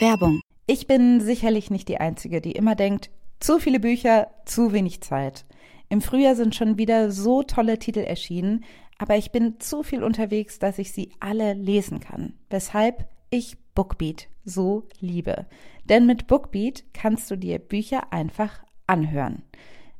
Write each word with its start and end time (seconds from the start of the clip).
Werbung. 0.00 0.40
Ich 0.66 0.86
bin 0.86 1.20
sicherlich 1.20 1.70
nicht 1.70 1.88
die 1.88 1.98
Einzige, 1.98 2.40
die 2.40 2.52
immer 2.52 2.74
denkt, 2.74 3.10
zu 3.38 3.58
viele 3.58 3.78
Bücher, 3.78 4.28
zu 4.44 4.72
wenig 4.72 5.02
Zeit. 5.02 5.44
Im 5.88 6.00
Frühjahr 6.00 6.34
sind 6.34 6.54
schon 6.54 6.78
wieder 6.78 7.12
so 7.12 7.42
tolle 7.42 7.78
Titel 7.78 8.00
erschienen, 8.00 8.64
aber 8.98 9.16
ich 9.16 9.30
bin 9.30 9.60
zu 9.60 9.82
viel 9.82 10.02
unterwegs, 10.02 10.58
dass 10.58 10.78
ich 10.78 10.92
sie 10.92 11.12
alle 11.20 11.52
lesen 11.52 12.00
kann. 12.00 12.34
Weshalb 12.50 13.08
ich 13.30 13.56
Bookbeat 13.74 14.28
so 14.44 14.88
liebe. 14.98 15.46
Denn 15.84 16.06
mit 16.06 16.26
Bookbeat 16.26 16.84
kannst 16.92 17.30
du 17.30 17.36
dir 17.36 17.58
Bücher 17.58 18.12
einfach 18.12 18.64
anhören. 18.86 19.42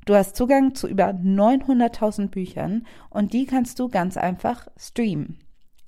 Du 0.06 0.14
hast 0.14 0.36
Zugang 0.36 0.74
zu 0.74 0.88
über 0.88 1.10
900.000 1.10 2.28
Büchern 2.28 2.86
und 3.10 3.32
die 3.32 3.46
kannst 3.46 3.78
du 3.78 3.88
ganz 3.88 4.16
einfach 4.16 4.66
streamen. 4.76 5.38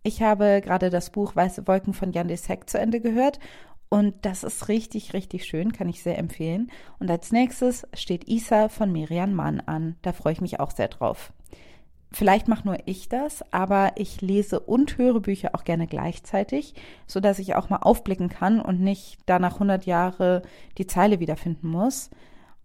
Ich 0.03 0.23
habe 0.23 0.61
gerade 0.63 0.89
das 0.89 1.11
Buch 1.11 1.35
Weiße 1.35 1.67
Wolken 1.67 1.93
von 1.93 2.13
Jan 2.13 2.29
de 2.29 2.37
Sek 2.37 2.71
zu 2.71 2.79
Ende 2.79 3.01
gehört 3.01 3.41
und 3.89 4.15
das 4.23 4.43
ist 4.43 4.69
richtig, 4.69 5.15
richtig 5.15 5.45
schön, 5.45 5.73
kann 5.73 5.89
ich 5.89 6.03
sehr 6.03 6.19
empfehlen. 6.19 6.71
Und 6.99 7.11
als 7.11 7.33
nächstes 7.33 7.87
steht 7.95 8.29
Isa 8.29 8.69
von 8.69 8.91
Miriam 8.91 9.33
Mann 9.33 9.61
an. 9.61 9.97
Da 10.03 10.13
freue 10.13 10.33
ich 10.33 10.41
mich 10.41 10.59
auch 10.59 10.73
sehr 10.73 10.89
drauf. 10.89 11.33
Vielleicht 12.13 12.49
mache 12.49 12.67
nur 12.67 12.79
ich 12.87 13.09
das, 13.09 13.45
aber 13.53 13.93
ich 13.97 14.21
lese 14.21 14.61
und 14.61 14.97
höre 14.97 15.21
Bücher 15.21 15.51
auch 15.55 15.65
gerne 15.65 15.87
gleichzeitig, 15.87 16.75
so 17.07 17.21
dass 17.21 17.39
ich 17.39 17.55
auch 17.55 17.69
mal 17.69 17.79
aufblicken 17.79 18.29
kann 18.29 18.61
und 18.61 18.81
nicht 18.81 19.19
danach 19.27 19.55
100 19.55 19.87
Jahre 19.87 20.43
die 20.79 20.87
Zeile 20.87 21.21
wiederfinden 21.21 21.69
muss. 21.69 22.11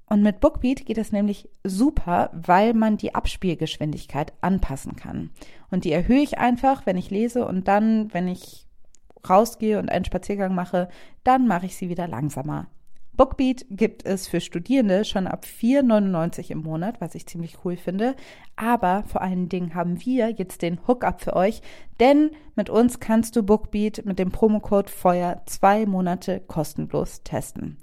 Und 0.05 0.23
mit 0.23 0.39
Bookbeat 0.41 0.85
geht 0.85 0.97
es 0.97 1.11
nämlich 1.11 1.49
super, 1.63 2.29
weil 2.33 2.73
man 2.73 2.97
die 2.97 3.15
Abspielgeschwindigkeit 3.15 4.33
anpassen 4.41 4.95
kann. 4.95 5.31
Und 5.69 5.85
die 5.85 5.91
erhöhe 5.91 6.21
ich 6.21 6.37
einfach, 6.37 6.85
wenn 6.85 6.97
ich 6.97 7.09
lese 7.09 7.45
und 7.45 7.67
dann, 7.67 8.13
wenn 8.13 8.27
ich 8.27 8.67
rausgehe 9.29 9.79
und 9.79 9.89
einen 9.89 10.05
Spaziergang 10.05 10.55
mache, 10.55 10.87
dann 11.23 11.47
mache 11.47 11.65
ich 11.65 11.75
sie 11.75 11.89
wieder 11.89 12.07
langsamer. 12.07 12.67
Bookbeat 13.13 13.65
gibt 13.69 14.05
es 14.05 14.27
für 14.27 14.41
Studierende 14.41 15.05
schon 15.05 15.27
ab 15.27 15.45
4,99 15.45 16.49
im 16.49 16.63
Monat, 16.63 17.01
was 17.01 17.13
ich 17.13 17.27
ziemlich 17.27 17.57
cool 17.63 17.75
finde. 17.75 18.15
Aber 18.55 19.03
vor 19.03 19.21
allen 19.21 19.49
Dingen 19.49 19.75
haben 19.75 20.03
wir 20.03 20.31
jetzt 20.31 20.61
den 20.61 20.79
Hookup 20.87 21.19
für 21.21 21.35
euch, 21.35 21.61
denn 21.99 22.31
mit 22.55 22.69
uns 22.69 22.99
kannst 22.99 23.35
du 23.35 23.43
Bookbeat 23.43 24.05
mit 24.05 24.17
dem 24.17 24.31
Promocode 24.31 24.89
Feuer 24.89 25.41
zwei 25.45 25.85
Monate 25.85 26.39
kostenlos 26.39 27.21
testen. 27.23 27.77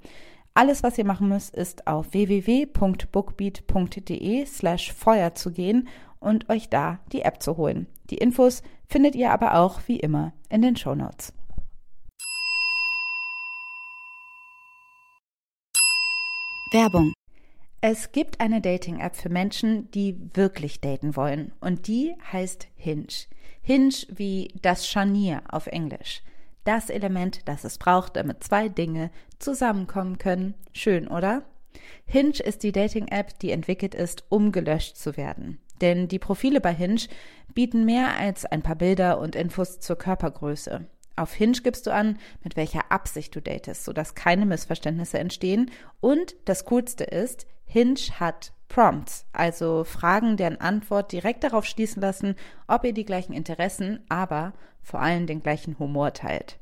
Alles, 0.55 0.81
was 0.83 0.97
ihr 0.97 1.05
machen 1.05 1.29
müsst, 1.29 1.55
ist 1.55 1.87
auf 1.87 2.11
www.bookbeat.de 2.11 4.45
slash 4.45 4.91
Feuer 4.91 5.35
zu 5.35 5.51
gehen 5.51 5.87
und 6.19 6.49
euch 6.49 6.67
da 6.69 6.99
die 7.13 7.21
App 7.21 7.41
zu 7.41 7.55
holen. 7.55 7.87
Die 8.09 8.17
Infos 8.17 8.61
findet 8.87 9.15
ihr 9.15 9.31
aber 9.31 9.55
auch 9.55 9.79
wie 9.87 9.99
immer 9.99 10.33
in 10.49 10.61
den 10.61 10.75
Show 10.75 10.95
Notes. 10.95 11.31
Werbung. 16.71 17.13
Es 17.81 18.11
gibt 18.11 18.39
eine 18.39 18.61
Dating-App 18.61 19.15
für 19.15 19.29
Menschen, 19.29 19.89
die 19.91 20.15
wirklich 20.33 20.81
daten 20.81 21.15
wollen. 21.15 21.51
Und 21.61 21.87
die 21.87 22.15
heißt 22.31 22.67
Hinge. 22.75 23.07
Hinge 23.61 23.95
wie 24.09 24.53
das 24.61 24.87
Scharnier 24.87 25.41
auf 25.49 25.65
Englisch. 25.65 26.21
Das 26.65 26.91
Element, 26.91 27.47
das 27.47 27.63
es 27.63 27.79
braucht, 27.79 28.17
damit 28.17 28.43
zwei 28.43 28.69
Dinge 28.69 29.09
zusammenkommen 29.39 30.19
können. 30.19 30.53
Schön, 30.71 31.07
oder? 31.07 31.43
Hinge 32.05 32.39
ist 32.39 32.61
die 32.61 32.71
Dating-App, 32.71 33.39
die 33.39 33.51
entwickelt 33.51 33.95
ist, 33.95 34.25
um 34.29 34.51
gelöscht 34.51 34.97
zu 34.97 35.17
werden. 35.17 35.59
Denn 35.81 36.07
die 36.07 36.19
Profile 36.19 36.61
bei 36.61 36.73
Hinge 36.73 37.01
bieten 37.55 37.85
mehr 37.85 38.15
als 38.17 38.45
ein 38.45 38.61
paar 38.61 38.75
Bilder 38.75 39.19
und 39.19 39.35
Infos 39.35 39.79
zur 39.79 39.97
Körpergröße. 39.97 40.85
Auf 41.19 41.33
Hinge 41.33 41.57
gibst 41.61 41.85
du 41.85 41.93
an, 41.93 42.17
mit 42.45 42.55
welcher 42.55 42.93
Absicht 42.93 43.35
du 43.35 43.41
datest, 43.41 43.83
sodass 43.83 44.15
keine 44.15 44.45
Missverständnisse 44.45 45.19
entstehen. 45.19 45.69
Und 45.99 46.33
das 46.45 46.63
Coolste 46.63 47.03
ist, 47.03 47.45
Hinge 47.65 47.99
hat 48.21 48.53
Prompts, 48.69 49.25
also 49.33 49.83
Fragen, 49.83 50.37
deren 50.37 50.61
Antwort 50.61 51.11
direkt 51.11 51.43
darauf 51.43 51.65
schließen 51.65 52.01
lassen, 52.01 52.35
ob 52.69 52.85
ihr 52.85 52.93
die 52.93 53.03
gleichen 53.03 53.33
Interessen, 53.33 53.99
aber 54.07 54.53
vor 54.81 55.01
allem 55.01 55.27
den 55.27 55.43
gleichen 55.43 55.77
Humor 55.77 56.13
teilt. 56.13 56.57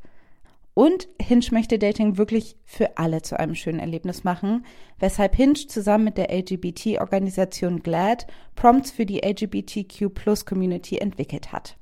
Und 0.74 1.08
Hinge 1.22 1.46
möchte 1.52 1.78
Dating 1.78 2.18
wirklich 2.18 2.56
für 2.66 2.98
alle 2.98 3.22
zu 3.22 3.40
einem 3.40 3.54
schönen 3.54 3.80
Erlebnis 3.80 4.24
machen, 4.24 4.66
weshalb 4.98 5.36
Hinge 5.36 5.54
zusammen 5.54 6.06
mit 6.06 6.18
der 6.18 6.36
LGBT-Organisation 6.36 7.84
GLAD 7.84 8.26
Prompts 8.56 8.90
für 8.90 9.06
die 9.06 9.22
LGBTQ-Plus-Community 9.24 10.98
entwickelt 10.98 11.52
hat. 11.52 11.78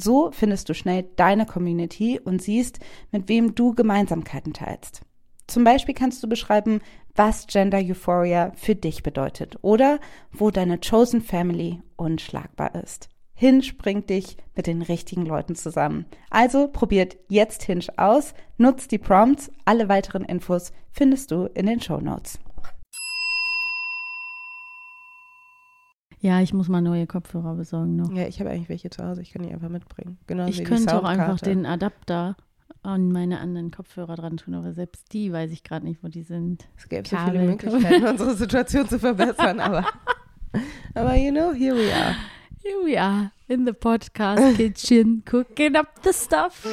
So 0.00 0.30
findest 0.32 0.68
du 0.68 0.74
schnell 0.74 1.04
deine 1.16 1.44
Community 1.44 2.18
und 2.18 2.40
siehst, 2.40 2.80
mit 3.10 3.28
wem 3.28 3.54
du 3.54 3.74
Gemeinsamkeiten 3.74 4.52
teilst. 4.52 5.02
Zum 5.46 5.64
Beispiel 5.64 5.94
kannst 5.94 6.22
du 6.22 6.28
beschreiben, 6.28 6.80
was 7.14 7.46
Gender 7.48 7.78
Euphoria 7.78 8.52
für 8.54 8.74
dich 8.74 9.02
bedeutet 9.02 9.58
oder 9.62 9.98
wo 10.32 10.50
deine 10.50 10.78
Chosen 10.78 11.20
Family 11.20 11.82
unschlagbar 11.96 12.74
ist. 12.76 13.08
Hinge 13.34 13.72
bringt 13.76 14.10
dich 14.10 14.36
mit 14.54 14.66
den 14.66 14.82
richtigen 14.82 15.26
Leuten 15.26 15.54
zusammen. 15.54 16.06
Also 16.28 16.68
probiert 16.68 17.16
jetzt 17.28 17.62
Hinge 17.62 17.86
aus, 17.96 18.34
nutzt 18.58 18.92
die 18.92 18.98
Prompts. 18.98 19.50
Alle 19.64 19.88
weiteren 19.88 20.24
Infos 20.24 20.72
findest 20.92 21.30
du 21.30 21.46
in 21.54 21.66
den 21.66 21.80
Show 21.80 22.00
Notes. 22.00 22.38
Ja, 26.20 26.40
ich 26.40 26.52
muss 26.52 26.68
mal 26.68 26.82
neue 26.82 27.06
Kopfhörer 27.06 27.54
besorgen 27.54 27.96
noch. 27.96 28.12
Ja, 28.12 28.26
ich 28.26 28.40
habe 28.40 28.50
eigentlich 28.50 28.68
welche 28.68 28.90
zu 28.90 29.02
Hause. 29.04 29.22
Ich 29.22 29.32
kann 29.32 29.42
die 29.42 29.52
einfach 29.52 29.70
mitbringen. 29.70 30.18
Genau 30.26 30.46
ich 30.46 30.64
könnte 30.64 30.96
auch 30.96 31.04
einfach 31.04 31.40
den 31.40 31.64
Adapter 31.64 32.36
an 32.82 33.10
meine 33.10 33.40
anderen 33.40 33.70
Kopfhörer 33.70 34.16
dran 34.16 34.36
tun, 34.36 34.54
aber 34.54 34.72
selbst 34.72 35.12
die 35.12 35.32
weiß 35.32 35.50
ich 35.50 35.64
gerade 35.64 35.84
nicht, 35.84 36.02
wo 36.02 36.08
die 36.08 36.22
sind. 36.22 36.68
Es 36.76 36.88
gäbe 36.88 37.08
so 37.08 37.16
viele 37.16 37.44
Möglichkeiten, 37.44 38.06
unsere 38.08 38.34
Situation 38.34 38.88
zu 38.88 38.98
verbessern, 38.98 39.60
aber, 39.60 39.86
aber 40.94 41.14
you 41.16 41.30
know, 41.30 41.52
here 41.52 41.74
we 41.74 41.92
are. 41.94 42.14
Here 42.62 42.84
we 42.84 43.00
are 43.00 43.32
in 43.48 43.66
the 43.66 43.72
podcast 43.72 44.56
kitchen 44.56 45.22
cooking 45.24 45.76
up 45.76 45.88
the 46.04 46.12
stuff. 46.12 46.66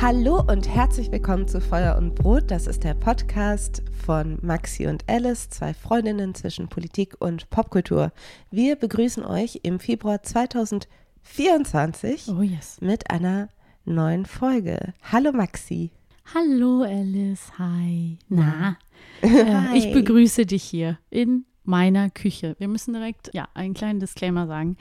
Hallo 0.00 0.44
und 0.46 0.68
herzlich 0.68 1.10
willkommen 1.10 1.48
zu 1.48 1.60
Feuer 1.60 1.98
und 1.98 2.14
Brot. 2.14 2.52
Das 2.52 2.68
ist 2.68 2.84
der 2.84 2.94
Podcast 2.94 3.82
von 4.06 4.38
Maxi 4.42 4.86
und 4.86 5.02
Alice, 5.08 5.50
zwei 5.50 5.74
Freundinnen 5.74 6.36
zwischen 6.36 6.68
Politik 6.68 7.16
und 7.18 7.50
Popkultur. 7.50 8.12
Wir 8.52 8.76
begrüßen 8.76 9.24
euch 9.24 9.58
im 9.64 9.80
Februar 9.80 10.22
2024 10.22 12.28
oh 12.28 12.42
yes. 12.42 12.80
mit 12.80 13.10
einer 13.10 13.48
neuen 13.84 14.24
Folge. 14.24 14.94
Hallo 15.02 15.32
Maxi. 15.32 15.90
Hallo 16.32 16.82
Alice, 16.82 17.50
hi. 17.58 18.18
Na, 18.28 18.78
äh, 19.22 19.76
ich 19.76 19.92
begrüße 19.92 20.46
dich 20.46 20.62
hier 20.62 21.00
in 21.10 21.44
meiner 21.68 22.08
Küche. 22.08 22.56
Wir 22.58 22.66
müssen 22.66 22.94
direkt, 22.94 23.30
ja, 23.34 23.46
einen 23.52 23.74
kleinen 23.74 24.00
Disclaimer 24.00 24.46
sagen. 24.46 24.78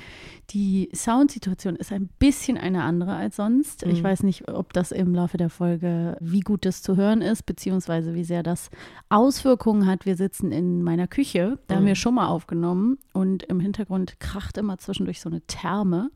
Die 0.51 0.89
Soundsituation 0.95 1.75
ist 1.75 1.91
ein 1.91 2.09
bisschen 2.17 2.57
eine 2.57 2.83
andere 2.83 3.13
als 3.13 3.35
sonst. 3.35 3.85
Mhm. 3.85 3.91
Ich 3.91 4.01
weiß 4.01 4.23
nicht, 4.23 4.47
ob 4.47 4.71
das 4.71 4.93
im 4.93 5.13
Laufe 5.13 5.35
der 5.35 5.49
Folge, 5.49 6.17
wie 6.21 6.39
gut 6.39 6.65
das 6.65 6.81
zu 6.81 6.95
hören 6.95 7.21
ist, 7.21 7.45
beziehungsweise 7.45 8.15
wie 8.15 8.23
sehr 8.23 8.41
das 8.41 8.69
Auswirkungen 9.09 9.85
hat. 9.85 10.05
Wir 10.05 10.15
sitzen 10.15 10.53
in 10.53 10.81
meiner 10.81 11.07
Küche, 11.07 11.59
da 11.67 11.75
mhm. 11.75 11.79
haben 11.79 11.85
wir 11.87 11.95
schon 11.95 12.15
mal 12.15 12.27
aufgenommen 12.27 12.97
und 13.11 13.43
im 13.43 13.59
Hintergrund 13.59 14.21
kracht 14.21 14.57
immer 14.57 14.77
zwischendurch 14.77 15.19
so 15.19 15.29
eine 15.29 15.41
Therme. 15.41 16.09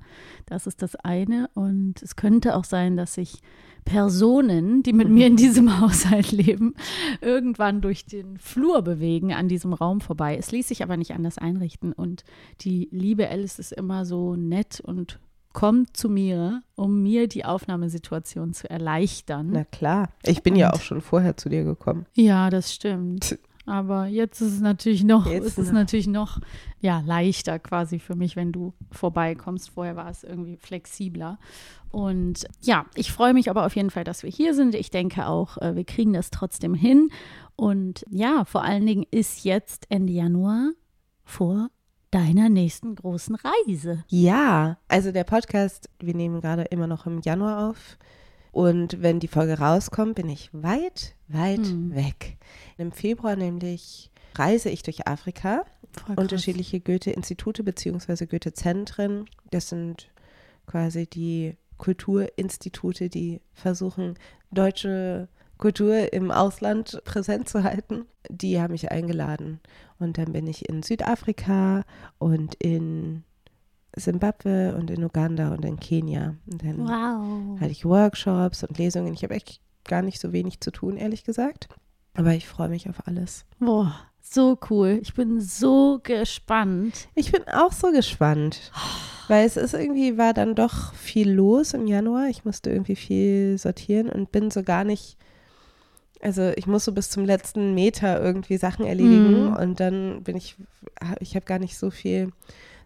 Das 0.46 0.68
ist 0.68 0.82
das 0.82 0.96
eine 0.96 1.50
und 1.54 2.02
es 2.02 2.16
könnte 2.16 2.56
auch 2.56 2.64
sein, 2.64 2.96
dass 2.96 3.18
ich 3.18 3.42
Personen, 3.86 4.84
die 4.84 4.94
mit 4.94 5.10
mir 5.10 5.28
in 5.28 5.36
diesem 5.38 5.80
Haushalt 5.80 6.32
leben, 6.32 6.76
irgendwann 7.22 7.82
durch 7.82 8.06
den 8.06 8.38
Flur 8.38 8.82
bewegen 8.82 9.34
an 9.34 9.48
diesem 9.48 9.74
Raum 9.74 10.02
vorbei. 10.02 10.38
Es 10.38 10.52
ließ 10.52 10.68
sich 10.68 10.84
aber 10.84 10.98
nicht 10.98 11.12
anders 11.12 11.38
einrichten 11.38 11.94
und 11.94 12.24
die 12.62 12.90
liebe 12.92 13.30
Alice 13.30 13.60
ist 13.60 13.72
immer 13.72 14.06
so 14.06 14.36
nett 14.36 14.80
und 14.80 15.20
kommt 15.54 15.98
zu 15.98 16.10
mir, 16.10 16.62
um 16.76 17.04
mir 17.04 17.28
die 17.28 17.46
Aufnahmesituation 17.46 18.54
zu 18.54 18.70
erleichtern. 18.70 19.50
Na 19.52 19.64
klar, 19.66 20.10
ich 20.24 20.44
bin 20.44 20.54
und, 20.54 20.60
ja 20.60 20.74
auch 20.74 20.82
schon 20.82 21.02
vorher 21.02 21.38
zu 21.38 21.50
dir 21.50 21.64
gekommen. 21.64 22.06
Ja, 22.14 22.50
das 22.50 22.74
stimmt. 22.74 23.38
Aber 23.72 24.06
jetzt 24.08 24.42
ist 24.42 24.56
es 24.56 24.60
natürlich 24.60 25.06
noch, 25.06 25.28
jetzt 25.28 25.46
ist 25.46 25.58
es 25.58 25.72
natürlich 25.72 26.08
noch 26.08 26.42
ja, 26.82 27.02
leichter 27.06 27.58
quasi 27.58 28.00
für 28.00 28.16
mich, 28.16 28.36
wenn 28.36 28.52
du 28.52 28.74
vorbeikommst. 28.92 29.70
Vorher 29.70 29.96
war 29.96 30.10
es 30.10 30.26
irgendwie 30.26 30.58
flexibler. 30.58 31.40
Und 31.90 32.46
ja, 32.60 32.86
ich 32.96 33.14
freue 33.14 33.34
mich 33.34 33.50
aber 33.50 33.66
auf 33.66 33.74
jeden 33.78 33.90
Fall, 33.90 34.04
dass 34.04 34.24
wir 34.24 34.30
hier 34.30 34.56
sind. 34.56 34.76
Ich 34.76 34.92
denke 34.92 35.26
auch, 35.26 35.58
äh, 35.60 35.74
wir 35.74 35.86
kriegen 35.86 36.12
das 36.12 36.32
trotzdem 36.32 36.74
hin. 36.74 37.12
Und 37.56 38.04
ja, 38.10 38.44
vor 38.44 38.62
allen 38.62 38.86
Dingen 38.86 39.06
ist 39.10 39.46
jetzt 39.46 39.86
Ende 39.88 40.12
Januar 40.12 40.72
vor 41.24 41.70
deiner 42.10 42.50
nächsten 42.50 42.94
großen 42.96 43.38
Reise. 43.38 44.04
Ja, 44.10 44.80
also 44.90 45.14
der 45.14 45.24
Podcast, 45.24 45.90
wir 45.98 46.14
nehmen 46.14 46.42
gerade 46.42 46.64
immer 46.64 46.88
noch 46.88 47.06
im 47.06 47.22
Januar 47.22 47.70
auf. 47.70 47.98
Und 48.52 49.02
wenn 49.02 49.20
die 49.20 49.28
Folge 49.28 49.60
rauskommt, 49.60 50.16
bin 50.16 50.30
ich 50.30 50.50
weit, 50.54 51.16
weit 51.28 51.66
Hm. 51.66 51.96
weg. 51.96 52.38
Im 52.78 52.92
Februar 52.92 53.36
nämlich 53.36 54.12
reise 54.36 54.70
ich 54.70 54.84
durch 54.84 55.08
Afrika 55.08 55.64
unterschiedliche 56.16 56.80
Goethe-Institute 56.80 57.64
bzw. 57.64 58.26
Goethe-Zentren. 58.26 59.26
Das 59.50 59.70
sind 59.70 60.10
quasi 60.68 61.08
die 61.08 61.56
Kulturinstitute, 61.78 63.10
die 63.10 63.42
versuchen, 63.54 64.16
deutsche 64.52 65.28
Kultur 65.58 66.12
im 66.14 66.32
Ausland 66.32 67.02
präsent 67.06 67.48
zu 67.50 67.64
halten. 67.64 68.06
Die 68.30 68.60
haben 68.60 68.72
mich 68.72 68.92
eingeladen. 68.92 69.60
Und 70.00 70.18
dann 70.18 70.32
bin 70.34 70.48
ich 70.48 70.68
in 70.70 70.84
Südafrika 70.84 71.84
und 72.18 72.56
in 72.56 73.24
Simbabwe 73.96 74.76
und 74.76 74.90
in 74.90 75.04
Uganda 75.04 75.54
und 75.54 75.66
in 75.66 75.80
Kenia. 75.80 76.36
Und 76.50 76.64
dann 76.64 76.80
Wow. 76.80 77.60
hatte 77.60 77.72
ich 77.72 77.86
Workshops 77.86 78.64
und 78.64 78.78
Lesungen. 78.78 79.14
Ich 79.14 79.24
habe 79.24 79.34
echt 79.34 79.60
gar 79.86 80.02
nicht 80.02 80.20
so 80.20 80.32
wenig 80.32 80.60
zu 80.62 80.72
tun, 80.72 80.98
ehrlich 80.98 81.24
gesagt. 81.24 81.68
Aber 82.14 82.34
ich 82.34 82.48
freue 82.48 82.70
mich 82.70 82.90
auf 82.90 83.08
alles. 83.08 83.46
Boah, 83.60 83.96
so 84.22 84.58
cool. 84.70 85.00
Ich 85.02 85.14
bin 85.14 85.40
so 85.42 86.00
gespannt. 86.04 87.08
Ich 87.16 87.32
bin 87.32 87.44
auch 87.48 87.72
so 87.72 87.92
gespannt, 87.92 88.72
weil 89.28 89.46
es 89.46 89.58
ist 89.58 89.74
irgendwie, 89.74 90.18
war 90.18 90.34
dann 90.34 90.56
doch 90.56 90.94
viel 90.94 91.32
los 91.32 91.74
im 91.74 91.88
Januar. 91.88 92.28
Ich 92.30 92.46
musste 92.46 92.70
irgendwie 92.70 92.96
viel 92.98 93.58
sortieren 93.58 94.10
und 94.10 94.32
bin 94.32 94.52
so 94.52 94.62
gar 94.64 94.84
nicht, 94.84 95.18
also 96.22 96.52
ich 96.56 96.68
muss 96.68 96.86
so 96.86 96.92
bis 96.92 97.10
zum 97.10 97.26
letzten 97.26 97.74
Meter 97.74 98.22
irgendwie 98.22 98.58
Sachen 98.58 98.86
erledigen 98.86 99.46
Mhm. 99.48 99.54
und 99.54 99.80
dann 99.80 100.24
bin 100.24 100.36
ich, 100.38 100.56
ich 101.20 101.36
habe 101.36 101.46
gar 101.46 101.60
nicht 101.60 101.78
so 101.78 101.90
viel 101.92 102.32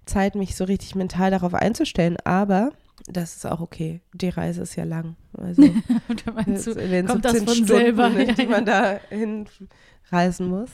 Zeit, 0.06 0.36
mich 0.36 0.56
so 0.56 0.64
richtig 0.64 0.96
mental 0.96 1.32
darauf 1.32 1.54
einzustellen, 1.54 2.18
aber 2.24 2.72
das 3.08 3.36
ist 3.36 3.46
auch 3.46 3.60
okay. 3.60 4.02
Die 4.14 4.30
Reise 4.30 4.62
ist 4.62 4.76
ja 4.76 4.84
lang. 4.84 5.16
Also 5.38 5.62
meinst 6.34 6.68
in 6.68 6.92
den 6.92 7.08
kommt 7.08 7.26
das 7.26 7.34
17 7.34 7.48
von 7.48 7.56
Stunden, 7.56 7.68
selber? 7.68 8.10
Ja, 8.20 8.34
die 8.34 8.48
man 8.48 8.66
da 8.66 9.00
hinreisen 9.10 10.48
muss, 10.48 10.70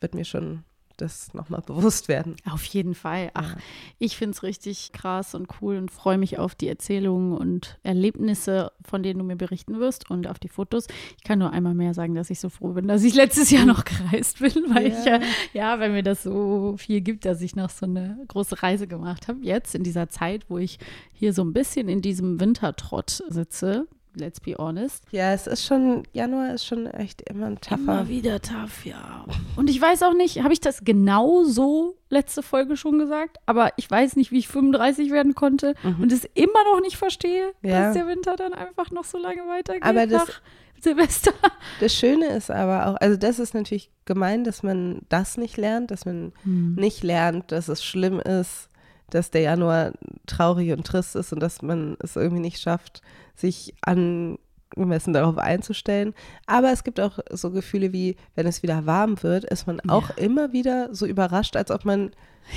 wird 0.00 0.14
mir 0.14 0.24
schon 0.24 0.64
das 1.00 1.32
nochmal 1.34 1.62
bewusst 1.62 2.08
werden. 2.08 2.36
Auf 2.50 2.64
jeden 2.64 2.94
Fall. 2.94 3.30
Ach, 3.34 3.50
Ja. 3.54 3.56
ich 3.98 4.16
finde 4.16 4.34
es 4.34 4.42
richtig 4.42 4.92
krass 4.92 5.34
und 5.34 5.48
cool 5.60 5.76
und 5.76 5.90
freue 5.90 6.18
mich 6.18 6.38
auf 6.38 6.54
die 6.54 6.68
Erzählungen 6.68 7.32
und 7.36 7.78
Erlebnisse, 7.82 8.72
von 8.84 9.02
denen 9.02 9.18
du 9.18 9.24
mir 9.24 9.36
berichten 9.36 9.78
wirst 9.80 10.10
und 10.10 10.26
auf 10.26 10.38
die 10.38 10.48
Fotos. 10.48 10.86
Ich 11.18 11.24
kann 11.24 11.38
nur 11.38 11.52
einmal 11.52 11.74
mehr 11.74 11.94
sagen, 11.94 12.14
dass 12.14 12.30
ich 12.30 12.40
so 12.40 12.48
froh 12.48 12.72
bin, 12.72 12.88
dass 12.88 13.02
ich 13.04 13.14
letztes 13.14 13.50
Jahr 13.50 13.66
noch 13.66 13.84
gereist 13.84 14.40
bin, 14.40 14.52
weil 14.74 14.88
ich 14.88 15.04
ja, 15.04 15.20
ja, 15.52 15.80
weil 15.80 15.90
mir 15.90 16.02
das 16.02 16.22
so 16.22 16.74
viel 16.78 17.00
gibt, 17.00 17.24
dass 17.24 17.40
ich 17.42 17.56
noch 17.56 17.70
so 17.70 17.86
eine 17.86 18.18
große 18.28 18.62
Reise 18.62 18.86
gemacht 18.86 19.28
habe. 19.28 19.40
Jetzt 19.42 19.74
in 19.74 19.82
dieser 19.82 20.08
Zeit, 20.08 20.44
wo 20.48 20.58
ich 20.58 20.78
hier 21.12 21.32
so 21.32 21.42
ein 21.42 21.52
bisschen 21.52 21.88
in 21.88 22.02
diesem 22.02 22.40
Wintertrott 22.40 23.22
sitze. 23.28 23.86
Let's 24.14 24.40
be 24.40 24.56
honest. 24.58 25.04
Ja, 25.12 25.32
es 25.32 25.46
ist 25.46 25.64
schon, 25.64 26.02
Januar 26.12 26.52
ist 26.54 26.66
schon 26.66 26.86
echt 26.86 27.22
immer 27.30 27.46
ein 27.46 27.60
tougher. 27.60 27.76
Immer 27.78 28.08
wieder 28.08 28.40
tough, 28.42 28.84
ja. 28.84 29.24
Und 29.56 29.70
ich 29.70 29.80
weiß 29.80 30.02
auch 30.02 30.14
nicht, 30.14 30.42
habe 30.42 30.52
ich 30.52 30.60
das 30.60 30.82
genau 30.84 31.44
so 31.44 31.96
letzte 32.08 32.42
Folge 32.42 32.76
schon 32.76 32.98
gesagt? 32.98 33.36
Aber 33.46 33.72
ich 33.76 33.88
weiß 33.88 34.16
nicht, 34.16 34.32
wie 34.32 34.38
ich 34.38 34.48
35 34.48 35.12
werden 35.12 35.34
konnte 35.36 35.74
und 36.00 36.10
es 36.12 36.24
immer 36.34 36.64
noch 36.72 36.80
nicht 36.80 36.96
verstehe, 36.96 37.52
Mhm. 37.62 37.68
Ja. 37.70 37.80
dass 37.84 37.94
der 37.94 38.06
Winter 38.08 38.34
dann 38.36 38.52
einfach 38.52 38.90
noch 38.90 39.04
so 39.04 39.16
lange 39.18 39.42
weitergeht 39.46 39.84
Aber 39.84 40.06
das- 40.06 40.26
nach 40.26 40.40
Silvester. 40.82 41.32
Das 41.78 41.94
Schöne 41.94 42.26
ist 42.28 42.50
aber 42.50 42.86
auch, 42.86 42.94
also 43.02 43.18
das 43.18 43.38
ist 43.38 43.52
natürlich 43.52 43.90
gemein, 44.06 44.44
dass 44.44 44.62
man 44.62 45.02
das 45.10 45.36
nicht 45.36 45.58
lernt, 45.58 45.90
dass 45.90 46.06
man 46.06 46.32
nicht 46.44 47.02
lernt, 47.04 47.52
dass 47.52 47.68
es 47.68 47.84
schlimm 47.84 48.18
ist, 48.18 48.69
dass 49.14 49.30
der 49.30 49.42
Januar 49.42 49.92
traurig 50.26 50.72
und 50.72 50.86
trist 50.86 51.16
ist 51.16 51.32
und 51.32 51.40
dass 51.40 51.62
man 51.62 51.96
es 52.00 52.16
irgendwie 52.16 52.40
nicht 52.40 52.60
schafft, 52.60 53.02
sich 53.34 53.74
angemessen 53.82 55.12
darauf 55.12 55.38
einzustellen. 55.38 56.14
Aber 56.46 56.72
es 56.72 56.84
gibt 56.84 57.00
auch 57.00 57.18
so 57.30 57.50
Gefühle 57.50 57.92
wie, 57.92 58.16
wenn 58.34 58.46
es 58.46 58.62
wieder 58.62 58.86
warm 58.86 59.22
wird, 59.22 59.44
ist 59.44 59.66
man 59.66 59.80
auch 59.88 60.16
immer 60.16 60.52
wieder 60.52 60.94
so 60.94 61.06
überrascht, 61.06 61.56
als 61.56 61.70
ob 61.70 61.84
man 61.84 62.10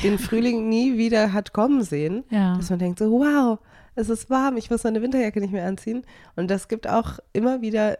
den 0.04 0.18
Frühling 0.18 0.70
nie 0.70 0.98
wieder 0.98 1.34
hat 1.34 1.54
kommen 1.54 1.84
sehen. 1.84 2.24
Ja. 2.30 2.56
Dass 2.58 2.70
man 2.70 2.80
denkt 2.80 3.00
so, 3.00 3.12
wow, 3.12 3.60
es 3.95 4.10
ist 4.10 4.30
warm, 4.30 4.57
ich 4.57 4.69
muss 4.69 4.84
meine 4.84 5.01
Winterjacke 5.01 5.40
nicht 5.40 5.54
mehr 5.54 5.68
anziehen. 5.68 6.04
Und 6.36 6.50
das 6.50 6.68
gibt 6.68 6.88
auch 6.88 7.19
immer 7.31 7.62
wieder 7.62 7.98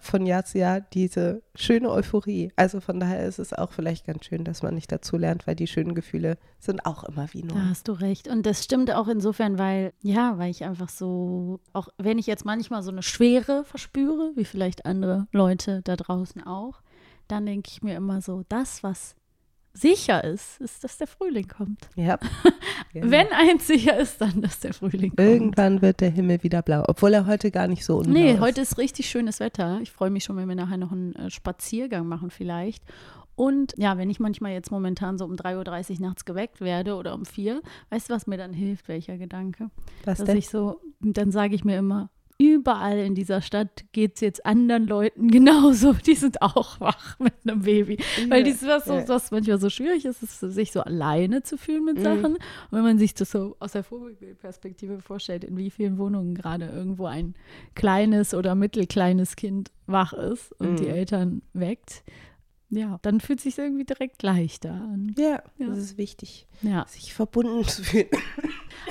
von 0.00 0.26
Jahr 0.26 0.44
zu 0.44 0.58
Jahr 0.58 0.80
diese 0.80 1.42
schöne 1.54 1.90
Euphorie. 1.90 2.52
Also 2.56 2.80
von 2.80 3.00
daher 3.00 3.26
ist 3.26 3.38
es 3.38 3.52
auch 3.52 3.72
vielleicht 3.72 4.06
ganz 4.06 4.24
schön, 4.26 4.44
dass 4.44 4.62
man 4.62 4.74
nicht 4.74 4.92
dazu 4.92 5.16
lernt, 5.16 5.46
weil 5.46 5.54
die 5.54 5.66
schönen 5.66 5.94
Gefühle 5.94 6.36
sind 6.58 6.84
auch 6.84 7.04
immer 7.04 7.32
wie 7.32 7.42
nur. 7.42 7.56
Da 7.56 7.68
hast 7.70 7.88
du 7.88 7.92
recht. 7.92 8.28
Und 8.28 8.44
das 8.44 8.64
stimmt 8.64 8.90
auch 8.92 9.08
insofern, 9.08 9.58
weil, 9.58 9.92
ja, 10.02 10.38
weil 10.38 10.50
ich 10.50 10.64
einfach 10.64 10.88
so, 10.88 11.60
auch 11.72 11.88
wenn 11.98 12.18
ich 12.18 12.26
jetzt 12.26 12.44
manchmal 12.44 12.82
so 12.82 12.90
eine 12.90 13.02
Schwere 13.02 13.64
verspüre, 13.64 14.32
wie 14.34 14.44
vielleicht 14.44 14.86
andere 14.86 15.26
Leute 15.32 15.82
da 15.82 15.96
draußen 15.96 16.46
auch, 16.46 16.82
dann 17.28 17.46
denke 17.46 17.70
ich 17.70 17.82
mir 17.82 17.96
immer 17.96 18.20
so, 18.20 18.44
das, 18.48 18.82
was 18.82 19.14
sicher 19.72 20.24
ist, 20.24 20.60
ist, 20.60 20.82
dass 20.84 20.98
der 20.98 21.06
Frühling 21.06 21.48
kommt. 21.48 21.88
Ja. 21.96 22.18
Genau. 22.94 23.10
Wenn 23.10 23.26
eins 23.32 23.66
sicher 23.66 23.98
ist, 23.98 24.18
dann, 24.18 24.40
dass 24.40 24.60
der 24.60 24.72
Frühling 24.72 25.10
kommt. 25.10 25.20
Irgendwann 25.20 25.82
wird 25.82 26.00
der 26.00 26.08
Himmel 26.08 26.42
wieder 26.42 26.62
blau, 26.62 26.84
obwohl 26.88 27.12
er 27.12 27.26
heute 27.26 27.50
gar 27.50 27.68
nicht 27.68 27.84
so 27.84 27.98
unblau 27.98 28.12
Nee, 28.14 28.32
ist. 28.32 28.40
heute 28.40 28.62
ist 28.62 28.78
richtig 28.78 29.10
schönes 29.10 29.40
Wetter. 29.40 29.78
Ich 29.82 29.90
freue 29.92 30.08
mich 30.08 30.24
schon, 30.24 30.36
wenn 30.36 30.48
wir 30.48 30.54
nachher 30.54 30.78
noch 30.78 30.90
einen 30.90 31.14
äh, 31.14 31.28
Spaziergang 31.30 32.06
machen 32.08 32.30
vielleicht. 32.30 32.82
Und 33.34 33.74
ja, 33.76 33.98
wenn 33.98 34.08
ich 34.08 34.20
manchmal 34.20 34.52
jetzt 34.52 34.70
momentan 34.70 35.18
so 35.18 35.26
um 35.26 35.34
3.30 35.34 35.96
Uhr 36.00 36.00
nachts 36.06 36.24
geweckt 36.24 36.62
werde 36.62 36.94
oder 36.96 37.14
um 37.14 37.26
4, 37.26 37.60
weißt 37.90 38.08
du, 38.08 38.14
was 38.14 38.26
mir 38.26 38.38
dann 38.38 38.54
hilft? 38.54 38.88
Welcher 38.88 39.18
Gedanke? 39.18 39.70
Was 40.04 40.18
Dass 40.18 40.26
denn? 40.26 40.38
ich 40.38 40.48
so, 40.48 40.80
dann 41.00 41.30
sage 41.30 41.54
ich 41.54 41.64
mir 41.64 41.76
immer, 41.76 42.08
überall 42.38 42.98
in 42.98 43.14
dieser 43.14 43.42
Stadt 43.42 43.84
geht 43.92 44.14
es 44.14 44.20
jetzt 44.20 44.46
anderen 44.46 44.86
Leuten 44.86 45.28
genauso. 45.30 45.92
Die 45.92 46.14
sind 46.14 46.40
auch 46.40 46.80
wach 46.80 47.18
mit 47.18 47.34
einem 47.44 47.62
Baby. 47.62 47.98
Weil 48.28 48.44
dies 48.44 48.64
was, 48.66 48.84
so, 48.84 48.94
Ja. 48.94 49.08
was 49.08 49.30
manchmal 49.30 49.58
so 49.58 49.68
schwierig 49.70 50.04
ist, 50.04 50.22
ist, 50.22 50.38
sich 50.40 50.70
so 50.72 50.80
alleine 50.82 51.42
zu 51.42 51.56
fühlen 51.58 51.84
mit 51.84 51.98
Mhm. 51.98 52.02
Sachen. 52.02 52.24
Und 52.34 52.38
wenn 52.70 52.82
man 52.82 52.98
sich 52.98 53.14
das 53.14 53.30
so 53.32 53.56
aus 53.58 53.72
der 53.72 53.82
Vogelperspektive 53.82 55.00
vorstellt, 55.00 55.44
in 55.44 55.56
wie 55.56 55.70
vielen 55.70 55.98
Wohnungen 55.98 56.34
gerade 56.34 56.66
irgendwo 56.66 57.06
ein 57.06 57.34
kleines 57.74 58.34
oder 58.34 58.54
mittelkleines 58.54 59.36
Kind 59.36 59.70
wach 59.86 60.12
ist 60.12 60.52
und 60.60 60.72
Mhm. 60.72 60.76
die 60.76 60.88
Eltern 60.88 61.42
weckt, 61.54 62.02
ja, 62.70 62.98
dann 63.02 63.20
fühlt 63.20 63.38
es 63.38 63.44
sich 63.44 63.58
irgendwie 63.58 63.84
direkt 63.84 64.22
leichter 64.22 64.70
an. 64.72 65.14
Ja, 65.18 65.42
Ja. 65.58 65.66
das 65.68 65.78
ist 65.78 65.96
wichtig, 65.98 66.46
Ja. 66.62 66.84
sich 66.88 67.14
verbunden 67.14 67.64
zu 67.66 67.82
fühlen. 67.82 68.08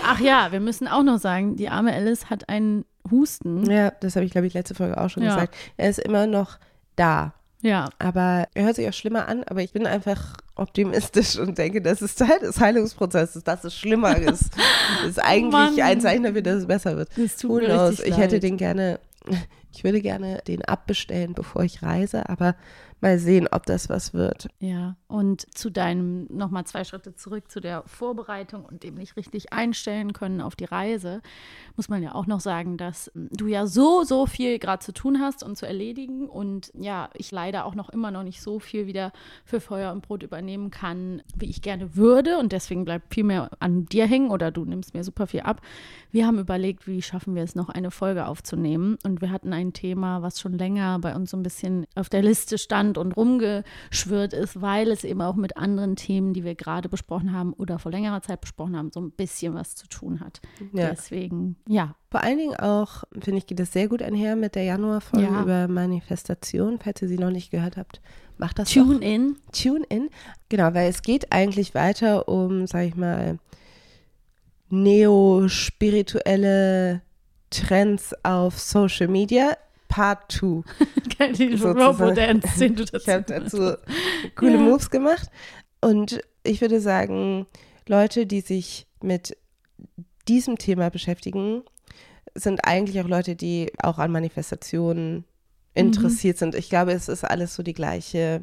Ach 0.04 0.20
ja, 0.20 0.52
wir 0.52 0.60
müssen 0.60 0.88
auch 0.88 1.04
noch 1.04 1.20
sagen, 1.20 1.56
die 1.56 1.70
arme 1.70 1.94
Alice 1.94 2.30
hat 2.30 2.50
einen 2.50 2.86
Husten. 3.10 3.70
Ja, 3.70 3.92
das 3.92 4.16
habe 4.16 4.26
ich, 4.26 4.32
glaube 4.32 4.48
ich, 4.48 4.54
letzte 4.54 4.76
Folge 4.76 4.98
auch 5.00 5.10
schon 5.10 5.24
Ja. 5.24 5.36
gesagt. 5.36 5.56
Er 5.78 5.90
ist 5.90 6.00
immer 6.00 6.28
noch 6.28 6.58
da. 6.96 7.34
Ja, 7.62 7.90
Aber 7.98 8.48
er 8.54 8.66
hört 8.66 8.76
sich 8.76 8.88
auch 8.88 8.94
schlimmer 8.94 9.28
an, 9.28 9.44
aber 9.46 9.64
ich 9.64 9.74
bin 9.74 9.88
einfach 9.88 10.38
optimistisch 10.56 11.38
und 11.40 11.58
denke, 11.58 11.82
das 11.82 12.02
ist 12.04 12.20
Teil 12.20 12.40
des 12.40 12.60
Heilungsprozesses, 12.60 13.44
dass 13.44 13.64
es 13.64 13.76
schlimmer 13.76 14.16
ist. 14.18 14.52
Das 15.02 15.10
ist 15.10 15.20
eigentlich 15.20 15.52
Mann. 15.52 15.80
ein 15.82 16.00
Zeichen 16.02 16.24
dafür, 16.24 16.44
dass 16.44 16.56
es 16.58 16.68
besser 16.68 16.96
wird. 16.98 17.10
es 17.18 17.36
tut 17.38 17.62
mir 17.64 17.90
richtig 17.90 18.06
Ich 18.08 18.18
hätte 18.18 18.36
leid. 18.36 18.44
den 18.44 18.58
gerne, 18.58 19.00
ich 19.74 19.84
würde 19.84 20.02
gerne 20.02 20.42
den 20.48 20.64
abbestellen, 20.66 21.34
bevor 21.34 21.64
ich 21.64 21.82
reise, 21.82 22.30
aber 22.30 22.56
mal 23.02 23.20
sehen, 23.20 23.48
ob 23.52 23.66
das 23.66 23.90
was 23.90 24.14
wird. 24.14 24.48
Ja, 24.60 24.96
und 25.08 25.46
zu 25.56 25.70
deinem, 25.70 26.28
nochmal 26.30 26.66
zwei 26.66 26.84
Schritte 26.84 27.16
zurück 27.16 27.52
zu 27.52 27.60
der 27.60 27.84
Vorbereitung 27.86 28.66
und 28.66 28.84
dem 28.84 28.96
nicht 28.96 29.16
richtig 29.16 29.54
einstellen 29.54 30.14
können 30.14 30.42
auf 30.42 30.56
die 30.56 30.66
Reise, 30.66 31.22
muss 31.76 31.90
man 31.90 32.02
ja 32.02 32.16
auch 32.16 32.26
noch 32.26 32.40
sagen, 32.40 32.78
dass 32.78 33.12
ähm, 33.16 33.30
du 33.32 33.48
ja 33.48 33.68
so, 33.68 34.04
so 34.04 34.26
viel 34.26 34.58
gerade 34.58 34.84
zu 34.84 34.94
tun 34.94 35.20
hast 35.20 35.44
und 35.44 35.58
zu 35.58 35.68
erledigen 35.68 36.28
und 36.28 36.72
ja, 36.74 37.10
ich 37.14 37.32
leider 37.32 37.66
auch 37.66 37.76
noch 37.76 37.90
immer 37.90 38.12
noch 38.12 38.24
nicht 38.24 38.42
so 38.42 38.60
viel 38.60 38.88
wieder 38.88 39.12
für 39.46 39.60
Feuer 39.60 39.92
und 39.92 40.02
Brot 40.02 40.24
übernehmen 40.24 40.72
kann, 40.72 41.22
wie 41.36 41.50
ich 41.50 41.62
gerne 41.62 41.96
würde 41.96 42.38
und 42.40 42.52
deswegen 42.52 42.84
bleibt 42.84 43.14
viel 43.14 43.24
mehr 43.24 43.52
an 43.60 43.86
dir 43.86 44.08
hängen 44.08 44.32
oder 44.32 44.52
du 44.52 44.66
nimmst 44.66 44.94
mir 44.94 45.04
super 45.04 45.28
viel 45.28 45.42
ab. 45.42 45.62
Wir 46.12 46.26
haben 46.26 46.40
überlegt, 46.40 46.88
wie 46.88 47.02
schaffen 47.02 47.36
wir 47.36 47.44
es 47.44 47.54
noch, 47.54 47.70
eine 47.70 47.92
Folge 47.92 48.26
aufzunehmen 48.26 48.98
und 49.04 49.22
wir 49.22 49.30
hatten 49.30 49.54
ein 49.54 49.74
Thema, 49.74 50.22
was 50.24 50.40
schon 50.40 50.54
länger 50.54 50.98
bei 51.00 51.16
uns 51.16 51.32
so 51.32 51.38
ein 51.38 51.44
bisschen 51.44 51.86
auf 51.96 52.10
der 52.10 52.24
Liste 52.24 52.58
stand 52.58 52.87
und 52.96 53.14
rumgeschwirrt 53.14 54.34
ist, 54.34 54.62
weil 54.62 54.92
es 54.92 55.04
eben 55.04 55.20
auch 55.22 55.36
mit 55.36 55.58
anderen 55.58 55.96
Themen, 55.96 56.34
die 56.34 56.44
wir 56.44 56.54
gerade 56.54 56.90
besprochen 56.90 57.34
haben 57.34 57.54
oder 57.54 57.80
vor 57.80 57.92
längerer 57.92 58.22
Zeit 58.22 58.40
besprochen 58.42 58.78
haben, 58.78 58.92
so 58.94 59.02
ein 59.02 59.10
bisschen 59.12 59.56
was 59.56 59.74
zu 59.76 59.88
tun 59.88 60.20
hat. 60.20 60.42
Ja. 60.74 60.90
Deswegen, 60.92 61.56
ja, 61.68 61.96
Vor 62.12 62.22
allen 62.24 62.38
Dingen 62.38 62.56
auch, 62.56 63.04
finde 63.20 63.40
ich, 63.40 63.48
geht 63.48 63.60
es 63.60 63.74
sehr 63.74 63.88
gut 63.88 64.02
einher 64.04 64.36
mit 64.36 64.54
der 64.56 64.64
Januarfolge 64.64 65.26
Ja. 65.26 65.42
über 65.42 65.68
Manifestation. 65.68 66.78
Falls 66.82 67.02
ihr 67.02 67.08
sie 67.08 67.18
noch 67.18 67.32
nicht 67.32 67.50
gehört 67.52 67.78
habt, 67.78 68.00
macht 68.38 68.60
das 68.60 68.70
doch. 68.70 68.76
tune 68.84 69.00
in. 69.00 69.38
Tune 69.52 69.84
in. 69.90 70.10
Genau, 70.50 70.74
weil 70.74 70.90
es 70.90 71.02
geht 71.02 71.32
eigentlich 71.34 71.74
weiter 71.76 72.28
um, 72.30 72.68
sag 72.68 72.86
ich 72.86 72.96
mal, 72.96 73.40
neo-spirituelle 74.70 77.02
Trends 77.50 78.14
auf 78.24 78.60
Social 78.60 79.08
Media. 79.08 79.56
Part 79.88 80.32
2. 80.32 80.64
Die 81.34 81.58
Sozusagen. 81.58 81.82
Robo-Dance, 81.82 82.60
den 82.60 82.76
du 82.76 82.86
dazu 82.86 82.98
Ich 82.98 83.10
habe 83.10 83.24
dazu 83.24 83.76
coole 84.36 84.54
Ja. 84.54 84.60
Moves 84.60 84.90
gemacht. 84.90 85.30
Und 85.82 86.22
ich 86.44 86.62
würde 86.62 86.80
sagen, 86.80 87.46
Leute, 87.88 88.26
die 88.26 88.42
sich 88.42 88.88
mit 89.02 89.38
diesem 90.28 90.58
Thema 90.58 90.90
beschäftigen, 90.90 91.64
sind 92.36 92.62
eigentlich 92.66 93.02
auch 93.02 93.08
Leute, 93.08 93.36
die 93.36 93.72
auch 93.82 93.98
an 93.98 94.12
Manifestationen 94.12 95.26
interessiert 95.74 96.38
mhm. 96.38 96.40
sind. 96.40 96.56
Ich 96.56 96.70
glaube, 96.70 96.92
es 96.92 97.08
ist 97.08 97.24
alles 97.24 97.56
so 97.56 97.64
die 97.64 97.74
gleiche 97.74 98.42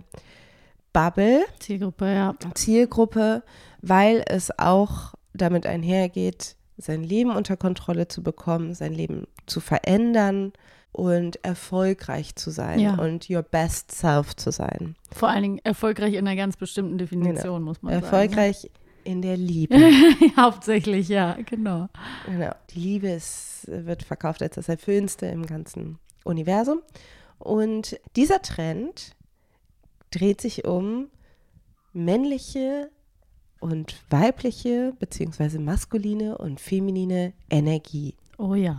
Bubble. 0.92 1.44
Zielgruppe, 1.58 2.06
ja. 2.06 2.34
Zielgruppe, 2.54 3.42
weil 3.82 4.24
es 4.26 4.56
auch 4.58 5.14
damit 5.32 5.66
einhergeht, 5.66 6.56
sein 6.76 7.02
Leben 7.02 7.30
unter 7.30 7.56
Kontrolle 7.56 8.08
zu 8.08 8.22
bekommen, 8.22 8.74
sein 8.74 8.92
Leben 8.92 9.26
zu 9.46 9.60
verändern 9.60 10.52
und 10.94 11.44
erfolgreich 11.44 12.36
zu 12.36 12.50
sein 12.50 12.78
ja. 12.78 12.94
und 12.94 13.28
your 13.28 13.42
best 13.42 13.90
self 13.90 14.36
zu 14.36 14.52
sein. 14.52 14.94
Vor 15.10 15.28
allen 15.28 15.42
Dingen 15.42 15.60
erfolgreich 15.64 16.14
in 16.14 16.20
einer 16.20 16.36
ganz 16.36 16.56
bestimmten 16.56 16.98
Definition, 16.98 17.42
genau. 17.42 17.60
muss 17.60 17.82
man 17.82 17.94
erfolgreich 17.94 18.30
sagen. 18.30 18.38
Erfolgreich 18.38 18.70
in 19.02 19.20
der 19.20 19.36
Liebe. 19.36 19.76
Hauptsächlich, 20.36 21.08
ja, 21.08 21.36
genau. 21.44 21.88
Genau. 22.26 22.52
Die 22.70 22.78
Liebe 22.78 23.08
ist, 23.08 23.64
wird 23.66 24.04
verkauft 24.04 24.40
als 24.40 24.54
das 24.54 24.68
Erfüllendste 24.68 25.26
im 25.26 25.44
ganzen 25.44 25.98
Universum. 26.22 26.80
Und 27.40 27.98
dieser 28.14 28.40
Trend 28.40 29.16
dreht 30.12 30.40
sich 30.40 30.64
um 30.64 31.08
männliche 31.92 32.88
und 33.58 33.96
weibliche 34.10 34.94
beziehungsweise 35.00 35.58
maskuline 35.58 36.38
und 36.38 36.60
feminine 36.60 37.32
Energie. 37.50 38.14
Oh 38.38 38.54
yeah. 38.54 38.76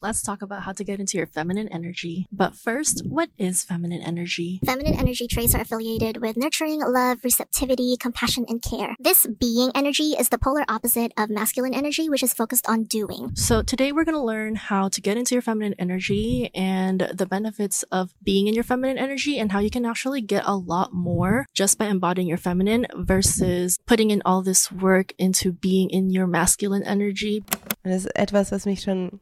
let's 0.00 0.22
talk 0.22 0.42
about 0.42 0.62
how 0.62 0.72
to 0.72 0.84
get 0.84 1.00
into 1.00 1.16
your 1.18 1.26
feminine 1.26 1.68
energy. 1.68 2.26
But 2.30 2.54
first, 2.54 3.02
what 3.06 3.30
is 3.36 3.64
feminine 3.64 4.02
energy? 4.02 4.60
Feminine 4.64 4.94
energy 4.94 5.26
traits 5.26 5.54
are 5.54 5.60
affiliated 5.60 6.20
with 6.20 6.36
nurturing, 6.36 6.80
love, 6.80 7.18
receptivity, 7.24 7.96
compassion, 7.96 8.44
and 8.48 8.62
care. 8.62 8.94
This 9.00 9.26
being 9.26 9.72
energy 9.74 10.14
is 10.18 10.28
the 10.28 10.38
polar 10.38 10.64
opposite 10.68 11.12
of 11.16 11.30
masculine 11.30 11.74
energy, 11.74 12.08
which 12.08 12.22
is 12.22 12.32
focused 12.32 12.68
on 12.68 12.84
doing. 12.84 13.34
So 13.34 13.62
today 13.62 13.90
we're 13.90 14.04
going 14.04 14.14
to 14.14 14.22
learn 14.22 14.54
how 14.54 14.88
to 14.88 15.00
get 15.00 15.16
into 15.16 15.34
your 15.34 15.42
feminine 15.42 15.74
energy 15.78 16.50
and 16.54 17.00
the 17.12 17.26
benefits 17.26 17.82
of 17.90 18.14
being 18.22 18.46
in 18.46 18.54
your 18.54 18.64
feminine 18.64 18.98
energy 18.98 19.38
and 19.38 19.50
how 19.50 19.58
you 19.58 19.70
can 19.70 19.84
actually 19.84 20.20
get 20.20 20.44
a 20.46 20.54
lot 20.54 20.92
more 20.92 21.46
just 21.54 21.78
by 21.78 21.86
embodying 21.86 22.28
your 22.28 22.38
feminine 22.38 22.86
versus 22.94 23.78
putting 23.86 24.10
in 24.10 24.22
all 24.24 24.42
this 24.42 24.70
work 24.70 25.12
into 25.18 25.52
being 25.52 25.90
in 25.90 26.10
your 26.10 26.26
masculine 26.26 26.84
energy. 26.84 27.42
Das 27.84 28.04
ist 28.04 28.16
etwas, 28.16 28.52
was 28.52 28.66
mich 28.66 28.82
schon 28.88 29.20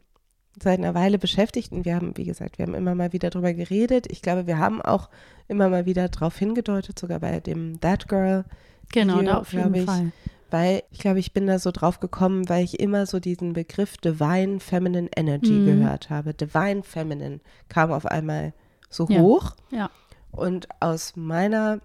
seit 0.61 0.79
einer 0.79 0.95
Weile 0.95 1.19
beschäftigt 1.19 1.73
und 1.73 1.85
wir 1.85 1.95
haben, 1.95 2.17
wie 2.17 2.25
gesagt, 2.25 2.59
wir 2.59 2.67
haben 2.67 2.75
immer 2.75 2.95
mal 2.95 3.13
wieder 3.13 3.31
drüber 3.31 3.53
geredet. 3.53 4.07
Ich 4.11 4.23
glaube, 4.23 4.47
wir 4.47 4.59
haben 4.59 4.81
auch 4.81 5.11
immer 5.49 5.69
mal 5.69 5.85
wieder 5.85 6.09
darauf 6.09 6.37
hingedeutet, 6.39 6.99
sogar 6.99 7.21
bei 7.21 7.41
dem 7.41 7.81
That 7.81 8.09
Girl. 8.09 8.45
Genau, 8.93 9.21
Video, 9.21 9.35
auf 9.35 9.53
jeden 9.53 9.75
ich, 9.75 9.85
Fall. 9.85 10.13
Weil 10.51 10.83
ich 10.91 11.01
glaube, 11.01 11.19
ich 11.19 11.33
bin 11.33 11.47
da 11.47 11.59
so 11.59 11.73
drauf 11.73 12.01
gekommen, 12.01 12.49
weil 12.49 12.65
ich 12.65 12.81
immer 12.81 13.05
so 13.05 13.21
diesen 13.21 13.53
Begriff 13.53 13.99
Divine 13.99 14.61
Feminine 14.61 15.11
Energy 15.15 15.53
mhm. 15.53 15.67
gehört 15.67 16.09
habe. 16.09 16.33
Divine 16.33 16.83
Feminine 16.83 17.41
kam 17.69 17.93
auf 17.93 18.07
einmal 18.07 18.55
so 18.89 19.07
ja. 19.09 19.21
hoch. 19.21 19.57
Ja. 19.71 19.91
Und 20.31 20.69
aus 20.81 21.17
meiner 21.17 21.81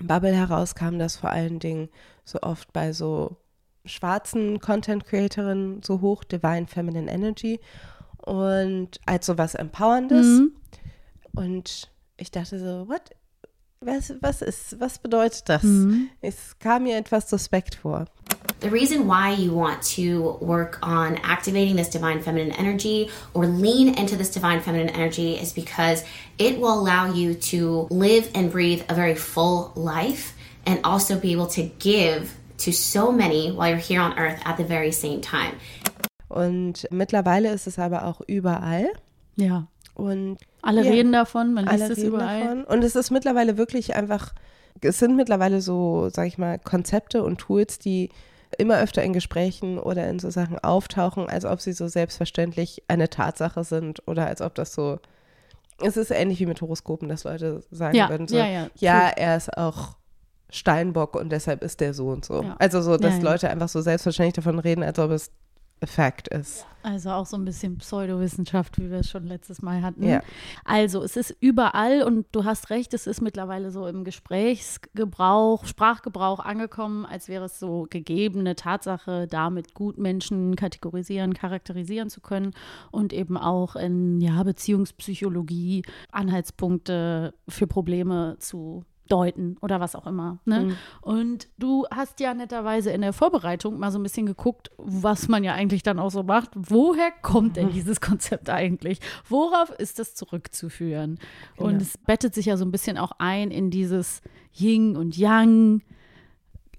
Bubble 0.00 0.32
heraus 0.32 0.74
kam 0.74 0.98
das 0.98 1.16
vor 1.16 1.30
allen 1.30 1.58
Dingen 1.58 1.88
so 2.24 2.40
oft 2.40 2.72
bei 2.72 2.92
so 2.92 3.36
schwarzen 3.88 4.60
Content 4.60 5.04
Creatorinnen 5.04 5.82
so 5.82 6.00
hoch, 6.00 6.24
Divine 6.24 6.66
Feminine 6.66 7.10
Energy 7.10 7.60
und 8.24 9.00
als 9.06 9.26
so 9.26 9.38
was 9.38 9.54
Empowerndes. 9.54 10.26
Mhm. 10.26 10.52
Und 11.34 11.90
ich 12.16 12.30
dachte 12.30 12.58
so, 12.58 12.88
what? 12.88 13.02
Was, 13.80 14.12
was 14.20 14.42
ist, 14.42 14.80
was 14.80 14.98
bedeutet 14.98 15.48
das? 15.48 15.62
Mhm. 15.62 16.10
Es 16.20 16.58
kam 16.58 16.82
mir 16.82 16.96
etwas 16.96 17.30
suspekt 17.30 17.76
vor. 17.76 18.06
The 18.60 18.70
reason 18.70 19.06
why 19.06 19.32
you 19.32 19.54
want 19.54 19.82
to 19.94 20.36
work 20.40 20.80
on 20.82 21.16
activating 21.22 21.76
this 21.76 21.88
divine 21.88 22.20
feminine 22.20 22.50
energy 22.58 23.08
or 23.34 23.46
lean 23.46 23.94
into 23.94 24.16
this 24.16 24.32
divine 24.32 24.60
feminine 24.60 24.88
energy 24.88 25.34
is 25.34 25.52
because 25.52 26.02
it 26.38 26.58
will 26.58 26.74
allow 26.74 27.06
you 27.06 27.34
to 27.34 27.86
live 27.90 28.28
and 28.34 28.50
breathe 28.50 28.82
a 28.88 28.94
very 28.94 29.14
full 29.14 29.72
life 29.76 30.34
and 30.66 30.80
also 30.82 31.16
be 31.16 31.30
able 31.30 31.46
to 31.46 31.70
give 31.78 32.34
to 32.58 32.72
so 32.72 33.10
many 33.10 33.52
while 33.52 33.70
you're 33.70 33.76
here 33.76 34.00
on 34.00 34.12
earth 34.18 34.40
at 34.44 34.56
the 34.56 34.64
very 34.64 34.92
same 34.92 35.20
time. 35.20 35.52
Und 36.28 36.86
mittlerweile 36.90 37.50
ist 37.52 37.66
es 37.66 37.78
aber 37.78 38.04
auch 38.04 38.20
überall. 38.26 38.88
Ja. 39.36 39.66
Und 39.94 40.38
alle 40.62 40.84
ja, 40.84 40.90
reden 40.90 41.12
davon, 41.12 41.54
man 41.54 41.66
liest 41.66 41.90
es 41.90 41.98
überall. 41.98 42.40
Davon. 42.40 42.64
Und 42.64 42.84
es 42.84 42.94
ist 42.94 43.10
mittlerweile 43.10 43.56
wirklich 43.56 43.96
einfach, 43.96 44.32
es 44.80 44.98
sind 44.98 45.16
mittlerweile 45.16 45.60
so, 45.60 46.08
sag 46.12 46.26
ich 46.26 46.38
mal, 46.38 46.58
Konzepte 46.58 47.22
und 47.24 47.38
Tools, 47.38 47.78
die 47.78 48.10
immer 48.56 48.78
öfter 48.78 49.02
in 49.02 49.12
Gesprächen 49.12 49.78
oder 49.78 50.08
in 50.08 50.18
so 50.18 50.30
Sachen 50.30 50.58
auftauchen, 50.58 51.28
als 51.28 51.44
ob 51.44 51.60
sie 51.60 51.72
so 51.72 51.88
selbstverständlich 51.88 52.82
eine 52.88 53.10
Tatsache 53.10 53.64
sind 53.64 54.06
oder 54.06 54.26
als 54.26 54.40
ob 54.40 54.54
das 54.54 54.72
so. 54.72 54.98
Es 55.80 55.96
ist 55.96 56.10
ähnlich 56.10 56.40
wie 56.40 56.46
mit 56.46 56.60
Horoskopen, 56.60 57.08
dass 57.08 57.24
Leute 57.24 57.62
sagen 57.70 57.96
ja, 57.96 58.08
würden, 58.08 58.26
so, 58.26 58.36
ja, 58.36 58.46
ja, 58.46 58.68
ja, 58.76 59.08
er 59.08 59.36
ist 59.36 59.56
auch 59.56 59.96
Steinbock 60.50 61.16
und 61.16 61.30
deshalb 61.30 61.62
ist 61.62 61.80
der 61.80 61.94
so 61.94 62.08
und 62.08 62.24
so. 62.24 62.42
Ja. 62.42 62.56
Also 62.58 62.80
so, 62.80 62.96
dass 62.96 63.20
Leute 63.22 63.50
einfach 63.50 63.68
so 63.68 63.80
selbstverständlich 63.80 64.34
davon 64.34 64.58
reden, 64.58 64.82
als 64.82 64.98
ob 64.98 65.10
es 65.10 65.30
Effekt 65.80 66.28
ist. 66.28 66.66
Also 66.82 67.10
auch 67.10 67.26
so 67.26 67.36
ein 67.36 67.44
bisschen 67.44 67.78
Pseudowissenschaft, 67.78 68.78
wie 68.78 68.90
wir 68.90 68.98
es 68.98 69.10
schon 69.10 69.26
letztes 69.26 69.62
Mal 69.62 69.82
hatten. 69.82 70.04
Ja. 70.04 70.22
Also 70.64 71.02
es 71.02 71.16
ist 71.16 71.36
überall 71.40 72.02
und 72.02 72.26
du 72.32 72.44
hast 72.44 72.70
recht, 72.70 72.94
es 72.94 73.06
ist 73.06 73.20
mittlerweile 73.20 73.70
so 73.70 73.86
im 73.86 74.04
Gesprächsgebrauch, 74.04 75.66
Sprachgebrauch 75.66 76.40
angekommen, 76.40 77.04
als 77.04 77.28
wäre 77.28 77.44
es 77.44 77.58
so 77.58 77.86
gegebene 77.90 78.56
Tatsache, 78.56 79.26
damit 79.26 79.74
gut 79.74 79.98
Menschen 79.98 80.56
kategorisieren, 80.56 81.34
charakterisieren 81.34 82.10
zu 82.10 82.20
können 82.20 82.54
und 82.90 83.12
eben 83.12 83.36
auch 83.36 83.76
in 83.76 84.20
ja, 84.20 84.42
Beziehungspsychologie 84.42 85.82
Anhaltspunkte 86.10 87.34
für 87.48 87.66
Probleme 87.66 88.36
zu 88.38 88.84
deuten 89.08 89.56
oder 89.60 89.80
was 89.80 89.94
auch 89.94 90.06
immer. 90.06 90.38
Ne? 90.44 90.60
Mhm. 90.60 90.76
Und 91.00 91.48
du 91.58 91.86
hast 91.90 92.20
ja 92.20 92.34
netterweise 92.34 92.90
in 92.90 93.00
der 93.00 93.12
Vorbereitung 93.12 93.78
mal 93.78 93.90
so 93.90 93.98
ein 93.98 94.02
bisschen 94.02 94.26
geguckt, 94.26 94.70
was 94.76 95.28
man 95.28 95.44
ja 95.44 95.54
eigentlich 95.54 95.82
dann 95.82 95.98
auch 95.98 96.10
so 96.10 96.22
macht. 96.22 96.50
Woher 96.54 97.10
kommt 97.22 97.56
denn 97.56 97.70
dieses 97.72 98.00
Konzept 98.00 98.50
eigentlich? 98.50 99.00
Worauf 99.28 99.70
ist 99.70 99.98
das 99.98 100.14
zurückzuführen? 100.14 101.18
Genau. 101.56 101.70
Und 101.70 101.82
es 101.82 101.98
bettet 101.98 102.34
sich 102.34 102.46
ja 102.46 102.56
so 102.56 102.64
ein 102.64 102.72
bisschen 102.72 102.98
auch 102.98 103.12
ein 103.18 103.50
in 103.50 103.70
dieses 103.70 104.22
Yin 104.54 104.96
und 104.96 105.16
Yang, 105.16 105.82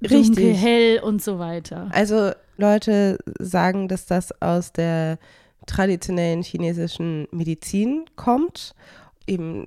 Richtig. 0.01 0.27
dunkel, 0.27 0.53
hell 0.53 1.00
und 1.01 1.21
so 1.21 1.39
weiter. 1.39 1.89
Also 1.91 2.31
Leute 2.57 3.17
sagen, 3.39 3.88
dass 3.88 4.05
das 4.05 4.41
aus 4.41 4.71
der 4.71 5.17
traditionellen 5.65 6.41
chinesischen 6.41 7.27
Medizin 7.31 8.05
kommt 8.15 8.74
eben 9.29 9.65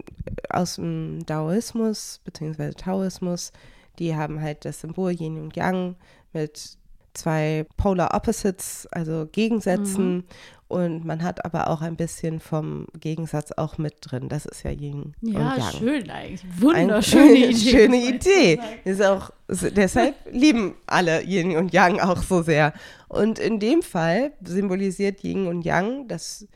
aus 0.49 0.77
dem 0.77 1.25
Daoismus 1.25 2.21
bzw. 2.25 2.73
Taoismus, 2.73 3.53
die 3.99 4.17
haben 4.17 4.41
halt 4.41 4.65
das 4.65 4.81
Symbol 4.81 5.13
Yin 5.13 5.41
und 5.41 5.57
Yang 5.57 5.97
mit 6.33 6.77
zwei 7.15 7.67
Polar 7.77 8.15
Opposites, 8.15 8.89
also 8.91 9.29
Gegensätzen. 9.31 10.15
Mhm. 10.15 10.25
Und 10.69 11.05
man 11.05 11.23
hat 11.23 11.45
aber 11.45 11.69
auch 11.69 11.83
ein 11.83 11.97
bisschen 11.97 12.41
vom 12.41 12.87
Gegensatz 12.99 13.53
auch 13.53 13.77
mit 13.77 13.97
drin. 14.01 14.31
Das 14.31 14.47
ist 14.47 14.63
ja 14.63 14.71
Yin 14.71 15.15
ja, 15.21 15.53
und 15.53 15.59
Yang. 15.59 15.73
schön 15.73 16.11
eigentlich. 16.11 16.43
Wunderschöne 16.59 17.37
Idee. 17.37 17.55
Schöne 17.71 17.97
Idee. 17.97 18.61
Ist 18.85 19.03
auch, 19.03 19.31
deshalb 19.49 20.15
lieben 20.33 20.75
alle 20.87 21.23
Yin 21.25 21.59
und 21.59 21.75
Yang 21.75 22.01
auch 22.01 22.23
so 22.23 22.41
sehr. 22.41 22.73
Und 23.09 23.39
in 23.39 23.61
dem 23.61 23.83
Fall 23.83 24.33
symbolisiert 24.43 25.23
Yin 25.23 25.47
und 25.47 25.63
Yang 25.63 26.09
das 26.09 26.47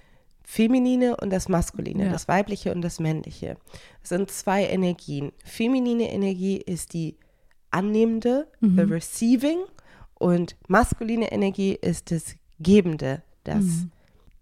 Feminine 0.48 1.16
und 1.16 1.30
das 1.30 1.48
Maskuline, 1.48 2.06
ja. 2.06 2.12
das 2.12 2.28
Weibliche 2.28 2.72
und 2.72 2.80
das 2.80 3.00
Männliche. 3.00 3.56
Das 4.00 4.10
sind 4.10 4.30
zwei 4.30 4.64
Energien. 4.64 5.32
Feminine 5.44 6.10
Energie 6.12 6.56
ist 6.56 6.92
die 6.92 7.16
annehmende, 7.72 8.46
mhm. 8.60 8.76
the 8.76 8.82
receiving, 8.82 9.58
und 10.14 10.56
maskuline 10.68 11.30
Energie 11.30 11.74
ist 11.74 12.10
das 12.12 12.36
Gebende, 12.60 13.22
das. 13.44 13.64
Mhm. 13.64 13.90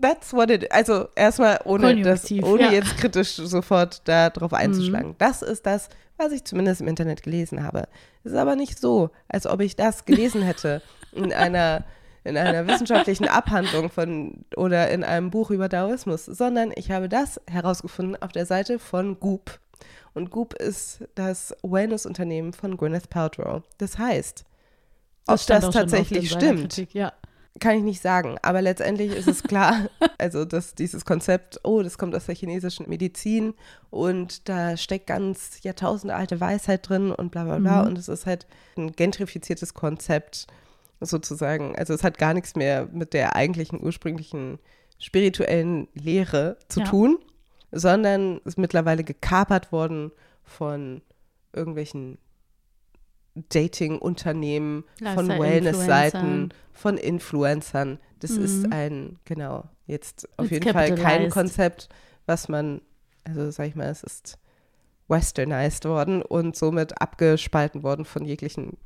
That's 0.00 0.34
what 0.34 0.50
it 0.50 0.70
Also 0.70 1.08
erstmal 1.16 1.60
ohne 1.64 2.02
das, 2.02 2.30
ohne 2.30 2.64
ja. 2.64 2.72
jetzt 2.72 2.98
kritisch 2.98 3.36
sofort 3.36 4.06
darauf 4.06 4.52
einzuschlagen. 4.52 5.10
Mhm. 5.10 5.18
Das 5.18 5.40
ist 5.40 5.64
das, 5.64 5.88
was 6.18 6.32
ich 6.32 6.44
zumindest 6.44 6.82
im 6.82 6.88
Internet 6.88 7.22
gelesen 7.22 7.62
habe. 7.62 7.88
Es 8.22 8.32
ist 8.32 8.38
aber 8.38 8.56
nicht 8.56 8.78
so, 8.78 9.10
als 9.28 9.46
ob 9.46 9.62
ich 9.62 9.74
das 9.74 10.04
gelesen 10.04 10.42
hätte 10.42 10.82
in 11.12 11.32
einer 11.32 11.84
in 12.24 12.38
einer 12.38 12.66
wissenschaftlichen 12.66 13.28
Abhandlung 13.28 13.90
von 13.90 14.44
oder 14.56 14.90
in 14.90 15.04
einem 15.04 15.30
Buch 15.30 15.50
über 15.50 15.68
Daoismus, 15.68 16.24
sondern 16.24 16.72
ich 16.74 16.90
habe 16.90 17.08
das 17.08 17.40
herausgefunden 17.48 18.20
auf 18.20 18.32
der 18.32 18.46
Seite 18.46 18.78
von 18.78 19.20
Goop. 19.20 19.60
Und 20.14 20.30
Goop 20.30 20.54
ist 20.54 21.04
das 21.14 21.54
Wellness-Unternehmen 21.62 22.52
von 22.52 22.76
Gwyneth 22.76 23.10
Paltrow. 23.10 23.62
Das 23.78 23.98
heißt, 23.98 24.44
das 25.26 25.42
ob 25.42 25.46
das 25.46 25.70
tatsächlich 25.70 26.30
stimmt, 26.30 26.92
ja. 26.94 27.12
kann 27.60 27.76
ich 27.76 27.82
nicht 27.82 28.00
sagen. 28.00 28.36
Aber 28.42 28.62
letztendlich 28.62 29.12
ist 29.12 29.28
es 29.28 29.42
klar, 29.42 29.90
also 30.18 30.44
dass 30.44 30.74
dieses 30.74 31.04
Konzept, 31.04 31.60
oh, 31.64 31.82
das 31.82 31.98
kommt 31.98 32.14
aus 32.14 32.26
der 32.26 32.34
chinesischen 32.36 32.88
Medizin 32.88 33.54
und 33.90 34.48
da 34.48 34.76
steckt 34.76 35.08
ganz 35.08 35.62
Jahrtausende 35.62 36.14
alte 36.14 36.40
Weisheit 36.40 36.88
drin 36.88 37.10
und 37.10 37.30
bla 37.32 37.44
bla 37.44 37.58
bla. 37.58 37.82
Mhm. 37.82 37.88
Und 37.88 37.98
es 37.98 38.08
ist 38.08 38.24
halt 38.24 38.46
ein 38.76 38.92
gentrifiziertes 38.92 39.74
Konzept 39.74 40.46
sozusagen. 41.06 41.76
Also 41.76 41.94
es 41.94 42.02
hat 42.02 42.18
gar 42.18 42.34
nichts 42.34 42.54
mehr 42.56 42.88
mit 42.92 43.12
der 43.12 43.36
eigentlichen 43.36 43.82
ursprünglichen 43.82 44.58
spirituellen 44.98 45.88
Lehre 45.94 46.56
zu 46.68 46.80
Ja. 46.80 46.86
tun, 46.86 47.18
sondern 47.72 48.38
ist 48.44 48.58
mittlerweile 48.58 49.04
gekapert 49.04 49.72
worden 49.72 50.12
von 50.44 51.02
irgendwelchen 51.52 52.18
Dating-Unternehmen, 53.48 54.84
von 55.14 55.28
Wellness-Seiten, 55.28 56.50
von 56.72 56.96
Influencern. 56.96 57.98
Das 58.20 58.30
ist 58.32 58.64
Mhm. 58.66 58.72
ein, 58.72 59.18
genau, 59.24 59.64
jetzt 59.86 60.28
auf 60.38 60.46
It's 60.46 60.52
jeden 60.52 60.72
Fall 60.72 60.94
kein. 60.94 61.30
Konzept, 61.30 61.88
was 62.26 62.48
man, 62.48 62.80
also 63.24 63.50
sag 63.50 63.66
ich 63.68 63.74
mal, 63.74 63.88
es 63.88 64.02
ist 64.04 64.38
westernized 65.08 65.84
worden 65.84 66.22
und 66.22 66.56
somit 66.56 67.00
abgespalten 67.00 67.82
worden 67.82 68.04
von 68.04 68.24
jeglichen, 68.24 68.78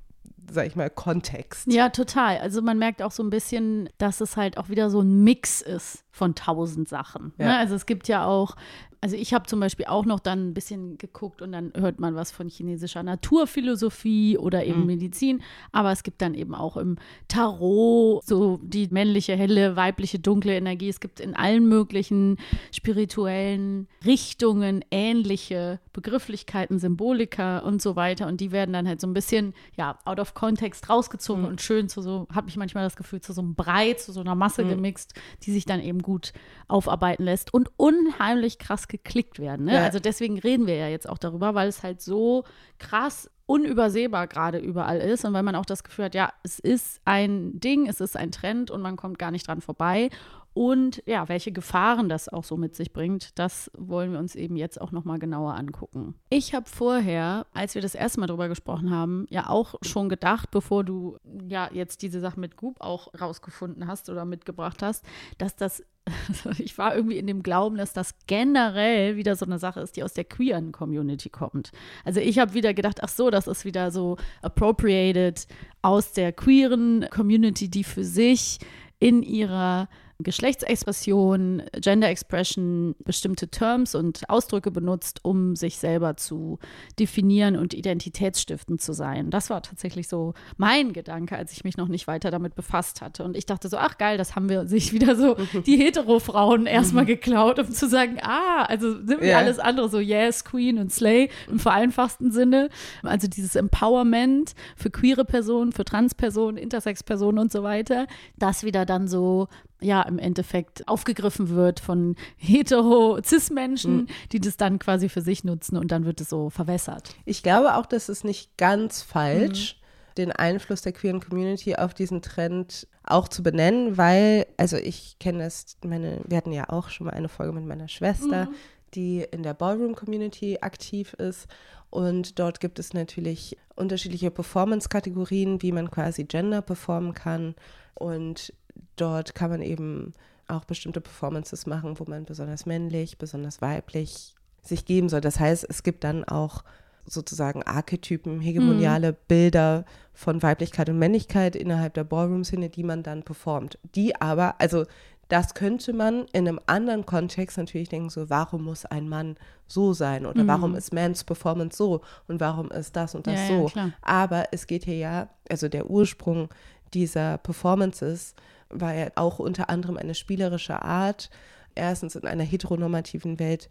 sag 0.51 0.67
ich 0.67 0.77
mal, 0.77 0.91
Kontext. 0.91 1.67
Ja, 1.71 1.89
total. 1.89 2.39
Also 2.39 2.63
man 2.63 2.79
merkt 2.79 3.03
auch 3.03 3.13
so 3.13 3.23
ein 3.23 3.31
bisschen, 3.31 3.89
dass 3.99 4.21
es 4.21 4.37
halt 4.37 4.59
auch 4.59 4.69
wieder 4.69 4.91
so 4.91 5.01
ein 5.01 5.23
Mix 5.25 5.61
ist 5.61 6.05
von 6.11 6.35
tausend 6.35 6.89
Sachen. 6.89 7.33
Ne? 7.39 7.47
Ja. 7.47 7.59
Also 7.59 7.75
es 7.75 7.87
gibt 7.87 8.09
ja 8.09 8.27
auch, 8.27 8.57
also 9.01 9.17
ich 9.17 9.33
habe 9.33 9.47
zum 9.47 9.61
Beispiel 9.61 9.87
auch 9.87 10.05
noch 10.05 10.21
dann 10.21 10.49
ein 10.49 10.55
bisschen 10.55 10.99
geguckt 10.99 11.41
und 11.43 11.53
dann 11.53 11.73
hört 11.77 12.01
man 12.01 12.15
was 12.15 12.33
von 12.33 12.49
chinesischer 12.49 13.03
Naturphilosophie 13.03 14.39
oder 14.39 14.65
eben 14.65 14.81
Mhm. 14.81 14.87
Medizin, 14.87 15.43
aber 15.73 15.93
es 15.93 16.03
gibt 16.03 16.21
dann 16.23 16.35
eben 16.35 16.55
auch 16.55 16.77
im 16.77 16.97
Tarot 17.29 18.25
so 18.25 18.59
die 18.63 18.89
männliche, 18.91 19.37
helle, 19.37 19.77
weibliche, 19.77 20.19
dunkle 20.19 20.57
Energie. 20.57 20.89
Es 20.89 21.01
gibt 21.01 21.21
in 21.21 21.35
allen 21.37 21.69
möglichen 21.69 22.37
spirituellen 22.73 23.87
Richtungen 24.05 24.85
ähnliche 24.91 25.81
Begrifflichkeiten, 25.93 26.79
Symbolika 26.79 27.59
und 27.59 27.81
so 27.83 27.95
weiter. 27.97 28.27
Und 28.27 28.41
die 28.41 28.51
werden 28.51 28.73
dann 28.73 28.89
halt 28.89 29.01
so 29.01 29.07
ein 29.07 29.15
bisschen, 29.15 29.55
ja, 29.77 29.99
out 30.05 30.19
of 30.19 30.35
context 30.35 30.89
rausgezogen 30.89 31.45
und 31.45 31.61
schön 31.61 31.89
zu 31.89 32.03
so, 32.03 32.27
habe 32.33 32.49
ich 32.49 32.57
manchmal 32.57 32.85
das 32.85 32.97
Gefühl, 32.97 33.21
zu 33.21 33.33
so 33.33 33.43
einem 33.43 33.55
Brei, 33.55 33.93
zu 33.95 34.13
so 34.13 34.21
einer 34.21 34.35
Masse 34.35 34.65
gemixt, 34.65 35.15
die 35.45 35.53
sich 35.53 35.65
dann 35.65 35.81
eben 35.81 36.03
gut 36.03 36.33
aufarbeiten 36.67 37.25
lässt. 37.25 37.53
Und 37.55 37.71
unheimlich 37.77 38.59
krass 38.59 38.88
geklickt 38.89 39.39
werden. 39.39 39.67
Ne? 39.67 39.75
Ja. 39.75 39.85
Also 39.85 39.99
deswegen 39.99 40.39
reden 40.39 40.67
wir 40.67 40.77
ja 40.77 40.89
jetzt 40.89 41.09
auch 41.09 41.19
darüber, 41.19 41.55
weil 41.55 41.69
es 41.69 41.83
halt 41.83 42.01
so 42.01 42.45
krass 42.79 43.31
unübersehbar 43.47 44.27
gerade 44.27 44.59
überall 44.59 44.99
ist 44.99 45.25
und 45.25 45.33
weil 45.33 45.43
man 45.43 45.55
auch 45.55 45.65
das 45.65 45.83
Gefühl 45.83 46.07
hat, 46.07 46.15
ja, 46.15 46.33
es 46.43 46.59
ist 46.59 47.01
ein 47.05 47.59
Ding, 47.59 47.89
es 47.89 48.01
ist 48.01 48.17
ein 48.17 48.31
Trend 48.31 48.71
und 48.71 48.83
man 48.83 48.97
kommt 48.97 49.19
gar 49.19 49.31
nicht 49.31 49.47
dran 49.47 49.63
vorbei. 49.63 50.11
Und 50.59 51.05
ja, 51.07 51.29
welche 51.29 51.53
Gefahren 51.53 52.09
das 52.09 52.29
auch 52.29 52.43
so 52.43 52.57
mit 52.57 52.75
sich 52.75 52.93
bringt, 52.93 53.39
das 53.39 53.71
wollen 53.79 54.11
wir 54.11 54.19
uns 54.19 54.35
eben 54.35 54.57
jetzt 54.57 54.81
auch 54.81 54.91
nochmal 54.91 55.21
genauer 55.21 55.55
angucken. 55.55 56.17
Ich 56.31 56.53
habe 56.53 56.69
vorher, 56.69 57.47
als 57.53 57.77
wir 57.77 57.81
das 57.81 57.95
erste 57.95 58.19
Mal 58.19 58.27
drüber 58.27 58.49
gesprochen 58.49 58.91
haben, 58.91 59.27
ja 59.31 59.49
auch 59.49 59.77
schon 59.83 60.09
gedacht, 60.09 60.51
bevor 60.51 60.83
du 60.83 61.17
ja 61.49 61.71
jetzt 61.73 62.03
diese 62.03 62.19
Sache 62.19 62.41
mit 62.41 62.57
Goop 62.57 62.81
auch 62.81 63.07
rausgefunden 63.21 63.87
hast 63.87 64.11
oder 64.11 64.25
mitgebracht 64.25 64.83
hast, 64.83 65.05
dass 65.39 65.55
das 65.55 65.85
ich 66.59 66.77
war 66.77 66.97
irgendwie 66.97 67.19
in 67.19 67.29
dem 67.29 67.45
Glauben, 67.45 67.77
dass 67.77 67.93
das 67.93 68.17
generell 68.27 69.15
wieder 69.15 69.37
so 69.37 69.47
eine 69.47 69.61
Sache 69.61 69.79
ist, 69.79 69.95
die 69.95 70.03
aus 70.03 70.15
der 70.15 70.25
queeren 70.25 70.73
Community 70.73 71.29
kommt. 71.29 71.71
Also 72.05 72.19
ich 72.19 72.41
habe 72.41 72.55
wieder 72.55 72.75
gedacht, 72.75 72.99
ach 73.05 73.11
so, 73.11 73.31
das 73.31 73.47
ist 73.47 73.65
wieder 73.65 73.93
so 73.93 74.17
appropriated 74.43 75.47
aus 75.83 76.15
der 76.15 76.33
queeren 76.33 77.07
Community, 77.11 77.71
die 77.71 77.85
für 77.85 78.03
sich 78.03 78.59
in 78.99 79.23
ihrer 79.23 79.89
Geschlechtsexpression, 80.21 81.63
Gender 81.81 82.09
Expression 82.09 82.97
bestimmte 83.05 83.49
Terms 83.49 83.95
und 83.95 84.29
Ausdrücke 84.29 84.71
benutzt, 84.71 85.21
um 85.23 85.55
sich 85.55 85.79
selber 85.79 86.17
zu 86.17 86.59
definieren 86.99 87.57
und 87.57 87.73
identitätsstiftend 87.73 88.81
zu 88.81 88.93
sein. 88.93 89.31
Das 89.31 89.49
war 89.49 89.63
tatsächlich 89.63 90.09
so 90.09 90.35
mein 90.57 90.93
Gedanke, 90.93 91.37
als 91.37 91.53
ich 91.53 91.63
mich 91.65 91.77
noch 91.77 91.89
nicht 91.89 92.07
weiter 92.09 92.31
damit 92.31 92.57
befasst 92.57 93.01
hatte. 93.01 93.23
Und 93.23 93.37
ich 93.37 93.47
dachte 93.47 93.69
so, 93.69 93.77
ach 93.77 93.97
geil, 93.99 94.19
das 94.19 94.35
haben 94.35 94.49
wir 94.49 94.67
sich 94.67 94.93
wieder 94.95 95.15
so 95.15 95.37
die 95.67 95.77
Hetero-Frauen 95.77 96.67
erstmal 96.67 97.07
geklaut, 97.07 97.59
um 97.61 97.71
zu 97.71 97.89
sagen, 97.89 98.19
ah, 98.21 98.65
also 98.65 98.95
sind 98.95 99.21
wir 99.21 99.29
Ja. 99.29 99.39
alles 99.39 99.59
andere 99.59 99.89
so 99.89 100.01
Yes, 100.01 100.45
Queen 100.45 100.79
und 100.79 100.93
Slay 100.93 101.31
im 101.49 101.59
vereinfachten 101.61 102.33
Sinne. 102.33 102.71
Also 103.03 103.29
dieses 103.29 103.55
Empowerment 103.55 104.55
für 104.77 104.91
queere 104.91 105.25
Personen, 105.25 105.73
für 105.73 105.85
Transpersonen, 105.85 106.57
Intersex-Personen 106.57 107.39
und 107.39 107.53
so 107.53 107.63
weiter, 107.63 108.07
das 108.37 108.65
wieder 108.65 108.85
dann 108.85 109.07
so 109.07 109.47
ja, 109.81 110.03
im 110.03 110.19
Endeffekt 110.19 110.87
aufgegriffen 110.89 111.51
wird 111.51 111.79
von 111.81 112.17
hetero-cis-Menschen, 112.37 114.09
die 114.33 114.41
das 114.41 114.57
dann 114.57 114.79
quasi 114.79 115.09
für 115.09 115.21
sich 115.21 115.45
nutzen 115.45 115.77
und 115.77 115.93
dann 115.93 116.05
wird 116.05 116.21
es 116.21 116.29
so 116.31 116.51
verwässert. 116.51 117.15
Ich 117.25 117.43
glaube 117.43 117.75
auch, 117.77 117.87
das 117.87 118.09
ist 118.09 118.25
nicht 118.25 118.57
ganz 118.57 119.03
falsch, 119.03 119.77
Mhm. 119.81 120.15
den 120.17 120.33
Einfluss 120.33 120.83
der 120.83 120.93
queeren 120.93 121.21
Community 121.21 121.77
auf 121.77 121.95
diesen 121.95 122.23
Trend 122.23 122.89
auch 123.05 123.29
zu 123.29 123.43
benennen, 123.43 123.97
weil, 123.97 124.47
also 124.57 124.77
ich 124.77 125.17
kenne 125.21 125.45
das, 125.45 125.77
meine, 125.85 126.21
wir 126.27 126.37
hatten 126.37 126.53
ja 126.53 126.69
auch 126.69 126.89
schon 126.91 127.07
mal 127.07 127.13
eine 127.15 127.29
Folge 127.29 127.53
mit 127.53 127.65
meiner 127.65 127.89
Schwester, 127.89 128.47
Mhm. 128.47 128.55
die 128.95 129.27
in 129.31 129.43
der 129.43 129.55
Ballroom-Community 129.55 130.59
aktiv 130.61 131.15
ist. 131.15 131.47
Und 131.91 132.39
dort 132.39 132.61
gibt 132.61 132.79
es 132.79 132.93
natürlich 132.93 133.57
unterschiedliche 133.77 134.31
Performance-Kategorien, 134.31 135.63
wie 135.63 135.73
man 135.73 135.91
quasi 135.91 136.25
Gender 136.25 136.63
performen 136.63 137.15
kann. 137.15 137.55
Und 137.95 138.53
dort 138.97 139.35
kann 139.35 139.51
man 139.51 139.63
eben 139.63 140.15
auch 140.47 140.65
bestimmte 140.65 141.01
Performances 141.01 141.67
machen, 141.67 141.99
wo 141.99 142.05
man 142.09 142.25
besonders 142.25 142.67
männlich, 142.67 143.19
besonders 143.19 143.61
weiblich 143.61 144.35
sich 144.63 144.85
geben 144.85 145.09
soll. 145.09 145.21
Das 145.21 145.39
heißt, 145.39 145.67
es 145.69 145.83
gibt 145.83 146.05
dann 146.05 146.25
auch 146.25 146.65
sozusagen 147.05 147.63
Archetypen, 147.63 148.41
hegemoniale 148.41 149.13
Bilder 149.13 149.85
von 150.13 150.43
Weiblichkeit 150.43 150.89
und 150.91 150.99
Männlichkeit 150.99 151.57
innerhalb 151.57 151.95
der 151.95 152.05
Ballroom-Szene, 152.05 152.69
die 152.69 152.83
man 152.83 153.03
dann 153.03 153.23
performt. 153.23 153.79
Die 153.95 154.21
aber, 154.21 154.61
also 154.61 154.85
das 155.29 155.55
könnte 155.55 155.93
man 155.93 156.27
in 156.33 156.49
einem 156.49 156.61
anderen 156.67 157.05
Kontext 157.05 157.59
natürlich 157.59 157.89
denken, 157.91 158.09
so, 158.11 158.31
warum 158.31 158.65
muss 158.65 158.87
ein 158.87 159.09
Mann 159.09 159.37
so 159.67 159.93
sein 159.93 160.25
oder 160.25 160.47
warum 160.47 160.75
ist 160.75 160.93
Mans 160.93 161.25
Performance 161.25 161.77
so 161.77 162.01
und 162.27 162.41
warum 162.41 162.71
ist 162.71 162.97
das 162.97 163.15
und 163.15 163.27
das 163.27 163.35
Ja, 163.35 163.41
ja, 163.41 163.49
so. 163.49 163.67
klar. 163.67 163.93
Aber 164.01 164.45
es 164.53 164.67
geht 164.67 164.85
hier 164.85 164.97
ja, 164.97 165.29
also 165.51 165.69
der 165.69 165.91
Ursprung 165.91 166.49
dieser 166.95 167.37
Performances 167.39 168.35
ja 168.73 169.11
auch 169.15 169.39
unter 169.39 169.71
anderem 169.71 169.97
eine 169.97 170.15
spielerische 170.15 170.83
Art, 170.83 171.31
erstens 171.75 172.17
in 172.17 172.27
einer 172.27 172.45
heteronormativen 172.45 173.39
Welt 173.39 173.69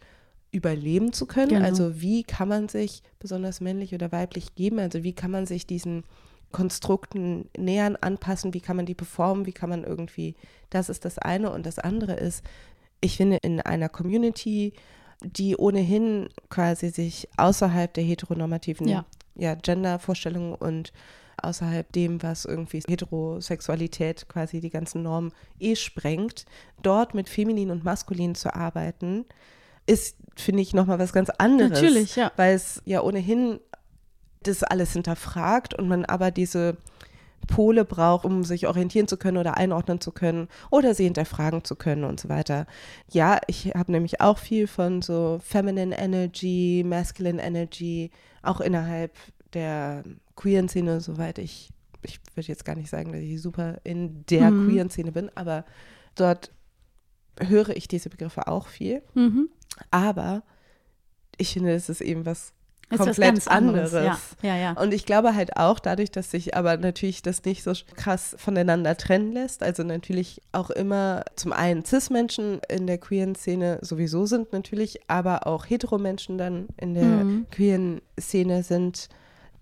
überleben 0.52 1.14
zu 1.14 1.26
können. 1.26 1.50
Genau. 1.50 1.66
Also 1.66 2.02
wie 2.02 2.24
kann 2.24 2.48
man 2.48 2.70
sich 2.70 3.04
besonders 3.20 3.62
männlich 3.62 3.94
oder 3.94 4.12
weiblich 4.12 4.56
geben? 4.56 4.80
Also 4.80 5.04
wie 5.04 5.14
kann 5.14 5.32
man 5.32 5.46
sich 5.46 5.68
diesen 5.68 6.04
Konstrukten 6.52 7.50
nähern, 7.58 7.98
anpassen? 7.98 8.54
Wie 8.54 8.62
kann 8.62 8.78
man 8.78 8.86
die 8.86 8.96
performen? 8.96 9.46
Wie 9.46 9.52
kann 9.54 9.70
man 9.70 9.84
irgendwie, 9.84 10.36
das 10.70 10.90
ist 10.90 11.06
das 11.06 11.18
eine. 11.18 11.52
Und 11.52 11.66
das 11.66 11.80
andere 11.80 12.14
ist, 12.14 12.44
ich 13.02 13.18
finde, 13.18 13.38
in 13.42 13.62
einer 13.62 13.90
Community, 13.90 14.74
die 15.22 15.58
ohnehin 15.58 16.30
quasi 16.50 16.90
sich 16.90 17.28
außerhalb 17.38 17.94
der 17.94 18.04
heteronormativen 18.04 18.88
Ja. 18.88 19.06
ja, 19.36 19.56
Gender-Vorstellungen 19.56 20.56
und 20.56 20.94
außerhalb 21.42 21.92
dem, 21.92 22.22
was 22.24 22.46
irgendwie 22.46 22.82
Heterosexualität 22.88 24.28
quasi 24.28 24.60
die 24.60 24.70
ganzen 24.70 25.04
Normen 25.04 25.34
eh 25.60 25.76
sprengt, 25.76 26.46
dort 26.82 27.14
mit 27.14 27.30
feminin 27.30 27.72
und 27.72 27.84
maskulin 27.84 28.36
zu 28.36 28.54
arbeiten, 28.54 29.26
ist, 29.86 30.18
finde 30.36 30.62
ich, 30.62 30.74
nochmal 30.74 31.00
was 31.00 31.14
ganz 31.14 31.30
anderes. 31.30 31.82
Natürlich, 31.82 32.16
ja. 32.16 32.32
Weil 32.36 32.56
es 32.56 32.82
ja 32.86 33.02
ohnehin 33.02 33.60
das 34.44 34.64
alles 34.64 34.94
hinterfragt 34.94 35.74
und 35.74 35.88
man 35.88 36.06
aber 36.06 36.32
diese 36.32 36.78
Pole 37.48 37.86
braucht, 37.86 38.26
um 38.26 38.44
sich 38.44 38.68
orientieren 38.68 39.08
zu 39.08 39.18
können 39.18 39.38
oder 39.38 39.58
einordnen 39.58 40.02
zu 40.02 40.12
können 40.12 40.48
oder 40.70 40.94
sie 40.94 41.06
hinterfragen 41.06 41.64
zu 41.64 41.76
können 41.76 42.04
und 42.04 42.20
so 42.20 42.30
weiter. 42.30 42.68
Ja, 43.10 43.40
ich 43.48 43.68
habe 43.76 43.92
nämlich 43.92 44.22
auch 44.22 44.38
viel 44.38 44.68
von 44.68 45.02
so 45.02 45.40
Feminine 45.42 45.98
Energy, 45.98 46.84
Masculine 46.86 47.42
Energy, 47.42 48.12
auch 48.44 48.60
innerhalb 48.60 49.16
der 49.54 50.04
queeren 50.38 50.70
Szene, 50.70 51.02
soweit 51.02 51.38
ich, 51.40 51.70
ich 52.04 52.20
würde 52.36 52.48
jetzt 52.48 52.64
gar 52.64 52.76
nicht 52.76 52.90
sagen, 52.90 53.12
dass 53.12 53.22
ich 53.22 53.42
super 53.42 53.80
in 53.84 54.24
der 54.30 54.52
Mhm. 54.52 54.66
queeren 54.66 54.90
Szene 54.90 55.12
bin, 55.12 55.30
aber 55.36 55.66
dort 56.16 56.52
höre 57.40 57.70
ich 57.76 57.88
diese 57.90 58.10
Begriffe 58.10 58.48
auch 58.48 58.68
viel. 58.68 59.02
Mhm. 59.14 59.50
Aber 59.92 60.44
ich 61.38 61.54
finde, 61.54 61.74
es 61.74 61.90
ist 61.90 62.02
eben 62.02 62.26
was 62.26 62.54
Ist 62.90 63.00
was 63.00 63.08
komplett 63.08 63.30
ganz 63.34 63.48
anderes. 63.48 63.94
anderes. 63.94 64.20
Ja, 64.42 64.56
ja, 64.56 64.58
ja. 64.74 64.82
Und 64.82 64.94
ich 64.94 65.06
glaube 65.06 65.36
halt 65.36 65.58
auch, 65.58 65.78
dadurch, 65.80 66.10
dass 66.10 66.32
sich 66.32 66.56
aber 66.56 66.78
natürlich 66.78 67.22
das 67.22 67.44
nicht 67.44 67.62
so 67.64 67.74
krass 67.96 68.34
voneinander 68.40 68.96
trennen 68.96 69.34
lässt, 69.34 69.62
also 69.62 69.84
natürlich 69.84 70.42
auch 70.54 70.70
immer 70.70 71.24
zum 71.36 71.52
einen 71.54 71.84
Cis-Menschen 71.84 72.62
in 72.70 72.88
der 72.88 72.98
queeren 72.98 73.36
Szene 73.36 73.80
sowieso 73.82 74.26
sind 74.26 74.54
natürlich, 74.54 75.00
aber 75.10 75.46
auch 75.48 75.66
Hetero-Menschen 75.70 76.38
dann 76.38 76.68
in 76.78 76.94
der 76.94 77.26
Mhm. 77.26 77.46
queeren 77.52 78.02
Szene 78.20 78.64
sind, 78.64 79.10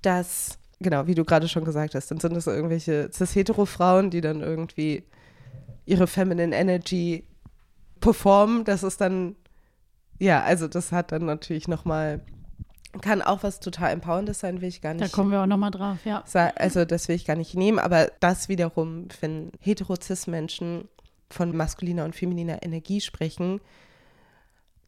dass, 0.04 0.60
genau, 0.80 1.08
wie 1.08 1.16
du 1.16 1.24
gerade 1.24 1.48
schon 1.48 1.66
gesagt 1.66 1.96
hast, 1.96 2.12
dann 2.12 2.20
sind 2.20 2.36
es 2.36 2.48
irgendwelche 2.48 3.10
Cis-Hetero-Frauen, 3.12 4.10
die 4.10 4.22
dann 4.22 4.42
irgendwie 4.42 5.04
ihre 5.86 6.08
Feminine 6.08 6.56
Energy 6.56 7.26
performen. 8.00 8.64
Das 8.64 8.84
ist 8.84 9.02
dann, 9.02 9.36
ja, 10.20 10.42
also 10.44 10.68
das 10.68 10.92
hat 10.92 11.12
dann 11.12 11.26
natürlich 11.26 11.68
nochmal, 11.68 12.22
kann 13.02 13.22
auch 13.22 13.44
was 13.44 13.60
total 13.60 13.92
Empowerndes 13.92 14.40
sein, 14.40 14.62
will 14.62 14.70
ich 14.70 14.82
gar 14.82 14.94
Da 14.94 15.06
nicht 15.06 15.14
kommen 15.14 15.32
wir 15.32 15.42
auch 15.42 15.48
nochmal 15.48 15.72
drauf, 15.72 16.06
ja. 16.06 16.24
also 16.56 16.86
das 16.86 17.08
will 17.08 17.16
ich 17.16 17.26
gar 17.26 17.36
nicht 17.36 17.56
nehmen, 17.56 17.80
aber 17.80 18.12
das 18.20 18.50
wiederum, 18.50 19.08
wenn 19.22 19.52
hetero-cis-Menschen 19.60 20.88
von 21.30 21.56
maskuliner 21.56 22.06
und 22.06 22.16
femininer 22.16 22.64
Energie 22.64 23.02
sprechen, 23.02 23.60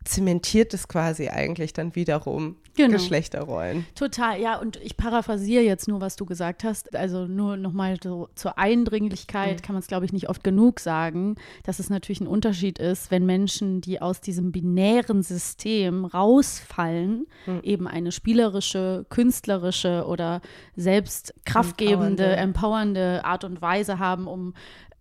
zementiert 0.07 0.73
es 0.73 0.87
quasi 0.87 1.29
eigentlich 1.29 1.73
dann 1.73 1.95
wiederum 1.95 2.55
genau. 2.75 2.93
Geschlechterrollen. 2.93 3.85
Total, 3.95 4.39
ja, 4.39 4.59
und 4.59 4.77
ich 4.77 4.97
paraphrasiere 4.97 5.63
jetzt 5.63 5.87
nur, 5.87 6.01
was 6.01 6.15
du 6.15 6.25
gesagt 6.25 6.63
hast. 6.63 6.95
Also 6.95 7.25
nur 7.25 7.57
nochmal 7.57 7.97
so 8.01 8.29
zur 8.35 8.57
Eindringlichkeit 8.57 9.57
mhm. 9.57 9.61
kann 9.61 9.73
man 9.73 9.81
es, 9.81 9.87
glaube 9.87 10.05
ich, 10.05 10.13
nicht 10.13 10.29
oft 10.29 10.43
genug 10.43 10.79
sagen, 10.79 11.35
dass 11.63 11.79
es 11.79 11.89
natürlich 11.89 12.21
ein 12.21 12.27
Unterschied 12.27 12.79
ist, 12.79 13.11
wenn 13.11 13.25
Menschen, 13.25 13.81
die 13.81 14.01
aus 14.01 14.21
diesem 14.21 14.51
binären 14.51 15.23
System 15.23 16.05
rausfallen, 16.05 17.27
mhm. 17.45 17.59
eben 17.63 17.87
eine 17.87 18.11
spielerische, 18.11 19.05
künstlerische 19.09 20.05
oder 20.07 20.41
selbst 20.75 21.33
kraftgebende, 21.45 22.23
empowernde. 22.23 22.37
empowernde 22.37 23.25
Art 23.25 23.43
und 23.43 23.61
Weise 23.61 23.99
haben, 23.99 24.27
um 24.27 24.53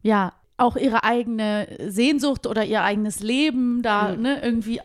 ja, 0.03 0.33
auch 0.57 0.77
ihre 0.77 1.05
eigene 1.05 1.69
Sehnsucht 1.87 2.47
oder 2.47 2.65
ihr 2.65 2.83
eigenes 2.83 3.21
Leben 3.21 3.83
da 3.83 4.15
mhm. 4.15 4.23
ne, 4.23 4.43
irgendwie 4.43 4.81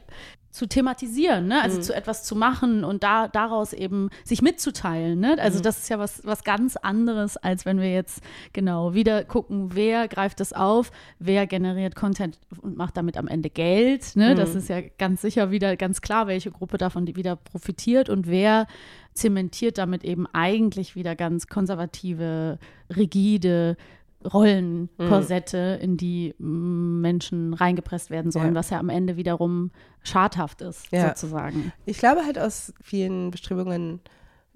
zu 0.51 0.67
thematisieren, 0.67 1.47
ne? 1.47 1.62
also 1.62 1.77
mhm. 1.77 1.81
zu 1.81 1.95
etwas 1.95 2.23
zu 2.23 2.36
machen 2.36 2.84
und 2.84 3.03
da 3.03 3.29
daraus 3.29 3.71
eben 3.71 4.10
sich 4.25 4.41
mitzuteilen. 4.41 5.19
Ne? 5.19 5.38
Also 5.39 5.60
mhm. 5.60 5.63
das 5.63 5.79
ist 5.79 5.89
ja 5.89 5.97
was, 5.97 6.25
was 6.25 6.43
ganz 6.43 6.75
anderes, 6.75 7.38
als 7.38 7.65
wenn 7.65 7.79
wir 7.79 7.91
jetzt 7.91 8.21
genau 8.51 8.93
wieder 8.93 9.23
gucken, 9.23 9.73
wer 9.73 10.10
greift 10.10 10.41
es 10.41 10.51
auf, 10.51 10.91
wer 11.19 11.47
generiert 11.47 11.95
Content 11.95 12.38
und 12.62 12.75
macht 12.75 12.97
damit 12.97 13.17
am 13.17 13.29
Ende 13.29 13.49
Geld. 13.49 14.15
Ne? 14.15 14.34
Mhm. 14.34 14.38
Das 14.38 14.53
ist 14.53 14.67
ja 14.67 14.81
ganz 14.81 15.21
sicher 15.21 15.51
wieder 15.51 15.77
ganz 15.77 16.01
klar, 16.01 16.27
welche 16.27 16.51
Gruppe 16.51 16.77
davon 16.77 17.07
wieder 17.15 17.38
profitiert 17.38 18.10
und 18.10 18.27
wer 18.27 18.67
zementiert 19.13 19.77
damit 19.77 20.03
eben 20.03 20.27
eigentlich 20.27 20.95
wieder 20.95 21.15
ganz 21.15 21.47
konservative, 21.47 22.60
rigide 22.95 23.77
Rollenkorsette, 24.25 25.77
mhm. 25.77 25.84
in 25.84 25.97
die 25.97 26.36
Menschen 26.38 27.53
reingepresst 27.53 28.10
werden 28.10 28.31
sollen, 28.31 28.53
ja. 28.53 28.55
was 28.55 28.69
ja 28.69 28.79
am 28.79 28.89
Ende 28.89 29.17
wiederum 29.17 29.71
schadhaft 30.03 30.62
ist, 30.62 30.91
ja. 30.91 31.10
sozusagen. 31.10 31.71
Ich 31.86 31.97
glaube 31.97 32.25
halt 32.25 32.39
aus 32.39 32.73
vielen 32.81 33.31
Bestrebungen, 33.31 33.99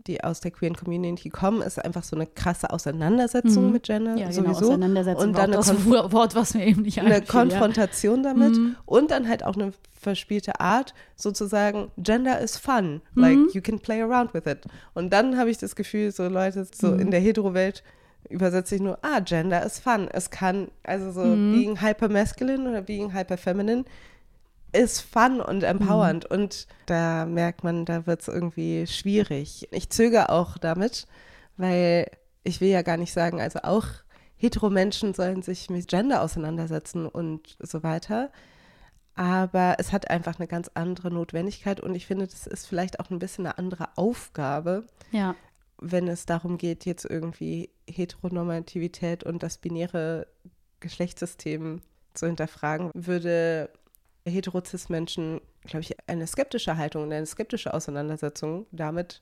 die 0.07 0.23
aus 0.23 0.39
der 0.39 0.51
queeren 0.51 0.75
Community 0.75 1.29
kommen, 1.29 1.61
ist 1.61 1.83
einfach 1.83 2.03
so 2.03 2.15
eine 2.15 2.27
krasse 2.27 2.69
Auseinandersetzung 2.69 3.67
mhm. 3.67 3.71
mit 3.71 3.83
Gender 3.83 4.15
ja, 4.15 4.29
genau, 4.29 4.53
sowieso. 4.53 4.65
Auseinandersetzung 4.67 5.29
und 5.29 5.37
dann 5.37 5.51
das 5.51 5.85
Wort, 5.89 6.35
was 6.35 6.53
mir 6.53 6.67
eben 6.67 6.83
nicht 6.83 6.99
Eine 6.99 7.15
einfiel, 7.15 7.27
Konfrontation 7.27 8.23
ja. 8.23 8.33
damit 8.33 8.55
mhm. 8.55 8.75
und 8.85 9.09
dann 9.09 9.27
halt 9.27 9.43
auch 9.43 9.55
eine 9.55 9.73
verspielte 9.93 10.59
Art, 10.59 10.93
sozusagen, 11.15 11.91
Gender 11.97 12.39
is 12.39 12.57
fun, 12.57 13.01
like 13.15 13.37
mhm. 13.37 13.49
you 13.53 13.61
can 13.61 13.79
play 13.79 14.01
around 14.01 14.33
with 14.35 14.45
it. 14.45 14.65
Und 14.93 15.11
dann 15.11 15.37
habe 15.37 15.49
ich 15.49 15.57
das 15.57 15.75
Gefühl, 15.75 16.11
so 16.11 16.27
Leute 16.27 16.67
so 16.71 16.89
mhm. 16.89 16.99
in 16.99 17.11
der 17.11 17.19
Hetero-Welt 17.19 17.83
übersetze 18.29 18.75
ich 18.75 18.81
nur, 18.81 18.99
ah, 19.01 19.19
Gender 19.19 19.63
ist 19.63 19.79
fun. 19.79 20.07
Es 20.11 20.29
kann, 20.29 20.69
also 20.83 21.11
so 21.11 21.23
mhm. 21.23 21.53
being 21.53 21.81
hyper 21.81 22.09
masculine 22.09 22.69
oder 22.69 22.81
being 22.81 23.13
hyper 23.13 23.37
feminine 23.37 23.85
ist 24.71 25.01
fun 25.01 25.41
und 25.41 25.63
empowernd. 25.63 26.29
Mhm. 26.29 26.37
Und 26.37 26.67
da 26.85 27.25
merkt 27.25 27.63
man, 27.63 27.85
da 27.85 28.05
wird 28.05 28.21
es 28.21 28.27
irgendwie 28.27 28.87
schwierig. 28.87 29.67
Ich 29.71 29.89
zögere 29.89 30.29
auch 30.29 30.57
damit, 30.57 31.07
weil 31.57 32.09
ich 32.43 32.61
will 32.61 32.69
ja 32.69 32.81
gar 32.81 32.97
nicht 32.97 33.13
sagen, 33.13 33.41
also 33.41 33.59
auch 33.63 33.85
hetero-Menschen 34.37 35.13
sollen 35.13 35.41
sich 35.41 35.69
mit 35.69 35.87
Gender 35.87 36.21
auseinandersetzen 36.21 37.07
und 37.07 37.57
so 37.59 37.83
weiter. 37.83 38.31
Aber 39.15 39.75
es 39.79 39.93
hat 39.93 40.09
einfach 40.09 40.39
eine 40.39 40.47
ganz 40.47 40.69
andere 40.73 41.09
Notwendigkeit 41.09 41.79
und 41.79 41.95
ich 41.95 42.05
finde, 42.05 42.27
das 42.27 42.45
ist 42.45 42.67
vielleicht 42.67 42.99
auch 42.99 43.09
ein 43.09 43.19
bisschen 43.19 43.45
eine 43.45 43.57
andere 43.57 43.87
Aufgabe. 43.95 44.83
Ja 45.11 45.35
wenn 45.79 46.07
es 46.07 46.25
darum 46.25 46.57
geht, 46.57 46.85
jetzt 46.85 47.05
irgendwie 47.05 47.69
Heteronormativität 47.89 49.23
und 49.23 49.43
das 49.43 49.57
binäre 49.57 50.27
Geschlechtssystem 50.79 51.81
zu 52.13 52.25
hinterfragen, 52.27 52.91
würde 52.93 53.69
Heterozis-Menschen, 54.25 55.41
glaube 55.63 55.81
ich, 55.81 55.95
eine 56.07 56.27
skeptische 56.27 56.77
Haltung 56.77 57.03
und 57.03 57.13
eine 57.13 57.25
skeptische 57.25 57.73
Auseinandersetzung 57.73 58.65
damit 58.71 59.21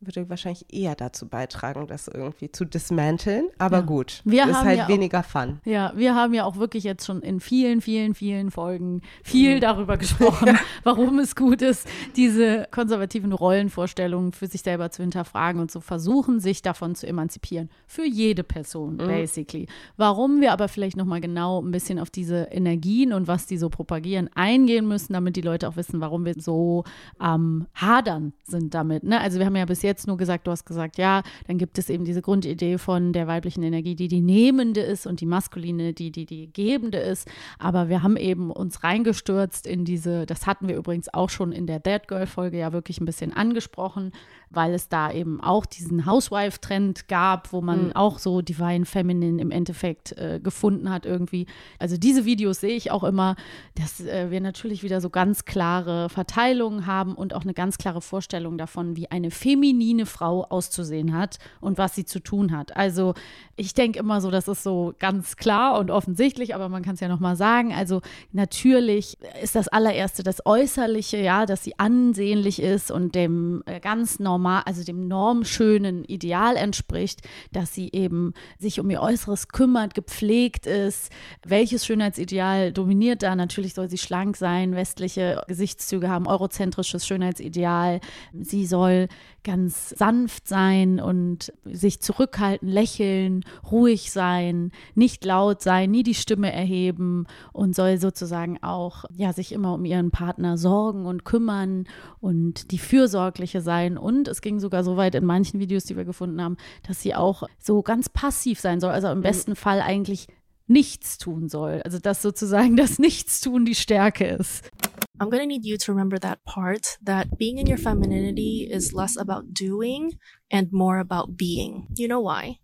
würde 0.00 0.28
wahrscheinlich 0.28 0.66
eher 0.72 0.94
dazu 0.94 1.26
beitragen, 1.26 1.86
das 1.86 2.06
irgendwie 2.06 2.52
zu 2.52 2.64
dismanteln. 2.66 3.48
Aber 3.58 3.78
ja. 3.78 3.82
gut, 3.82 4.20
wir 4.24 4.46
ist 4.46 4.62
halt 4.62 4.78
ja 4.78 4.88
weniger 4.88 5.20
auch, 5.20 5.24
Fun. 5.24 5.60
Ja, 5.64 5.92
wir 5.96 6.14
haben 6.14 6.34
ja 6.34 6.44
auch 6.44 6.56
wirklich 6.56 6.84
jetzt 6.84 7.06
schon 7.06 7.22
in 7.22 7.40
vielen, 7.40 7.80
vielen, 7.80 8.14
vielen 8.14 8.50
Folgen 8.50 9.00
viel 9.24 9.56
mhm. 9.56 9.60
darüber 9.60 9.96
gesprochen, 9.96 10.48
ja. 10.48 10.54
warum 10.84 11.18
es 11.18 11.34
gut 11.34 11.62
ist, 11.62 11.88
diese 12.14 12.68
konservativen 12.70 13.32
Rollenvorstellungen 13.32 14.32
für 14.32 14.46
sich 14.46 14.62
selber 14.62 14.90
zu 14.90 15.02
hinterfragen 15.02 15.60
und 15.60 15.70
zu 15.70 15.80
versuchen, 15.80 16.40
sich 16.40 16.60
davon 16.60 16.94
zu 16.94 17.06
emanzipieren. 17.06 17.70
Für 17.86 18.04
jede 18.04 18.44
Person, 18.44 18.94
mhm. 18.94 19.06
basically. 19.06 19.66
Warum 19.96 20.42
wir 20.42 20.52
aber 20.52 20.68
vielleicht 20.68 20.96
nochmal 20.96 21.22
genau 21.22 21.62
ein 21.62 21.70
bisschen 21.70 21.98
auf 21.98 22.10
diese 22.10 22.48
Energien 22.50 23.14
und 23.14 23.28
was 23.28 23.46
die 23.46 23.56
so 23.56 23.70
propagieren 23.70 24.28
eingehen 24.34 24.86
müssen, 24.86 25.14
damit 25.14 25.36
die 25.36 25.40
Leute 25.40 25.68
auch 25.68 25.76
wissen, 25.76 26.02
warum 26.02 26.26
wir 26.26 26.34
so 26.38 26.84
am 27.18 27.36
ähm, 27.36 27.66
Hadern 27.74 28.32
sind 28.44 28.74
damit. 28.74 29.04
Ne? 29.04 29.20
Also 29.20 29.38
wir 29.38 29.46
haben 29.46 29.56
ja 29.56 29.64
bis 29.64 29.85
jetzt 29.86 30.06
nur 30.06 30.16
gesagt, 30.16 30.46
du 30.46 30.50
hast 30.50 30.66
gesagt, 30.66 30.98
ja, 30.98 31.22
dann 31.46 31.56
gibt 31.56 31.78
es 31.78 31.88
eben 31.88 32.04
diese 32.04 32.22
Grundidee 32.22 32.78
von 32.78 33.12
der 33.12 33.26
weiblichen 33.26 33.62
Energie, 33.62 33.94
die 33.94 34.08
die 34.08 34.20
nehmende 34.20 34.80
ist 34.80 35.06
und 35.06 35.20
die 35.20 35.26
maskuline, 35.26 35.94
die 35.94 36.10
die, 36.10 36.26
die 36.26 36.52
gebende 36.52 36.98
ist. 36.98 37.28
Aber 37.58 37.88
wir 37.88 38.02
haben 38.02 38.16
eben 38.16 38.50
uns 38.50 38.84
reingestürzt 38.84 39.66
in 39.66 39.84
diese, 39.84 40.26
das 40.26 40.46
hatten 40.46 40.68
wir 40.68 40.76
übrigens 40.76 41.12
auch 41.12 41.30
schon 41.30 41.52
in 41.52 41.66
der 41.66 41.82
That 41.82 42.08
Girl-Folge 42.08 42.58
ja 42.58 42.72
wirklich 42.72 43.00
ein 43.00 43.06
bisschen 43.06 43.32
angesprochen, 43.32 44.12
weil 44.50 44.74
es 44.74 44.88
da 44.88 45.12
eben 45.12 45.40
auch 45.40 45.66
diesen 45.66 46.06
Housewife-Trend 46.06 47.08
gab, 47.08 47.52
wo 47.52 47.60
man 47.60 47.86
mhm. 47.86 47.92
auch 47.96 48.18
so 48.18 48.42
Divine 48.42 48.84
Feminine 48.84 49.40
im 49.40 49.50
Endeffekt 49.50 50.12
äh, 50.12 50.40
gefunden 50.42 50.90
hat 50.90 51.06
irgendwie. 51.06 51.46
Also 51.78 51.96
diese 51.96 52.24
Videos 52.24 52.60
sehe 52.60 52.76
ich 52.76 52.90
auch 52.90 53.04
immer, 53.04 53.36
dass 53.74 54.00
äh, 54.00 54.30
wir 54.30 54.40
natürlich 54.40 54.82
wieder 54.82 55.00
so 55.00 55.10
ganz 55.10 55.44
klare 55.44 56.08
Verteilungen 56.08 56.86
haben 56.86 57.14
und 57.14 57.34
auch 57.34 57.42
eine 57.42 57.54
ganz 57.54 57.78
klare 57.78 58.00
Vorstellung 58.00 58.58
davon, 58.58 58.96
wie 58.96 59.10
eine 59.10 59.30
feminine 59.30 59.75
Frau 60.06 60.44
auszusehen 60.44 61.16
hat 61.16 61.38
und 61.60 61.78
was 61.78 61.94
sie 61.94 62.04
zu 62.04 62.20
tun 62.20 62.56
hat. 62.56 62.76
Also 62.76 63.14
ich 63.56 63.74
denke 63.74 63.98
immer 63.98 64.20
so, 64.20 64.30
das 64.30 64.48
ist 64.48 64.62
so 64.62 64.94
ganz 64.98 65.36
klar 65.36 65.78
und 65.78 65.90
offensichtlich, 65.90 66.54
aber 66.54 66.68
man 66.68 66.82
kann 66.82 66.94
es 66.94 67.00
ja 67.00 67.08
noch 67.08 67.20
mal 67.20 67.36
sagen. 67.36 67.72
Also 67.72 68.02
natürlich 68.32 69.16
ist 69.42 69.54
das 69.54 69.68
allererste 69.68 70.22
das 70.22 70.44
Äußerliche, 70.44 71.18
ja, 71.18 71.46
dass 71.46 71.64
sie 71.64 71.78
ansehnlich 71.78 72.60
ist 72.60 72.90
und 72.90 73.14
dem 73.14 73.62
äh, 73.66 73.80
ganz 73.80 74.18
normal, 74.18 74.62
also 74.66 74.84
dem 74.84 75.08
normschönen 75.08 76.04
Ideal 76.04 76.56
entspricht, 76.56 77.22
dass 77.52 77.74
sie 77.74 77.90
eben 77.92 78.34
sich 78.58 78.80
um 78.80 78.90
ihr 78.90 79.00
Äußeres 79.00 79.48
kümmert, 79.48 79.94
gepflegt 79.94 80.66
ist. 80.66 81.10
Welches 81.44 81.86
Schönheitsideal 81.86 82.72
dominiert 82.72 83.22
da? 83.22 83.34
Natürlich 83.34 83.74
soll 83.74 83.88
sie 83.88 83.98
schlank 83.98 84.36
sein, 84.36 84.74
westliche 84.74 85.42
Gesichtszüge 85.48 86.08
haben, 86.08 86.26
eurozentrisches 86.26 87.06
Schönheitsideal. 87.06 88.00
Sie 88.32 88.66
soll 88.66 89.08
ganz 89.46 89.90
sanft 89.90 90.48
sein 90.48 90.98
und 90.98 91.52
sich 91.64 92.00
zurückhalten, 92.00 92.68
lächeln, 92.68 93.44
ruhig 93.70 94.10
sein, 94.10 94.72
nicht 94.96 95.24
laut 95.24 95.62
sein, 95.62 95.92
nie 95.92 96.02
die 96.02 96.14
Stimme 96.14 96.52
erheben 96.52 97.26
und 97.52 97.76
soll 97.76 97.98
sozusagen 97.98 98.60
auch 98.62 99.04
ja 99.14 99.32
sich 99.32 99.52
immer 99.52 99.72
um 99.74 99.84
ihren 99.84 100.10
Partner 100.10 100.58
sorgen 100.58 101.06
und 101.06 101.24
kümmern 101.24 101.84
und 102.20 102.72
die 102.72 102.78
fürsorgliche 102.78 103.60
sein 103.60 103.96
und 103.96 104.26
es 104.26 104.40
ging 104.40 104.58
sogar 104.58 104.82
so 104.82 104.96
weit 104.96 105.14
in 105.14 105.24
manchen 105.24 105.60
Videos, 105.60 105.84
die 105.84 105.96
wir 105.96 106.04
gefunden 106.04 106.42
haben, 106.42 106.56
dass 106.86 107.00
sie 107.00 107.14
auch 107.14 107.44
so 107.60 107.82
ganz 107.82 108.08
passiv 108.08 108.58
sein 108.58 108.80
soll, 108.80 108.90
also 108.90 109.08
im 109.08 109.18
mhm. 109.18 109.22
besten 109.22 109.54
Fall 109.54 109.80
eigentlich 109.80 110.26
nichts 110.66 111.18
tun 111.18 111.48
soll. 111.48 111.82
Also 111.84 111.98
dass 111.98 112.22
sozusagen 112.22 112.76
das 112.76 112.98
Nichtstun 112.98 113.64
die 113.64 113.74
Stärke 113.74 114.26
ist. 114.26 114.70
I'm 115.18 115.30
to 115.30 115.46
need 115.46 115.64
you 115.64 115.78
to 115.78 115.92
remember 115.92 116.18
that 116.18 116.44
part 116.44 116.98
that 117.02 117.38
being 117.38 117.56
in 117.58 117.66
your 117.66 117.78
femininity 117.78 118.68
is 118.70 118.92
less 118.92 119.16
about 119.16 119.54
doing 119.54 120.18
and 120.50 120.70
more 120.72 120.98
about 120.98 121.36
being. 121.38 121.86
You 121.96 122.06
know 122.06 122.20
why? 122.20 122.58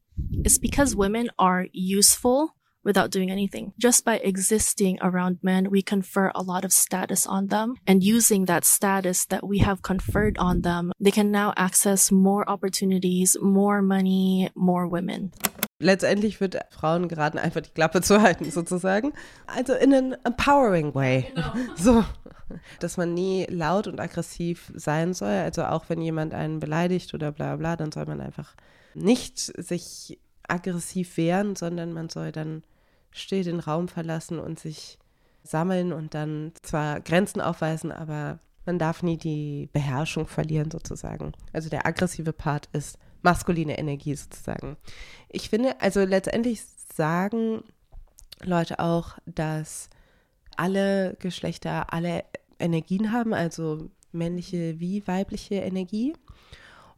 It's 0.45 0.59
because 0.59 0.95
women 0.95 1.31
are 1.39 1.67
useful 1.73 2.55
without 2.85 3.11
doing 3.11 3.31
anything. 3.31 3.73
Just 3.79 4.05
by 4.05 4.19
existing 4.19 4.99
around 5.01 5.39
men, 5.43 5.71
we 5.71 5.83
confer 5.83 6.31
a 6.35 6.43
lot 6.43 6.65
of 6.65 6.73
status 6.73 7.27
on 7.27 7.47
them. 7.47 7.77
And 7.87 8.03
using 8.03 8.47
that 8.47 8.65
status 8.65 9.25
that 9.27 9.47
we 9.47 9.59
have 9.59 9.83
conferred 9.83 10.37
on 10.39 10.63
them, 10.63 10.93
they 11.01 11.11
can 11.11 11.31
now 11.31 11.55
access 11.57 12.11
more 12.11 12.49
opportunities, 12.49 13.37
more 13.41 13.83
money, 13.83 14.51
more 14.55 14.87
women. 14.87 15.33
Letztendlich 15.83 16.41
wird 16.41 16.59
Frauen 16.71 17.09
geraten, 17.09 17.39
einfach 17.39 17.61
die 17.61 17.71
Klappe 17.71 18.01
zu 18.01 18.23
halten, 18.23 18.51
sozusagen. 18.51 19.13
Also 19.47 19.75
in 19.75 19.93
an 19.95 20.17
empowering 20.25 20.95
way. 20.95 21.27
Genau. 21.35 21.53
So. 21.77 22.05
Dass 22.81 22.99
man 22.99 23.15
nie 23.15 23.47
laut 23.49 23.87
und 23.87 23.99
aggressiv 23.99 24.71
sein 24.75 25.15
soll. 25.15 25.31
Also 25.31 25.65
auch 25.65 25.89
wenn 25.89 26.03
jemand 26.03 26.35
einen 26.35 26.61
beleidigt 26.61 27.15
oder 27.15 27.33
bla 27.33 27.57
bla, 27.57 27.77
dann 27.77 27.93
soll 27.93 28.05
man 28.05 28.21
einfach 28.21 28.55
nicht 28.95 29.39
sich 29.39 30.19
aggressiv 30.47 31.17
wehren, 31.17 31.57
sondern 31.57 31.93
man 31.93 32.11
soll 32.11 32.31
dann 32.31 32.63
still 33.11 33.43
den 33.43 33.61
Raum 33.61 33.89
verlassen 33.89 34.39
und 34.39 34.61
sich 34.61 34.99
sammeln 35.45 35.93
und 35.93 36.15
dann 36.15 36.53
zwar 36.63 37.01
Grenzen 37.01 37.41
aufweisen, 37.41 37.91
aber 37.91 38.39
man 38.65 38.79
darf 38.79 39.03
nie 39.03 39.17
die 39.17 39.69
Beherrschung 39.73 40.27
verlieren 40.27 40.71
sozusagen. 40.71 41.33
Also 41.53 41.69
der 41.69 41.87
aggressive 41.87 42.33
Part 42.33 42.69
ist 42.73 42.99
maskuline 43.23 43.79
Energie 43.79 44.15
sozusagen. 44.15 44.77
Ich 45.29 45.49
finde, 45.51 45.81
also 45.81 46.01
letztendlich 46.05 46.63
sagen 46.95 47.63
Leute 48.43 48.79
auch, 48.81 49.19
dass 49.27 49.89
alle 50.57 51.17
Geschlechter 51.21 51.93
alle 51.93 52.25
Energien 52.59 53.13
haben, 53.13 53.33
also 53.35 53.89
männliche 54.13 54.79
wie 54.81 55.07
weibliche 55.07 55.57
Energie. 55.57 56.15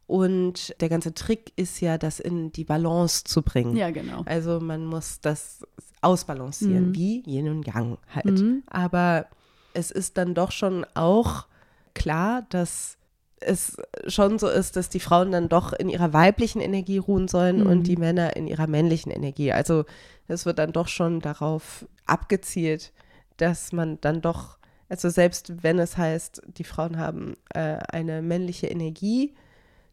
Und 0.07 0.75
der 0.81 0.89
ganze 0.89 1.13
Trick 1.15 1.51
ist 1.55 1.79
ja, 1.81 1.97
das 1.97 2.19
in 2.19 2.51
die 2.51 2.63
Balance 2.63 3.23
zu 3.23 3.41
bringen. 3.41 3.75
Ja, 3.75 3.89
genau. 3.89 4.21
Also 4.25 4.59
man 4.59 4.85
muss 4.85 5.19
das 5.21 5.65
ausbalancieren, 6.01 6.89
Mhm. 6.89 6.95
wie 6.95 7.23
Yin 7.25 7.49
und 7.49 7.65
Yang 7.65 7.97
halt. 8.13 8.25
Mhm. 8.25 8.63
Aber 8.67 9.25
es 9.73 9.89
ist 9.89 10.17
dann 10.17 10.35
doch 10.35 10.51
schon 10.51 10.85
auch 10.93 11.47
klar, 11.95 12.45
dass 12.49 12.97
es 13.41 13.77
schon 14.07 14.39
so 14.39 14.47
ist, 14.47 14.75
dass 14.75 14.89
die 14.89 14.99
Frauen 14.99 15.31
dann 15.31 15.49
doch 15.49 15.73
in 15.73 15.89
ihrer 15.89 16.13
weiblichen 16.13 16.61
Energie 16.61 16.97
ruhen 16.97 17.27
sollen 17.27 17.59
Mhm. 17.59 17.67
und 17.67 17.83
die 17.83 17.97
Männer 17.97 18.35
in 18.35 18.47
ihrer 18.47 18.67
männlichen 18.67 19.11
Energie. 19.11 19.51
Also 19.51 19.85
es 20.27 20.45
wird 20.45 20.57
dann 20.59 20.71
doch 20.71 20.87
schon 20.87 21.19
darauf 21.19 21.85
abgezielt, 22.05 22.91
dass 23.37 23.71
man 23.73 23.99
dann 24.01 24.21
doch, 24.21 24.57
also 24.89 25.09
selbst 25.09 25.63
wenn 25.63 25.79
es 25.79 25.97
heißt, 25.97 26.41
die 26.57 26.63
Frauen 26.63 26.97
haben 26.97 27.35
äh, 27.53 27.77
eine 27.91 28.21
männliche 28.21 28.67
Energie, 28.67 29.35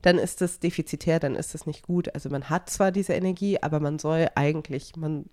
dann 0.03 0.19
ist 0.19 0.41
das 0.41 0.59
defizitär, 0.59 1.21
dann 1.21 1.35
ist 1.37 1.55
das 1.55 1.67
nicht 1.67 1.83
gut. 1.87 2.15
Also 2.15 2.29
man 2.29 2.49
hat 2.51 2.71
zwar 2.71 2.91
diese 2.93 3.13
Energie, 3.13 3.59
aber 3.63 3.79
man 3.81 3.99
soll 3.99 4.29
eigentlich, 4.35 4.97
man, 4.97 5.27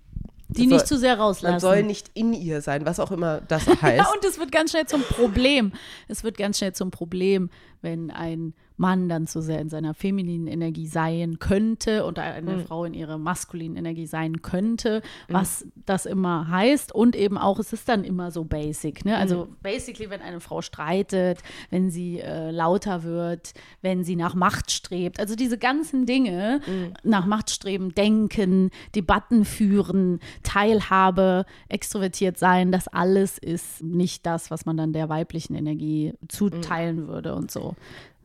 Die 0.49 0.67
soll, 0.67 0.73
nicht 0.73 0.87
zu 0.87 0.97
sehr 0.97 1.19
rauslassen. 1.19 1.53
man 1.53 1.59
soll 1.59 1.83
nicht 1.83 2.09
in 2.15 2.33
ihr 2.33 2.61
sein, 2.61 2.85
was 2.85 2.99
auch 2.99 3.11
immer 3.11 3.41
das 3.41 3.67
heißt. 3.81 3.97
Ja, 3.97 4.11
und 4.13 4.25
es 4.25 4.39
wird 4.39 4.51
ganz 4.51 4.71
schnell 4.71 4.87
zum 4.87 5.03
Problem. 5.03 5.71
Es 6.07 6.23
wird 6.23 6.37
ganz 6.37 6.57
schnell 6.57 6.73
zum 6.73 6.89
Problem, 6.91 7.49
wenn 7.81 8.09
ein 8.11 8.53
Mann 8.79 9.09
dann 9.09 9.27
zu 9.27 9.41
sehr 9.41 9.59
in 9.59 9.69
seiner 9.69 9.93
femininen 9.93 10.47
Energie 10.47 10.87
sein 10.87 11.37
könnte 11.39 12.05
und 12.05 12.17
eine 12.17 12.57
Mhm. 12.57 12.59
Frau 12.65 12.85
in 12.85 12.93
ihrer 12.93 13.17
maskulinen 13.17 13.77
Energie 13.77 14.07
sein 14.07 14.41
könnte, 14.41 15.01
was 15.27 15.65
das 15.85 16.05
immer 16.05 16.47
heißt. 16.49 16.93
Und 16.95 17.15
eben 17.15 17.37
auch, 17.37 17.59
es 17.59 17.73
ist 17.73 17.87
dann 17.89 18.03
immer 18.03 18.31
so 18.31 18.43
basic. 18.45 19.03
Ne? 19.05 19.17
Also 19.17 19.45
Mhm. 19.45 19.55
basically, 19.61 20.09
wenn 20.09 20.21
eine 20.21 20.39
Frau 20.39 20.61
streitet, 20.61 21.39
wenn 21.69 21.89
sie 21.91 22.19
äh, 22.19 22.51
lauter 22.51 23.03
wird, 23.03 23.53
wenn 23.81 24.03
sie 24.03 24.15
nach 24.15 24.33
Macht 24.33 24.71
strebt. 24.71 25.19
Also 25.19 25.35
diese 25.35 25.57
ganzen 25.57 26.05
Dinge, 26.05 26.61
Mhm. 26.65 26.93
nach 27.03 27.25
Macht 27.25 27.49
streben, 27.49 27.93
denken, 27.93 28.69
Debatten 28.95 29.43
führen, 29.45 30.19
Teilhabe, 30.43 31.45
extrovertiert 31.67 32.37
sein, 32.37 32.71
das 32.71 32.87
alles 32.87 33.37
ist 33.37 33.83
nicht 33.83 34.25
das, 34.25 34.49
was 34.51 34.65
man 34.65 34.77
dann 34.77 34.93
der 34.93 35.09
weiblichen 35.09 35.55
Energie 35.55 36.13
zuteilen 36.27 37.07
würde 37.07 37.35
und 37.35 37.51
so. 37.51 37.75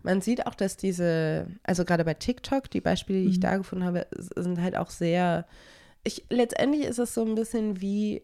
Man 0.05 0.21
sieht 0.21 0.47
auch, 0.47 0.55
dass 0.55 0.77
diese, 0.77 1.47
also 1.62 1.85
gerade 1.85 2.05
bei 2.05 2.14
TikTok, 2.14 2.71
die 2.71 2.83
Beispiele, 2.83 3.23
die 3.23 3.31
ich 3.31 3.40
da 3.40 3.57
gefunden 3.57 3.85
habe, 3.85 4.07
sind 4.37 4.61
halt 4.61 4.77
auch 4.77 4.90
sehr, 4.90 5.47
ich, 6.05 6.25
letztendlich 6.29 6.85
ist 6.85 6.99
es 6.99 7.14
so 7.14 7.25
ein 7.25 7.35
bisschen 7.35 7.81
wie, 7.81 8.23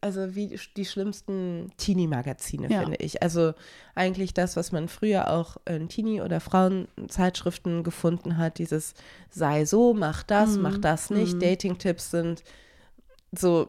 also 0.00 0.34
wie 0.34 0.58
die 0.76 0.84
schlimmsten 0.84 1.70
Teenie-Magazine, 1.76 2.68
Ja. 2.68 2.80
finde 2.80 2.96
ich. 2.96 3.22
Also 3.22 3.54
eigentlich 3.94 4.34
das, 4.34 4.56
was 4.56 4.72
man 4.72 4.88
früher 4.88 5.30
auch 5.30 5.56
in 5.66 5.88
Teenie- 5.88 6.20
oder 6.20 6.40
Frauenzeitschriften 6.40 7.84
gefunden 7.84 8.36
hat, 8.36 8.58
dieses 8.58 8.94
sei 9.30 9.64
so, 9.64 9.94
mach 9.94 10.24
das, 10.24 10.56
mach 10.58 10.78
das 10.78 11.10
nicht. 11.10 11.40
Dating-Tipps 11.40 12.10
sind 12.10 12.42
so, 13.32 13.68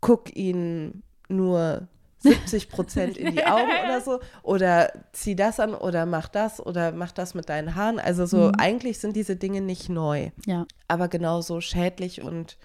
guck 0.00 0.36
ihn 0.36 1.02
nur 1.28 1.88
70 2.20 2.68
Prozent 2.68 3.16
in 3.16 3.32
die 3.32 3.44
Augen 3.44 3.70
oder 3.84 4.00
so. 4.04 4.20
Oder 4.42 4.92
zieh 5.12 5.34
das 5.36 5.58
an 5.60 5.74
oder 5.74 6.06
mach 6.06 6.28
das 6.28 6.64
oder 6.64 6.92
mach 6.92 7.12
das 7.12 7.34
mit 7.34 7.48
deinen 7.48 7.74
Haaren. 7.74 7.98
Also 7.98 8.26
so, 8.26 8.52
eigentlich 8.58 8.98
sind 8.98 9.16
diese 9.16 9.36
Dinge 9.36 9.60
nicht 9.60 9.88
neu, 9.88 10.30
Ja. 10.46 10.66
aber 10.88 11.08
genauso 11.08 11.60
schädlich 11.60 12.22
und 12.22 12.56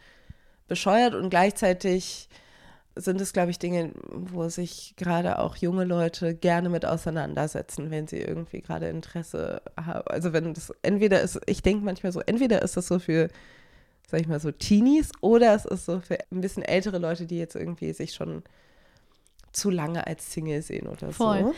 bescheuert 0.67 1.13
und 1.15 1.29
gleichzeitig 1.29 2.27
sind 2.97 3.19
es, 3.19 3.33
glaube 3.33 3.51
ich, 3.51 3.59
Dinge, 3.59 3.91
wo 4.09 4.47
sich 4.47 4.93
gerade 4.95 5.39
auch 5.39 5.57
junge 5.57 5.83
Leute 5.83 6.33
gerne 6.33 6.69
mit 6.69 6.85
auseinandersetzen, 6.85 7.91
wenn 7.91 8.07
sie 8.07 8.19
irgendwie 8.21 8.61
gerade 8.61 8.87
Interesse 8.87 9.61
haben. 9.77 10.07
Also 10.07 10.31
wenn 10.31 10.53
das 10.53 10.71
entweder 10.81 11.19
ist, 11.21 11.39
ich 11.45 11.61
denke 11.61 11.83
manchmal 11.83 12.13
so, 12.13 12.21
entweder 12.21 12.61
ist 12.61 12.77
das 12.77 12.87
so 12.87 12.99
für, 12.99 13.27
sag 14.09 14.21
ich 14.21 14.27
mal 14.27 14.39
so, 14.39 14.49
Teenies 14.51 15.11
oder 15.19 15.53
es 15.55 15.65
ist 15.65 15.85
so 15.85 15.99
für 15.99 16.17
ein 16.31 16.39
bisschen 16.39 16.63
ältere 16.63 16.97
Leute, 16.97 17.25
die 17.25 17.37
jetzt 17.37 17.55
irgendwie 17.55 17.91
sich 17.91 18.13
schon 18.13 18.43
zu 19.55 19.69
lange 19.69 20.05
als 20.05 20.31
Single 20.31 20.61
sehen 20.61 20.87
oder 20.87 21.11
Voll. 21.11 21.41
so. 21.41 21.53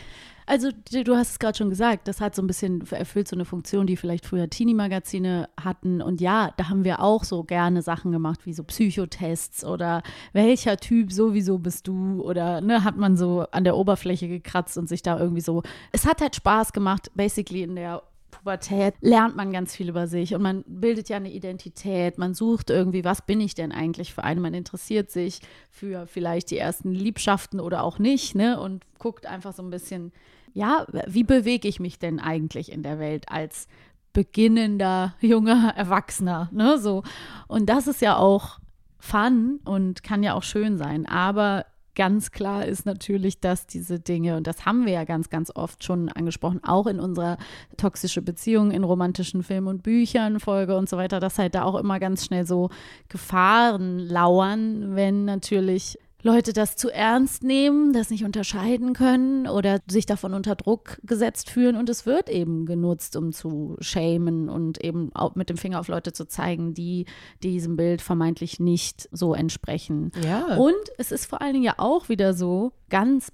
Also 0.50 0.70
du 0.72 1.16
hast 1.18 1.32
es 1.32 1.40
gerade 1.40 1.58
schon 1.58 1.70
gesagt, 1.70 2.08
das 2.08 2.22
hat 2.22 2.34
so 2.34 2.42
ein 2.42 2.48
bisschen 2.48 2.90
erfüllt 2.90 3.28
so 3.28 3.36
eine 3.36 3.44
Funktion, 3.44 3.86
die 3.86 3.98
vielleicht 3.98 4.26
früher 4.26 4.50
Teenie-Magazine 4.50 5.50
hatten. 5.62 6.02
Und 6.02 6.22
ja, 6.22 6.54
da 6.56 6.70
haben 6.70 6.86
wir 6.86 7.02
auch 7.02 7.26
so 7.26 7.44
gerne 7.44 7.82
Sachen 7.82 8.14
gemacht, 8.14 8.46
wie 8.46 8.54
so 8.54 8.64
Psychotests 8.64 9.66
oder 9.66 10.04
welcher 10.32 10.78
Typ 10.78 11.12
sowieso 11.12 11.58
bist 11.58 11.86
du 11.90 12.22
oder 12.22 12.62
ne, 12.62 12.86
hat 12.86 12.96
man 12.96 13.18
so 13.18 13.46
an 13.52 13.66
der 13.66 13.76
Oberfläche 13.76 14.30
gekratzt 14.30 14.78
und 14.78 14.88
sich 14.88 15.02
da 15.02 15.20
irgendwie 15.20 15.42
so. 15.42 15.64
Es 15.92 16.06
hat 16.06 16.22
halt 16.22 16.38
Spaß 16.38 16.72
gemacht, 16.72 17.12
basically 17.14 17.64
in 17.64 17.76
der 17.76 18.04
Pubertät 18.48 18.94
lernt 19.02 19.36
man 19.36 19.52
ganz 19.52 19.76
viel 19.76 19.90
über 19.90 20.08
sich 20.08 20.34
und 20.34 20.42
man 20.42 20.64
bildet 20.68 21.10
ja 21.10 21.18
eine 21.18 21.34
Identität, 21.34 22.18
man 22.18 22.34
sucht 22.34 22.70
irgendwie, 22.70 23.04
was 23.04 23.22
bin 23.22 23.42
ich 23.42 23.56
denn 23.56 23.74
eigentlich 23.74 24.14
für 24.14 24.24
eine, 24.24 24.40
man 24.40 24.54
interessiert 24.54 25.12
sich 25.12 25.42
für 25.70 26.08
vielleicht 26.08 26.50
die 26.52 26.58
ersten 26.58 26.94
Liebschaften 26.94 27.60
oder 27.60 27.84
auch 27.84 28.00
nicht, 28.00 28.36
ne, 28.36 28.58
und 28.58 28.86
guckt 29.00 29.26
einfach 29.26 29.54
so 29.54 29.62
ein 29.62 29.70
bisschen, 29.70 30.14
ja, 30.54 30.86
wie 31.08 31.26
bewege 31.26 31.68
ich 31.68 31.82
mich 31.82 32.00
denn 32.00 32.22
eigentlich 32.22 32.72
in 32.72 32.84
der 32.84 33.00
Welt 33.00 33.26
als 33.28 33.68
beginnender 34.14 35.16
junger 35.20 35.74
Erwachsener, 35.76 36.50
ne, 36.54 36.78
so. 36.80 37.04
Und 37.50 37.66
das 37.68 37.86
ist 37.88 38.00
ja 38.02 38.16
auch 38.16 38.60
fun 38.98 39.60
und 39.66 40.04
kann 40.04 40.24
ja 40.24 40.36
auch 40.36 40.44
schön 40.44 40.78
sein, 40.78 41.06
aber 41.06 41.66
ganz 41.98 42.30
klar 42.30 42.64
ist 42.66 42.86
natürlich, 42.86 43.40
dass 43.40 43.66
diese 43.66 44.00
Dinge, 44.00 44.38
und 44.38 44.46
das 44.46 44.68
haben 44.68 44.86
wir 44.86 44.94
ja 44.94 45.04
ganz, 45.04 45.30
ganz 45.30 45.52
oft 45.54 45.84
schon 45.84 46.10
angesprochen, 46.10 46.64
auch 46.64 46.86
in 46.86 47.00
unserer 47.00 47.38
toxische 47.76 48.22
Beziehung, 48.22 48.70
in 48.70 48.84
romantischen 48.84 49.42
Filmen 49.42 49.68
und 49.68 49.82
Büchern, 49.82 50.40
Folge 50.40 50.78
und 50.78 50.88
so 50.88 50.96
weiter, 50.96 51.20
dass 51.20 51.40
halt 51.40 51.56
da 51.56 51.64
auch 51.64 51.76
immer 51.76 52.00
ganz 52.00 52.24
schnell 52.24 52.46
so 52.46 52.70
Gefahren 53.10 53.98
lauern, 53.98 54.96
wenn 54.96 55.26
natürlich 55.26 55.98
Leute 56.28 56.52
das 56.52 56.76
zu 56.76 56.90
ernst 56.90 57.44
nehmen, 57.44 57.94
das 57.94 58.10
nicht 58.10 58.26
unterscheiden 58.26 58.94
können 58.94 59.48
oder 59.48 59.80
sich 59.90 60.06
davon 60.06 60.34
unter 60.34 60.56
Druck 60.56 61.00
gesetzt 61.04 61.50
fühlen 61.50 61.78
und 61.78 61.90
es 61.90 62.06
wird 62.06 62.30
eben 62.30 62.66
genutzt, 62.66 63.16
um 63.16 63.32
zu 63.32 63.78
shamen 63.80 64.50
und 64.50 64.84
eben 64.84 65.16
auch 65.16 65.36
mit 65.36 65.50
dem 65.50 65.56
Finger 65.56 65.80
auf 65.80 65.88
Leute 65.88 66.12
zu 66.12 66.28
zeigen, 66.28 66.74
die 66.74 67.06
diesem 67.44 67.78
Bild 67.78 68.02
vermeintlich 68.02 68.60
nicht 68.60 69.08
so 69.14 69.34
entsprechen. 69.34 70.12
Ja. 70.22 70.58
Und 70.58 70.76
es 70.98 71.14
ist 71.14 71.28
vor 71.28 71.42
allen 71.42 71.54
Dingen 71.54 71.66
ja 71.66 71.76
auch 71.78 72.10
wieder 72.10 72.34
so 72.34 72.74
ganz 72.90 73.32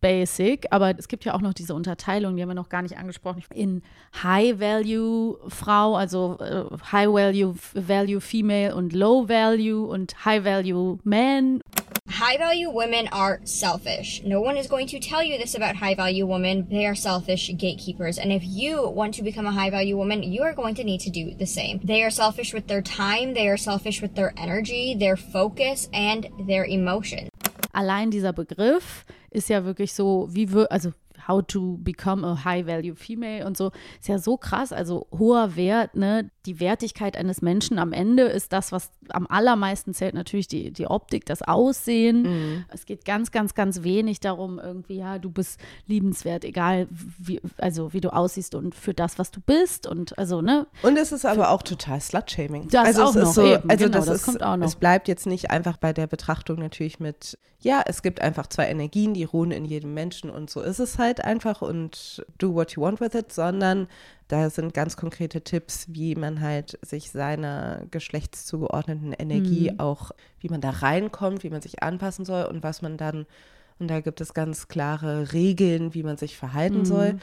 basic, 0.00 0.66
aber 0.70 0.98
es 0.98 1.08
gibt 1.08 1.24
ja 1.24 1.34
auch 1.34 1.42
noch 1.42 1.52
diese 1.52 1.74
Unterteilung, 1.74 2.36
die 2.36 2.42
haben 2.42 2.48
wir 2.48 2.54
noch 2.54 2.70
gar 2.70 2.80
nicht 2.80 2.96
angesprochen, 2.96 3.42
in 3.52 3.82
High-Value-Frau, 4.22 5.94
also 5.94 6.38
äh, 6.40 6.64
High-Value-Value 6.90 8.20
Female 8.20 8.74
und 8.74 8.94
Low-Value 8.94 9.86
und 9.86 10.24
High-Value-Man. 10.24 11.60
High 12.30 12.36
value 12.36 12.70
women 12.70 13.08
are 13.08 13.40
selfish. 13.42 14.22
No 14.24 14.40
one 14.40 14.56
is 14.56 14.68
going 14.68 14.86
to 14.86 15.00
tell 15.00 15.20
you 15.20 15.36
this 15.36 15.56
about 15.56 15.74
high 15.74 15.96
value 15.96 16.24
women. 16.24 16.64
They 16.70 16.86
are 16.86 16.94
selfish 16.94 17.50
gatekeepers. 17.58 18.18
And 18.18 18.30
if 18.30 18.44
you 18.44 18.88
want 18.88 19.14
to 19.14 19.24
become 19.24 19.46
a 19.46 19.50
high 19.50 19.70
value 19.70 19.96
woman, 19.96 20.22
you 20.22 20.44
are 20.44 20.54
going 20.54 20.76
to 20.76 20.84
need 20.84 21.00
to 21.00 21.10
do 21.10 21.34
the 21.34 21.44
same. 21.44 21.80
They 21.82 22.04
are 22.04 22.10
selfish 22.10 22.54
with 22.54 22.68
their 22.68 22.82
time, 22.82 23.34
they 23.34 23.48
are 23.48 23.56
selfish 23.56 24.00
with 24.00 24.14
their 24.14 24.32
energy, 24.36 24.94
their 24.94 25.16
focus, 25.16 25.88
and 25.92 26.28
their 26.46 26.64
emotion. 26.64 27.30
Allein 27.72 28.12
dieser 28.12 28.32
Begriff 28.32 29.04
ist 29.32 29.48
ja 29.48 29.64
wirklich 29.64 29.92
so, 29.92 30.28
wie 30.30 30.46
also 30.70 30.92
how 31.28 31.42
to 31.46 31.78
become 31.78 32.26
a 32.26 32.44
high 32.44 32.66
value 32.66 32.94
female 32.94 33.46
und 33.46 33.56
so, 33.56 33.70
ist 33.98 34.08
ja 34.08 34.18
so 34.18 34.36
krass, 34.36 34.72
also 34.72 35.06
hoher 35.10 35.56
Wert, 35.56 35.96
ne, 35.96 36.30
die 36.46 36.60
Wertigkeit 36.60 37.16
eines 37.16 37.42
Menschen 37.42 37.78
am 37.78 37.92
Ende 37.92 38.22
ist 38.22 38.52
das, 38.52 38.72
was 38.72 38.90
am 39.10 39.26
allermeisten 39.26 39.94
zählt, 39.94 40.14
natürlich 40.14 40.48
die, 40.48 40.72
die 40.72 40.86
Optik, 40.86 41.26
das 41.26 41.42
Aussehen. 41.42 42.64
Es 42.68 42.86
geht 42.86 43.04
ganz, 43.04 43.30
ganz, 43.30 43.54
ganz 43.54 43.82
wenig 43.82 44.20
darum, 44.20 44.58
irgendwie, 44.58 44.96
ja, 44.96 45.18
du 45.18 45.30
bist 45.30 45.60
liebenswert, 45.86 46.44
egal 46.44 46.88
wie, 46.90 47.40
also 47.58 47.92
wie 47.92 48.00
du 48.00 48.10
aussiehst 48.10 48.54
und 48.54 48.74
für 48.74 48.94
das, 48.94 49.18
was 49.18 49.30
du 49.30 49.40
bist 49.40 49.86
und 49.86 50.18
also, 50.18 50.40
ne, 50.40 50.66
Und 50.82 50.96
es 50.96 51.12
ist 51.12 51.26
aber 51.26 51.50
auch 51.50 51.62
total 51.62 52.00
Slut-Shaming. 52.00 52.68
Das 52.68 52.86
also 52.86 53.04
auch 53.04 53.14
noch, 53.14 53.32
so, 53.32 53.44
eben, 53.44 53.68
also 53.68 53.84
genau, 53.84 53.98
das, 53.98 54.06
das 54.06 54.16
ist, 54.16 54.24
kommt 54.24 54.42
auch 54.42 54.56
noch. 54.56 54.66
Es 54.66 54.76
bleibt 54.76 55.08
jetzt 55.08 55.26
nicht 55.26 55.50
einfach 55.50 55.76
bei 55.76 55.92
der 55.92 56.06
Betrachtung 56.06 56.58
natürlich 56.58 57.00
mit, 57.00 57.38
ja, 57.62 57.82
es 57.86 58.02
gibt 58.02 58.20
einfach 58.22 58.46
zwei 58.46 58.68
Energien, 58.68 59.12
die 59.14 59.24
ruhen 59.24 59.50
in 59.50 59.64
jedem 59.64 59.92
Menschen 59.94 60.30
und 60.30 60.48
so 60.50 60.60
ist 60.62 60.78
es 60.78 60.98
halt 60.98 61.22
einfach 61.24 61.60
und 61.62 62.24
do 62.38 62.54
what 62.54 62.72
you 62.72 62.82
want 62.82 63.00
with 63.00 63.14
it, 63.14 63.32
sondern 63.32 63.86
da 64.28 64.48
sind 64.48 64.72
ganz 64.72 64.96
konkrete 64.96 65.42
Tipps, 65.42 65.86
wie 65.88 66.14
man 66.14 66.40
halt 66.40 66.78
sich 66.82 67.10
seiner 67.10 67.82
geschlechtszugeordneten 67.90 69.12
Energie 69.12 69.70
Mhm. 69.72 69.80
auch, 69.80 70.10
wie 70.38 70.48
man 70.48 70.60
da 70.60 70.70
reinkommt, 70.70 71.42
wie 71.44 71.50
man 71.50 71.60
sich 71.62 71.82
anpassen 71.82 72.24
soll 72.24 72.44
und 72.44 72.62
was 72.62 72.80
man 72.82 72.96
dann, 72.96 73.26
und 73.78 73.88
da 73.88 74.00
gibt 74.00 74.20
es 74.20 74.34
ganz 74.34 74.68
klare 74.68 75.32
Regeln, 75.32 75.94
wie 75.94 76.02
man 76.02 76.16
sich 76.16 76.36
verhalten 76.36 76.80
Mhm. 76.80 76.84
soll. 76.84 77.16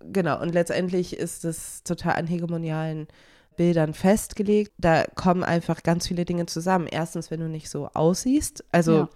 Genau, 0.00 0.40
und 0.40 0.52
letztendlich 0.52 1.16
ist 1.16 1.44
es 1.44 1.82
total 1.84 2.14
an 2.14 2.26
hegemonialen 2.26 3.08
Bildern 3.56 3.92
festgelegt. 3.94 4.72
Da 4.78 5.04
kommen 5.14 5.44
einfach 5.44 5.82
ganz 5.82 6.08
viele 6.08 6.24
Dinge 6.24 6.46
zusammen. 6.46 6.86
Erstens, 6.90 7.30
wenn 7.30 7.40
du 7.40 7.48
nicht 7.48 7.68
so 7.68 7.88
aussiehst. 7.92 8.64
Also 8.72 8.92
Ja. 8.92 9.08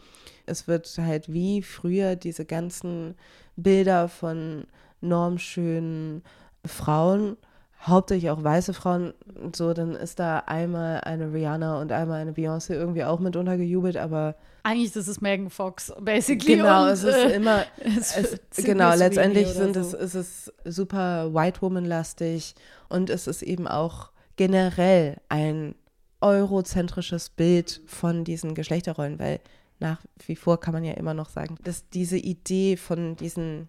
Es 0.46 0.68
wird 0.68 0.92
halt 0.98 1.32
wie 1.32 1.62
früher 1.62 2.16
diese 2.16 2.44
ganzen 2.44 3.14
Bilder 3.56 4.08
von 4.08 4.66
normschönen 5.00 6.22
Frauen, 6.64 7.36
hauptsächlich 7.82 8.30
auch 8.30 8.42
weiße 8.42 8.74
Frauen, 8.74 9.14
so, 9.54 9.72
dann 9.72 9.94
ist 9.94 10.18
da 10.18 10.40
einmal 10.40 11.00
eine 11.02 11.32
Rihanna 11.32 11.80
und 11.80 11.92
einmal 11.92 12.20
eine 12.20 12.32
Beyoncé 12.32 12.74
irgendwie 12.74 13.04
auch 13.04 13.20
mit 13.20 13.36
untergejubelt, 13.36 13.96
aber 13.96 14.34
Eigentlich 14.62 14.96
ist 14.96 15.06
es 15.06 15.20
Megan 15.20 15.48
Fox, 15.48 15.92
basically. 16.00 16.56
genau, 16.56 16.84
und, 16.84 16.88
es 16.88 17.04
ist 17.04 17.14
äh, 17.14 17.36
immer, 17.36 17.64
es 17.84 18.16
es, 18.16 18.64
genau, 18.64 18.94
letztendlich 18.94 19.48
sind 19.48 19.74
so. 19.74 19.80
es, 19.80 19.92
ist 19.92 20.14
es 20.14 20.52
super 20.64 21.32
White 21.32 21.62
Woman-lastig 21.62 22.54
und 22.88 23.10
es 23.10 23.28
ist 23.28 23.42
eben 23.42 23.68
auch 23.68 24.10
generell 24.34 25.18
ein 25.28 25.76
eurozentrisches 26.20 27.30
Bild 27.30 27.80
von 27.86 28.24
diesen 28.24 28.54
Geschlechterrollen, 28.54 29.18
weil 29.18 29.40
nach 29.78 30.00
wie 30.26 30.36
vor 30.36 30.60
kann 30.60 30.74
man 30.74 30.84
ja 30.84 30.94
immer 30.94 31.14
noch 31.14 31.28
sagen, 31.28 31.56
dass 31.62 31.88
diese 31.88 32.16
Idee 32.16 32.76
von 32.76 33.16
diesen, 33.16 33.68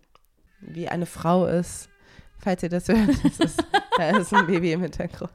wie 0.62 0.88
eine 0.88 1.06
Frau 1.06 1.46
ist, 1.46 1.90
falls 2.40 2.64
ihr 2.64 2.70
das 2.70 2.88
hört, 2.88 3.10
das 3.24 3.40
ist, 3.40 3.64
da 3.98 4.18
ist 4.18 4.34
ein 4.34 4.48
Baby 4.48 4.74
im 4.74 4.82
Hintergrund. 4.82 5.32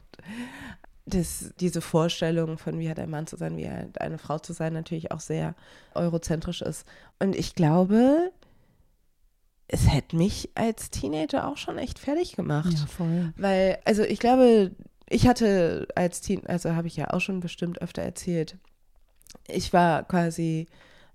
Das, 1.04 1.52
diese 1.58 1.80
Vorstellung 1.80 2.58
von 2.58 2.78
wie 2.78 2.88
hat 2.88 2.98
ein 2.98 3.10
Mann 3.10 3.26
zu 3.26 3.36
sein, 3.36 3.56
wie 3.56 3.68
hat 3.68 4.00
eine 4.00 4.18
Frau 4.18 4.38
zu 4.38 4.52
sein, 4.52 4.72
natürlich 4.72 5.10
auch 5.10 5.20
sehr 5.20 5.54
eurozentrisch 5.94 6.62
ist. 6.62 6.86
Und 7.18 7.34
ich 7.34 7.54
glaube, 7.54 8.30
es 9.66 9.92
hätte 9.92 10.16
mich 10.16 10.50
als 10.54 10.90
Teenager 10.90 11.48
auch 11.48 11.56
schon 11.56 11.78
echt 11.78 11.98
fertig 11.98 12.36
gemacht. 12.36 12.72
Ja, 12.72 12.86
voll. 12.86 13.32
Weil, 13.36 13.78
also 13.84 14.02
ich 14.02 14.20
glaube, 14.20 14.70
ich 15.08 15.26
hatte 15.26 15.88
als 15.94 16.20
Teen, 16.20 16.46
also 16.46 16.74
habe 16.74 16.86
ich 16.86 16.96
ja 16.96 17.10
auch 17.10 17.20
schon 17.20 17.40
bestimmt 17.40 17.82
öfter 17.82 18.02
erzählt, 18.02 18.56
ich 19.46 19.72
war 19.72 20.04
quasi, 20.04 20.66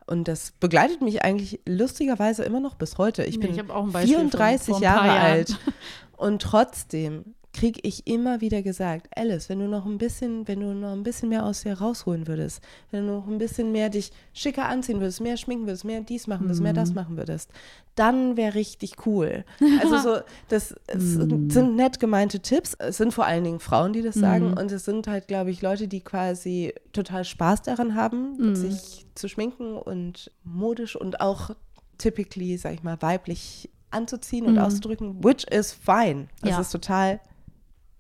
und 0.06 0.28
das 0.28 0.52
begleitet 0.52 1.02
mich 1.02 1.24
eigentlich 1.24 1.60
lustigerweise 1.66 2.44
immer 2.44 2.60
noch 2.60 2.76
bis 2.76 2.98
heute. 2.98 3.24
Ich 3.24 3.38
Nee, 3.38 3.48
bin 3.48 3.54
ich 3.54 3.60
hab 3.60 3.70
auch 3.70 3.84
ein 3.84 3.92
Beispiel 3.92 4.16
von 4.16 4.32
34 4.32 4.68
vor 4.68 4.78
ein 4.78 4.82
paar 4.84 5.06
Jahre 5.06 5.20
alt 5.20 5.60
und 6.18 6.42
trotzdem 6.42 7.36
kriege 7.58 7.80
ich 7.82 8.06
immer 8.06 8.40
wieder 8.40 8.62
gesagt, 8.62 9.08
Alice, 9.16 9.50
wenn 9.50 9.58
du 9.60 9.68
noch 9.68 9.86
ein 9.88 9.98
bisschen, 9.98 10.48
wenn 10.48 10.60
du 10.60 10.74
noch 10.76 10.92
ein 10.92 11.02
bisschen 11.02 11.30
mehr 11.30 11.44
aus 11.44 11.62
dir 11.64 11.74
rausholen 11.74 12.28
würdest, 12.28 12.62
wenn 12.92 13.08
du 13.08 13.14
noch 13.14 13.28
ein 13.28 13.40
bisschen 13.40 13.72
mehr 13.72 13.90
dich 13.90 14.12
schicker 14.34 14.68
anziehen 14.68 15.00
würdest, 15.00 15.22
mehr 15.22 15.38
schminken 15.38 15.66
würdest, 15.66 15.84
mehr 15.84 16.02
dies 16.02 16.28
machen 16.28 16.46
würdest, 16.46 16.62
mehr 16.62 16.74
das 16.74 16.94
machen 16.94 17.18
würdest, 17.18 17.50
dann 17.96 18.38
wäre 18.38 18.54
richtig 18.54 19.06
cool. 19.08 19.44
Also 19.82 19.98
so, 19.98 20.22
das 20.50 20.76
es 20.88 21.14
sind 21.14 21.76
nett 21.76 22.00
gemeinte 22.00 22.40
Tipps. 22.42 22.76
Es 22.80 22.98
sind 22.98 23.12
vor 23.14 23.26
allen 23.26 23.44
Dingen 23.44 23.60
Frauen, 23.60 23.92
die 23.94 24.02
das 24.02 24.16
sagen 24.16 24.54
und 24.54 24.72
es 24.72 24.86
sind 24.86 25.08
halt, 25.08 25.28
glaube 25.28 25.50
ich, 25.52 25.62
Leute, 25.62 25.88
die 25.88 26.02
quasi 26.02 26.74
total 26.94 27.26
Spaß 27.26 27.64
daran 27.64 27.96
haben, 27.96 28.56
sich 28.56 29.06
zu 29.16 29.28
schminken 29.28 29.78
und 29.78 30.32
modisch 30.44 30.96
und 30.96 31.22
auch 31.22 31.52
typically, 31.98 32.58
sag 32.58 32.74
ich 32.74 32.84
mal, 32.84 33.02
weiblich 33.02 33.70
anzuziehen 33.90 34.46
und 34.46 34.60
auszudrücken, 34.60 35.24
which 35.24 35.46
is 35.50 35.72
fine. 35.72 36.28
Das 36.42 36.52
Ja. 36.52 36.62
ist 36.62 36.72
total, 36.72 37.20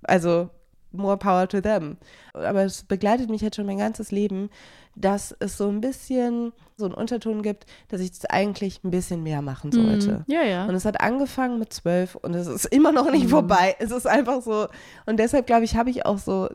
also 0.03 0.49
more 0.91 1.17
power 1.17 1.47
to 1.47 1.61
them. 1.61 1.97
Aber 2.33 2.63
es 2.63 2.83
begleitet 2.83 3.29
mich 3.29 3.41
jetzt 3.41 3.55
schon 3.55 3.65
mein 3.65 3.77
ganzes 3.77 4.11
Leben, 4.11 4.49
dass 4.95 5.35
es 5.39 5.57
so 5.57 5.67
ein 5.69 5.81
bisschen 5.81 6.53
so 6.75 6.85
einen 6.85 6.93
Unterton 6.93 7.43
gibt, 7.43 7.65
dass 7.89 8.01
ich 8.01 8.11
das 8.11 8.25
eigentlich 8.25 8.83
ein 8.83 8.91
bisschen 8.91 9.21
mehr 9.23 9.41
machen 9.41 9.71
sollte. 9.71 10.23
Ja, 10.27 10.43
ja. 10.43 10.65
Und 10.65 10.75
es 10.75 10.85
hat 10.85 11.01
angefangen 11.01 11.59
mit 11.59 11.71
zwölf 11.71 12.15
und 12.15 12.33
es 12.33 12.47
ist 12.47 12.65
immer 12.65 12.91
noch 12.91 13.11
nicht 13.11 13.29
vorbei. 13.29 13.75
Es 13.79 13.91
ist 13.91 14.07
einfach 14.07 14.41
so. 14.41 14.67
Und 15.05 15.17
deshalb 15.17 15.45
glaube 15.45 15.65
ich, 15.65 15.75
habe 15.75 15.89
ich 15.89 16.05
auch 16.05 16.17
so, 16.17 16.49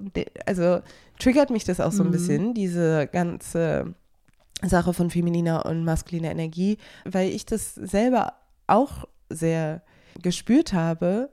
also 0.46 0.80
triggert 1.18 1.50
mich 1.50 1.64
das 1.64 1.80
auch 1.80 1.92
so 1.92 2.02
ein 2.02 2.10
bisschen, 2.10 2.54
diese 2.54 3.06
ganze 3.06 3.94
Sache 4.62 4.92
von 4.92 5.10
femininer 5.10 5.66
und 5.66 5.84
maskuliner 5.84 6.30
Energie, 6.30 6.78
weil 7.04 7.30
ich 7.30 7.46
das 7.46 7.74
selber 7.74 8.34
auch 8.66 9.06
sehr 9.28 9.82
gespürt 10.20 10.72
habe. 10.72 11.30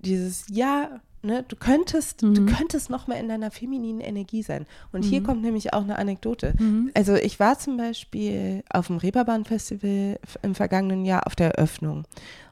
Dieses, 0.00 0.46
ja, 0.50 1.00
ne, 1.26 1.44
du 1.46 1.56
könntest, 1.56 2.22
du 2.22 2.46
könntest 2.46 2.88
noch 2.88 3.06
mal 3.06 3.16
in 3.16 3.28
deiner 3.28 3.50
femininen 3.50 4.00
Energie 4.00 4.42
sein. 4.42 4.64
Und 4.92 5.02
hier 5.02 5.22
kommt 5.22 5.42
nämlich 5.42 5.74
auch 5.74 5.82
eine 5.82 5.98
Anekdote. 5.98 6.54
Also 6.94 7.14
ich 7.14 7.38
war 7.40 7.58
zum 7.58 7.76
Beispiel 7.76 8.62
auf 8.70 8.86
dem 8.86 8.96
Reeperbahn-Festival 8.98 10.18
im 10.42 10.54
vergangenen 10.54 11.04
Jahr 11.04 11.26
auf 11.26 11.34
der 11.36 11.50
Eröffnung. 11.56 12.04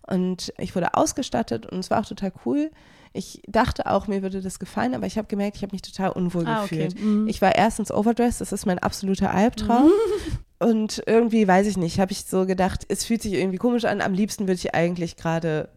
Und 0.07 0.53
ich 0.59 0.75
wurde 0.75 0.95
ausgestattet 0.95 1.65
und 1.67 1.79
es 1.79 1.91
war 1.91 2.01
auch 2.01 2.07
total 2.07 2.33
cool. 2.45 2.71
Ich 3.17 3.41
dachte 3.47 3.87
auch, 3.87 4.09
mir 4.09 4.23
würde 4.23 4.41
das 4.43 4.59
gefallen, 4.59 4.95
aber 4.95 5.07
ich 5.07 5.17
habe 5.17 5.29
gemerkt, 5.29 5.57
ich 5.57 5.63
habe 5.63 5.73
mich 5.73 5.83
total 5.83 6.11
unwohl 6.11 6.47
Ah, 6.47 6.65
okay. 6.65 6.89
gefühlt. 6.89 7.01
Mhm. 7.03 7.29
Ich 7.29 7.41
war 7.41 7.55
erstens 7.55 7.93
overdressed, 7.93 8.41
das 8.41 8.53
ist 8.53 8.67
mein 8.67 8.81
absoluter 8.81 9.31
Albtraum. 9.33 9.91
Und 10.59 11.03
irgendwie, 11.07 11.47
weiß 11.47 11.67
ich 11.69 11.77
nicht, 11.77 12.01
habe 12.01 12.11
ich 12.13 12.25
so 12.25 12.45
gedacht, 12.45 12.85
es 12.89 13.05
fühlt 13.05 13.23
sich 13.23 13.35
irgendwie 13.35 13.59
komisch 13.59 13.85
an. 13.85 14.01
Am 14.01 14.15
liebsten 14.15 14.49
würde 14.49 14.55
ich 14.55 14.75
eigentlich 14.75 15.17
gerade 15.17 15.69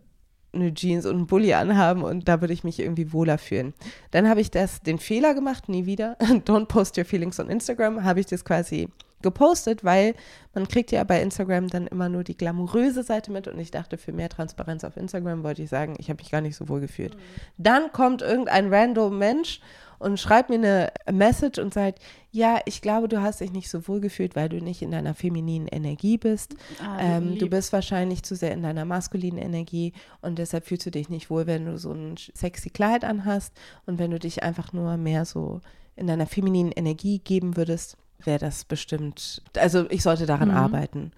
eine 0.61 0.73
Jeans 0.73 1.05
und 1.05 1.15
einen 1.15 1.27
Bulli 1.27 1.53
anhaben 1.53 2.03
und 2.03 2.27
da 2.27 2.41
würde 2.41 2.53
ich 2.53 2.63
mich 2.63 2.79
irgendwie 2.79 3.13
wohler 3.13 3.37
fühlen. 3.37 3.73
Dann 4.11 4.29
habe 4.29 4.41
ich 4.41 4.51
das, 4.51 4.81
den 4.81 4.99
Fehler 4.99 5.33
gemacht, 5.33 5.69
nie 5.69 5.85
wieder. 5.85 6.17
Don't 6.19 6.65
post 6.65 6.97
your 6.97 7.05
feelings 7.05 7.39
on 7.39 7.49
Instagram, 7.49 8.03
habe 8.03 8.19
ich 8.19 8.25
das 8.25 8.45
quasi 8.45 8.89
gepostet, 9.21 9.83
weil 9.83 10.13
man 10.53 10.67
kriegt 10.67 10.91
ja 10.91 11.03
bei 11.03 11.21
Instagram 11.21 11.67
dann 11.67 11.87
immer 11.87 12.09
nur 12.09 12.23
die 12.23 12.37
glamouröse 12.37 13.03
Seite 13.03 13.31
mit 13.31 13.47
und 13.47 13.59
ich 13.59 13.71
dachte, 13.71 13.97
für 13.97 14.11
mehr 14.11 14.29
Transparenz 14.29 14.83
auf 14.83 14.97
Instagram 14.97 15.43
wollte 15.43 15.63
ich 15.63 15.69
sagen, 15.69 15.95
ich 15.97 16.09
habe 16.09 16.21
mich 16.21 16.31
gar 16.31 16.41
nicht 16.41 16.55
so 16.55 16.69
wohl 16.69 16.79
gefühlt. 16.79 17.17
Dann 17.57 17.91
kommt 17.91 18.21
irgendein 18.21 18.71
random 18.73 19.17
Mensch 19.17 19.59
und 19.99 20.19
schreibt 20.19 20.49
mir 20.49 20.55
eine 20.55 20.91
Message 21.11 21.59
und 21.59 21.73
sagt, 21.73 21.99
ja, 22.31 22.59
ich 22.65 22.81
glaube, 22.81 23.07
du 23.07 23.21
hast 23.21 23.41
dich 23.41 23.51
nicht 23.51 23.69
so 23.69 23.87
wohl 23.87 23.99
gefühlt, 23.99 24.35
weil 24.35 24.49
du 24.49 24.57
nicht 24.61 24.81
in 24.81 24.91
deiner 24.91 25.13
femininen 25.13 25.67
Energie 25.67 26.17
bist. 26.17 26.55
Ah, 26.81 26.97
ähm, 26.99 27.37
du 27.37 27.47
bist 27.47 27.73
wahrscheinlich 27.73 28.23
zu 28.23 28.35
sehr 28.35 28.51
in 28.51 28.63
deiner 28.63 28.85
maskulinen 28.85 29.39
Energie 29.39 29.93
und 30.21 30.37
deshalb 30.37 30.65
fühlst 30.65 30.85
du 30.85 30.91
dich 30.91 31.09
nicht 31.09 31.29
wohl, 31.29 31.47
wenn 31.47 31.65
du 31.65 31.77
so 31.77 31.91
ein 31.91 32.15
sexy 32.17 32.69
Kleid 32.69 33.03
anhast 33.03 33.53
und 33.85 33.97
wenn 33.99 34.11
du 34.11 34.19
dich 34.19 34.43
einfach 34.43 34.73
nur 34.73 34.97
mehr 34.97 35.25
so 35.25 35.61
in 35.95 36.07
deiner 36.07 36.27
femininen 36.27 36.71
Energie 36.71 37.19
geben 37.19 37.57
würdest, 37.57 37.97
wäre 38.23 38.39
das 38.39 38.65
bestimmt, 38.65 39.41
also 39.57 39.89
ich 39.89 40.03
sollte 40.03 40.25
daran 40.25 40.49
Mhm. 40.49 40.55
arbeiten. 40.57 41.11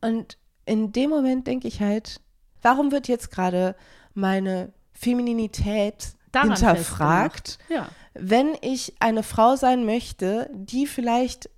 Und 0.00 0.36
in 0.64 0.92
dem 0.92 1.10
Moment 1.10 1.46
denke 1.46 1.68
ich 1.68 1.80
halt, 1.80 2.20
warum 2.60 2.92
wird 2.92 3.08
jetzt 3.08 3.30
gerade 3.30 3.76
meine 4.14 4.72
Femininität 4.92 6.15
Daran 6.32 6.50
hinterfragt? 6.56 7.58
Ja. 7.68 7.88
wenn 8.14 8.56
ich 8.62 8.94
eine 8.98 9.22
Frau 9.22 9.56
sein 9.56 9.84
möchte, 9.84 10.48
die 10.54 10.86
vielleicht 10.86 11.50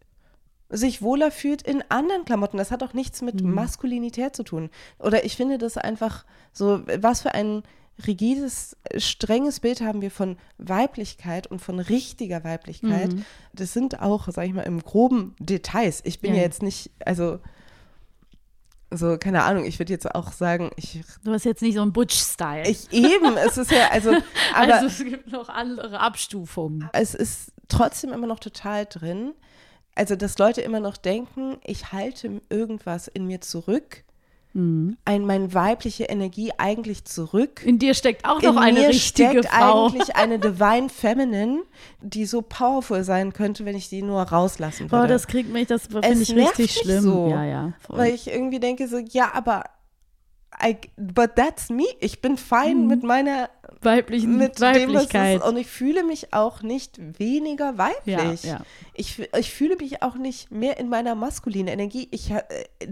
sich 0.70 1.00
wohler 1.02 1.30
fühlt 1.30 1.62
in 1.62 1.82
anderen 1.88 2.24
Klamotten. 2.24 2.58
Das 2.58 2.70
hat 2.70 2.82
auch 2.82 2.92
nichts 2.92 3.22
mit 3.22 3.42
Mhm. 3.42 3.54
Maskulinität 3.54 4.36
zu 4.36 4.42
tun. 4.42 4.68
Oder 4.98 5.24
ich 5.24 5.36
finde 5.36 5.56
das 5.56 5.78
einfach 5.78 6.24
so, 6.52 6.82
was 7.00 7.22
für 7.22 7.32
ein 7.32 7.62
rigides, 8.06 8.76
strenges 8.96 9.60
Bild 9.60 9.80
haben 9.80 10.02
wir 10.02 10.10
von 10.10 10.36
Weiblichkeit 10.58 11.46
und 11.46 11.60
von 11.60 11.78
richtiger 11.80 12.44
Weiblichkeit. 12.44 13.12
Mhm. 13.12 13.24
Das 13.52 13.72
sind 13.72 14.00
auch, 14.02 14.28
sag 14.30 14.46
ich 14.46 14.52
mal, 14.52 14.62
im 14.62 14.80
groben 14.82 15.34
Details. 15.40 16.00
Ich 16.04 16.20
bin 16.20 16.32
Ja. 16.32 16.38
ja 16.38 16.42
jetzt 16.44 16.62
nicht, 16.62 16.90
also 17.04 17.38
so, 18.90 19.18
keine 19.18 19.42
Ahnung, 19.44 19.64
ich 19.64 19.78
würde 19.78 19.92
jetzt 19.92 20.14
auch 20.14 20.32
sagen, 20.32 20.70
ich, 20.76 21.00
Du 21.24 21.32
hast 21.32 21.44
jetzt 21.44 21.62
nicht 21.62 21.74
so 21.74 21.82
einen 21.82 21.92
Butch-Style. 21.92 22.68
ich 22.68 22.90
eben, 22.92 23.36
es 23.36 23.58
ist 23.58 23.70
ja, 23.70 23.88
also, 23.90 24.10
aber 24.54 24.74
also 24.74 24.86
es 24.86 24.98
gibt 24.98 25.30
noch 25.30 25.48
andere 25.48 26.00
Abstufungen. 26.00 26.88
es 26.92 27.14
ist 27.14 27.52
trotzdem 27.68 28.12
immer 28.12 28.26
noch 28.26 28.40
total 28.40 28.86
drin. 28.86 29.34
Also, 29.94 30.14
dass 30.14 30.38
Leute 30.38 30.60
immer 30.60 30.80
noch 30.80 30.96
denken, 30.96 31.58
ich 31.64 31.92
halte 31.92 32.40
irgendwas 32.48 33.08
in 33.08 33.26
mir 33.26 33.40
zurück, 33.40 34.04
Mhm. 34.58 34.96
ein, 35.04 35.24
meine 35.24 35.54
weibliche 35.54 36.04
Energie 36.04 36.50
eigentlich 36.58 37.04
zurück. 37.04 37.62
In 37.64 37.78
dir 37.78 37.94
steckt 37.94 38.24
auch 38.24 38.42
noch 38.42 38.54
in 38.54 38.58
eine 38.58 38.80
mir 38.80 38.88
richtige 38.88 39.30
steckt 39.30 39.46
Frau. 39.46 39.86
eigentlich 39.86 40.16
eine 40.16 40.38
Divine 40.40 40.88
Feminine, 40.88 41.62
die 42.02 42.26
so 42.26 42.42
powerful 42.42 43.04
sein 43.04 43.32
könnte, 43.32 43.64
wenn 43.64 43.76
ich 43.76 43.88
die 43.88 44.02
nur 44.02 44.20
rauslassen 44.20 44.90
würde. 44.90 45.02
Boah, 45.02 45.06
das 45.06 45.28
kriegt 45.28 45.52
mich, 45.52 45.68
das 45.68 45.86
finde 45.86 46.10
ich 46.10 46.34
richtig 46.34 46.72
schlimm. 46.72 47.02
so. 47.02 47.28
Ja, 47.28 47.44
ja. 47.44 47.72
voll. 47.78 47.98
Weil 47.98 48.14
ich 48.14 48.26
irgendwie 48.26 48.58
denke 48.58 48.88
so, 48.88 48.98
ja, 48.98 49.30
aber 49.32 49.62
I, 50.60 50.76
but 50.96 51.36
that's 51.36 51.70
me. 51.70 51.84
Ich 52.00 52.20
bin 52.20 52.36
fein 52.36 52.88
mit 52.88 53.04
meiner 53.04 53.48
Weiblichen 53.84 54.36
mit 54.36 54.58
dem, 54.58 54.62
was. 54.62 54.74
Weiblichkeit. 54.76 55.38
ist. 55.40 55.46
Und 55.46 55.56
ich 55.56 55.66
fühle 55.66 56.02
mich 56.04 56.32
auch 56.32 56.62
nicht 56.62 56.98
weniger 57.18 57.78
weiblich. 57.78 58.42
Ja, 58.44 58.50
ja. 58.50 58.60
Ich, 58.94 59.20
ich 59.36 59.50
fühle 59.52 59.76
mich 59.76 60.02
auch 60.02 60.16
nicht 60.16 60.50
mehr 60.50 60.78
in 60.78 60.88
meiner 60.88 61.14
maskulinen 61.14 61.68
Energie. 61.68 62.08
Ich 62.10 62.30
äh, 62.30 62.42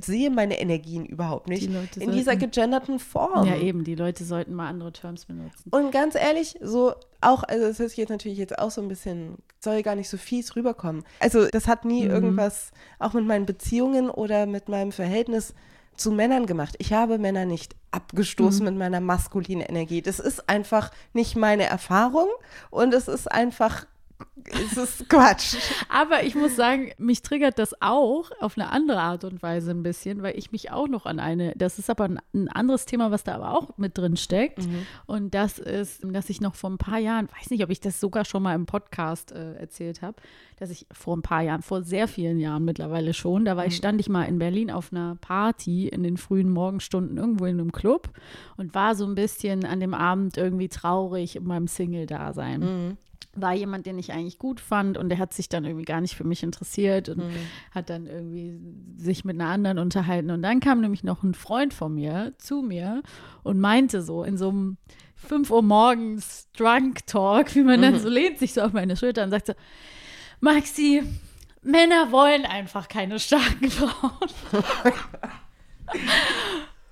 sehe 0.01 0.31
meine 0.31 0.59
Energien 0.61 1.05
überhaupt 1.07 1.49
nicht 1.49 1.63
Die 1.63 2.01
in 2.01 2.13
dieser 2.13 2.33
sollten- 2.33 2.51
gegenderten 2.51 2.99
Form. 2.99 3.47
ja, 3.47 3.57
eben, 3.57 3.85
die 3.85 3.95
Leute 3.95 4.25
sollten 4.25 4.55
mal 4.55 4.69
andere 4.69 4.93
Terms 4.93 5.25
benutzen. 5.27 5.69
Und 5.71 5.91
ganz 5.91 6.15
ehrlich, 6.15 6.57
so 6.61 6.95
auch, 7.21 7.43
also 7.43 7.67
das 7.67 7.81
ist 7.81 7.97
jetzt 7.97 8.11
natürlich 8.11 8.39
jetzt 8.39 8.59
auch 8.59 8.71
so 8.71 8.81
ein 8.81 8.89
bisschen, 8.89 9.37
soll 9.61 9.83
gar 9.83 9.97
nicht 9.97 10.09
so 10.09 10.17
fies 10.17 10.55
rüberkommen. 10.55 11.05
Also 11.21 11.47
das 11.49 11.67
hat 11.67 11.85
nie 11.85 12.05
Mhm. 12.05 12.11
irgendwas, 12.11 12.71
auch 12.99 13.13
mit 13.15 13.27
meinen 13.27 13.47
Beziehungen 13.47 14.11
oder 14.11 14.47
mit 14.47 14.69
meinem 14.69 14.93
Verhältnis 14.93 15.55
zu 15.97 16.11
Männern 16.11 16.47
gemacht. 16.47 16.75
Ich 16.79 16.93
habe 16.93 17.19
Männer 17.19 17.45
nicht 17.45 17.75
abgestoßen 17.91 18.61
mhm. 18.61 18.71
mit 18.73 18.79
meiner 18.79 19.01
maskulinen 19.01 19.67
Energie. 19.67 20.03
Das 20.03 20.19
ist 20.19 20.49
einfach 20.49 20.91
nicht 21.13 21.37
meine 21.37 21.65
Erfahrung 21.65 22.29
und 22.71 22.95
es 22.95 23.09
ist 23.09 23.31
einfach 23.31 23.87
es 24.53 24.77
ist 24.77 25.09
Quatsch. 25.09 25.57
Aber 25.89 26.25
ich 26.25 26.35
muss 26.35 26.57
sagen, 26.57 26.93
mich 26.99 27.23
triggert 27.23 27.59
das 27.59 27.81
auch 27.81 28.31
auf 28.41 28.57
eine 28.57 28.71
andere 28.71 29.01
Art 29.01 29.25
und 29.25 29.43
Weise 29.43 29.71
ein 29.71 29.83
bisschen, 29.83 30.23
weil 30.23 30.39
ich 30.39 30.53
mich 30.53 30.71
auch 30.71 30.89
noch 30.89 31.07
an 31.07 31.19
eine, 31.19 31.53
das 31.57 31.79
ist 31.79 31.91
aber 31.91 32.05
ein, 32.05 32.21
ein 32.35 32.49
anderes 32.49 32.87
Thema, 32.87 33.11
was 33.11 33.25
da 33.25 33.35
aber 33.35 33.53
auch 33.53 33.77
mit 33.77 33.99
drin 33.99 34.17
steckt. 34.17 34.67
Mhm. 34.67 34.87
Und 35.07 35.35
das 35.35 35.59
ist, 35.59 36.03
dass 36.05 36.31
ich 36.31 36.41
noch 36.41 36.55
vor 36.55 36.71
ein 36.71 36.79
paar 36.79 36.99
Jahren, 36.99 37.29
weiß 37.39 37.51
nicht, 37.51 37.65
ob 37.65 37.71
ich 37.71 37.81
das 37.81 38.01
sogar 38.01 38.25
schon 38.25 38.43
mal 38.43 38.55
im 38.55 38.67
Podcast 38.67 39.33
äh, 39.33 39.55
erzählt 39.55 40.03
habe, 40.03 40.17
dass 40.59 40.71
ich 40.71 40.87
vor 40.93 41.17
ein 41.17 41.23
paar 41.23 41.43
Jahren, 41.43 41.63
vor 41.63 41.83
sehr 41.83 42.09
vielen 42.09 42.39
Jahren 42.39 42.65
mittlerweile 42.65 43.15
schon, 43.15 43.45
da 43.45 43.57
war 43.57 43.65
mhm. 43.65 43.69
ich, 43.69 43.77
stand 43.77 44.01
ich 44.01 44.09
mal 44.09 44.25
in 44.25 44.39
Berlin 44.39 44.71
auf 44.71 44.93
einer 44.93 45.17
Party 45.21 45.89
in 45.89 46.03
den 46.03 46.17
frühen 46.17 46.51
Morgenstunden 46.51 47.17
irgendwo 47.17 47.47
in 47.47 47.61
einem 47.61 47.73
Club 47.73 48.11
und 48.57 48.75
war 48.75 48.95
so 48.95 49.05
ein 49.07 49.15
bisschen 49.15 49.65
an 49.65 49.81
dem 49.81 49.95
Abend 49.95 50.37
irgendwie 50.37 50.69
traurig 50.69 51.37
in 51.37 51.45
meinem 51.45 51.67
Single-Dasein. 51.67 52.61
Mhm 52.61 52.97
war 53.35 53.55
jemand, 53.55 53.87
den 53.87 53.99
ich 53.99 54.13
eigentlich 54.13 54.39
gut 54.39 54.61
fand 54.61 54.99
und 54.99 55.09
der 55.09 55.19
hat 55.19 55.35
sich 55.35 55.49
dann 55.49 55.65
irgendwie 55.65 55.85
gar 55.85 56.01
nicht 56.01 56.15
für 56.15 56.25
mich 56.25 56.43
interessiert 56.43 57.09
und 57.09 57.19
mhm. 57.19 57.37
hat 57.71 57.91
dann 57.91 58.07
irgendwie 58.07 58.59
sich 58.97 59.25
mit 59.25 59.41
einer 59.41 59.51
anderen 59.51 59.79
unterhalten. 59.79 60.31
Und 60.31 60.43
dann 60.43 60.61
kam 60.61 60.81
nämlich 60.81 61.05
noch 61.05 61.23
ein 61.23 61.35
Freund 61.35 61.75
von 61.75 61.95
mir 61.95 62.33
zu 62.39 62.63
mir 62.63 63.03
und 63.43 63.61
meinte 63.61 64.03
so 64.03 64.25
in 64.25 64.37
so 64.37 64.49
einem 64.49 64.77
5 65.17 65.51
Uhr 65.51 65.63
morgens 65.63 66.49
Drunk 66.57 67.07
Talk, 67.07 67.55
wie 67.55 67.63
man 67.63 67.81
mhm. 67.81 67.83
dann 67.83 68.01
so 68.01 68.09
lehnt 68.09 68.39
sich 68.39 68.53
so 68.53 68.63
auf 68.63 68.73
meine 68.73 68.97
Schulter 68.97 69.25
und 69.25 69.31
sagt 69.31 69.47
so, 69.47 69.55
Maxi, 70.41 71.03
Männer 71.63 72.13
wollen 72.13 72.47
einfach 72.47 72.89
keine 72.89 73.19
starken 73.19 73.71
Frauen. 73.71 74.31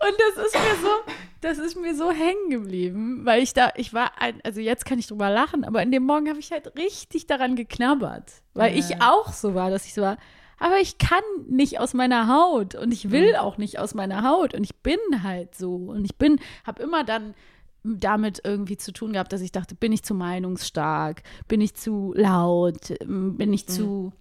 Und 0.05 0.15
das 0.19 0.47
ist 0.47 0.55
mir 0.55 0.77
so, 0.83 1.13
das 1.45 1.59
ist 1.59 1.77
mir 1.77 1.95
so 1.95 2.11
hängen 2.11 2.51
geblieben, 2.51 3.25
weil 3.25 3.43
ich 3.43 3.53
da, 3.53 3.71
ich 3.77 3.93
war, 3.93 4.13
ein, 4.21 4.41
also 4.45 4.61
jetzt 4.61 4.85
kann 4.85 4.99
ich 4.99 5.07
drüber 5.07 5.31
lachen, 5.31 5.65
aber 5.65 5.83
in 5.83 5.93
dem 5.93 6.05
Morgen 6.05 6.29
habe 6.29 6.41
ich 6.41 6.51
halt 6.51 6.77
richtig 6.77 7.27
daran 7.27 7.55
geknabbert, 7.55 8.43
weil 8.55 8.73
ja. 8.73 8.79
ich 8.79 9.03
auch 9.03 9.33
so 9.33 9.55
war, 9.55 9.71
dass 9.71 9.85
ich 9.87 9.95
so 9.95 10.03
war, 10.03 10.17
aber 10.59 10.79
ich 10.81 10.99
kann 10.99 11.23
nicht 11.49 11.81
aus 11.81 11.95
meiner 11.95 12.29
Haut 12.29 12.75
und 12.75 12.93
ich 12.93 13.11
will 13.11 13.33
mhm. 13.33 13.39
auch 13.39 13.59
nicht 13.59 13.79
aus 13.79 13.95
meiner 13.95 14.29
Haut 14.29 14.55
und 14.55 14.65
ich 14.65 14.77
bin 14.77 14.99
halt 15.23 15.55
so 15.55 15.75
und 15.75 16.05
ich 16.05 16.17
bin, 16.17 16.41
habe 16.65 16.83
immer 16.83 17.05
dann 17.05 17.35
damit 17.83 18.41
irgendwie 18.45 18.79
zu 18.79 18.93
tun 18.93 19.13
gehabt, 19.13 19.33
dass 19.33 19.43
ich 19.43 19.53
dachte, 19.53 19.75
bin 19.75 19.93
ich 19.93 20.03
zu 20.03 20.15
meinungsstark, 20.15 21.23
bin 21.49 21.61
ich 21.61 21.75
zu 21.75 22.15
laut, 22.17 22.95
bin 23.07 23.53
ich 23.53 23.69
mhm. 23.69 23.73
zu 23.73 24.13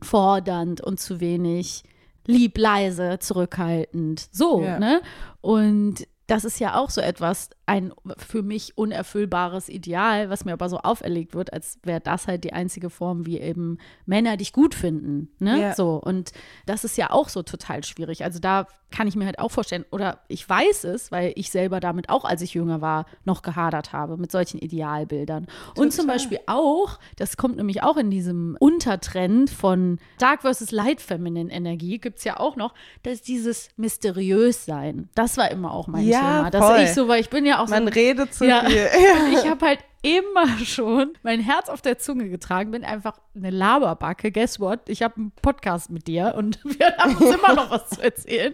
fordernd 0.00 0.80
und 0.80 1.00
zu 1.00 1.20
wenig 1.20 1.82
lieb, 2.26 2.58
leise, 2.58 3.18
zurückhaltend. 3.18 4.28
So, 4.30 4.62
ja. 4.62 4.78
ne? 4.78 5.00
Und 5.40 6.06
das 6.26 6.44
ist 6.44 6.58
ja 6.60 6.76
auch 6.76 6.90
so 6.90 7.00
etwas, 7.00 7.50
ein 7.66 7.92
für 8.18 8.42
mich 8.42 8.76
unerfüllbares 8.76 9.68
Ideal, 9.68 10.30
was 10.30 10.44
mir 10.44 10.52
aber 10.52 10.68
so 10.68 10.78
auferlegt 10.78 11.34
wird, 11.34 11.52
als 11.52 11.78
wäre 11.84 12.00
das 12.00 12.26
halt 12.26 12.44
die 12.44 12.52
einzige 12.52 12.90
Form, 12.90 13.24
wie 13.26 13.38
eben 13.38 13.78
Männer 14.04 14.36
dich 14.36 14.52
gut 14.52 14.74
finden. 14.74 15.30
Ne? 15.38 15.60
Ja. 15.60 15.74
So, 15.74 15.94
und 15.94 16.32
das 16.66 16.84
ist 16.84 16.96
ja 16.96 17.10
auch 17.10 17.28
so 17.28 17.42
total 17.42 17.84
schwierig. 17.84 18.24
Also 18.24 18.40
da 18.40 18.66
kann 18.92 19.08
ich 19.08 19.16
mir 19.16 19.26
halt 19.26 19.38
auch 19.38 19.50
vorstellen, 19.50 19.84
oder 19.90 20.18
ich 20.28 20.48
weiß 20.48 20.84
es, 20.84 21.10
weil 21.10 21.32
ich 21.34 21.50
selber 21.50 21.80
damit 21.80 22.08
auch, 22.10 22.24
als 22.24 22.42
ich 22.42 22.54
jünger 22.54 22.80
war, 22.80 23.06
noch 23.24 23.42
gehadert 23.42 23.92
habe 23.92 24.16
mit 24.16 24.30
solchen 24.30 24.58
Idealbildern. 24.58 25.46
Total. 25.46 25.84
Und 25.84 25.92
zum 25.92 26.06
Beispiel 26.06 26.38
auch, 26.46 26.98
das 27.16 27.36
kommt 27.36 27.56
nämlich 27.56 27.82
auch 27.82 27.96
in 27.96 28.10
diesem 28.10 28.56
Untertrend 28.60 29.50
von 29.50 29.98
Dark 30.18 30.42
versus 30.42 30.70
Light 30.70 31.00
Feminine 31.00 31.50
Energie, 31.50 31.98
gibt 31.98 32.18
es 32.18 32.24
ja 32.24 32.38
auch 32.38 32.56
noch, 32.56 32.74
dass 33.02 33.22
dieses 33.22 33.70
mysteriös 33.76 34.64
sein, 34.64 35.08
das 35.14 35.36
war 35.36 35.50
immer 35.50 35.72
auch 35.72 35.88
mein 35.88 36.06
ja, 36.06 36.20
Thema. 36.20 36.50
Dass 36.50 36.64
voll. 36.64 36.80
ich 36.80 36.94
so, 36.94 37.08
weil 37.08 37.20
ich 37.20 37.30
bin 37.30 37.46
ja 37.46 37.51
auch 37.60 37.68
Man 37.68 37.86
so. 37.86 37.92
redet 37.92 38.34
zu 38.34 38.46
ja. 38.46 38.64
viel. 38.64 38.88
ich 39.32 39.48
habe 39.48 39.66
halt 39.66 39.80
immer 40.02 40.58
schon 40.58 41.12
mein 41.22 41.40
Herz 41.40 41.68
auf 41.68 41.80
der 41.80 41.98
Zunge 41.98 42.28
getragen, 42.28 42.72
bin 42.72 42.84
einfach 42.84 43.18
eine 43.36 43.50
Laberbacke. 43.50 44.32
Guess 44.32 44.58
what? 44.58 44.88
Ich 44.88 45.02
habe 45.02 45.16
einen 45.16 45.30
Podcast 45.30 45.90
mit 45.90 46.08
dir 46.08 46.34
und 46.36 46.58
wir 46.64 46.96
haben 46.98 47.16
uns 47.16 47.34
immer 47.34 47.54
noch 47.54 47.70
was 47.70 47.90
zu 47.90 48.02
erzählen. 48.02 48.52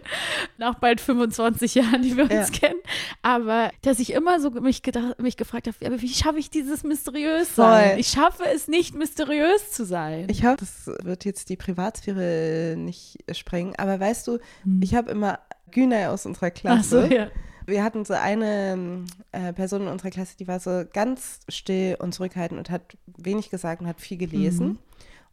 Nach 0.57 0.75
bald 0.75 1.01
25 1.01 1.75
Jahren, 1.75 2.03
die 2.03 2.15
wir 2.15 2.23
uns 2.23 2.31
ja. 2.31 2.45
kennen. 2.45 2.79
Aber 3.23 3.71
dass 3.81 3.99
ich 3.99 4.13
immer 4.13 4.39
so 4.39 4.51
mich, 4.51 4.83
gedacht, 4.83 5.19
mich 5.19 5.37
gefragt 5.37 5.67
habe, 5.67 6.01
wie 6.01 6.13
schaffe 6.13 6.37
ich 6.37 6.51
dieses 6.51 6.83
mysteriös 6.83 7.55
sein? 7.55 7.97
Ich 7.97 8.09
schaffe 8.09 8.43
es 8.53 8.67
nicht, 8.67 8.95
mysteriös 8.95 9.71
zu 9.71 9.85
sein. 9.85 10.27
Ich 10.29 10.45
hoffe, 10.45 10.57
das 10.57 10.91
wird 11.03 11.25
jetzt 11.25 11.49
die 11.49 11.57
Privatsphäre 11.57 12.75
nicht 12.77 13.17
sprengen. 13.31 13.75
Aber 13.77 13.99
weißt 13.99 14.27
du, 14.27 14.39
hm. 14.63 14.81
ich 14.83 14.93
habe 14.93 15.09
immer 15.09 15.39
Güner 15.71 16.11
aus 16.11 16.27
unserer 16.27 16.51
Klasse. 16.51 17.07
So, 17.07 17.13
ja 17.13 17.27
wir 17.69 17.83
hatten 17.83 18.05
so 18.05 18.13
eine 18.13 19.05
äh, 19.31 19.53
Person 19.53 19.83
in 19.83 19.87
unserer 19.87 20.09
Klasse, 20.09 20.37
die 20.37 20.47
war 20.47 20.59
so 20.59 20.83
ganz 20.91 21.41
still 21.49 21.95
und 21.99 22.13
zurückhaltend 22.13 22.59
und 22.59 22.69
hat 22.69 22.97
wenig 23.17 23.49
gesagt 23.49 23.81
und 23.81 23.87
hat 23.87 24.01
viel 24.01 24.17
gelesen. 24.17 24.67
Mhm. 24.67 24.79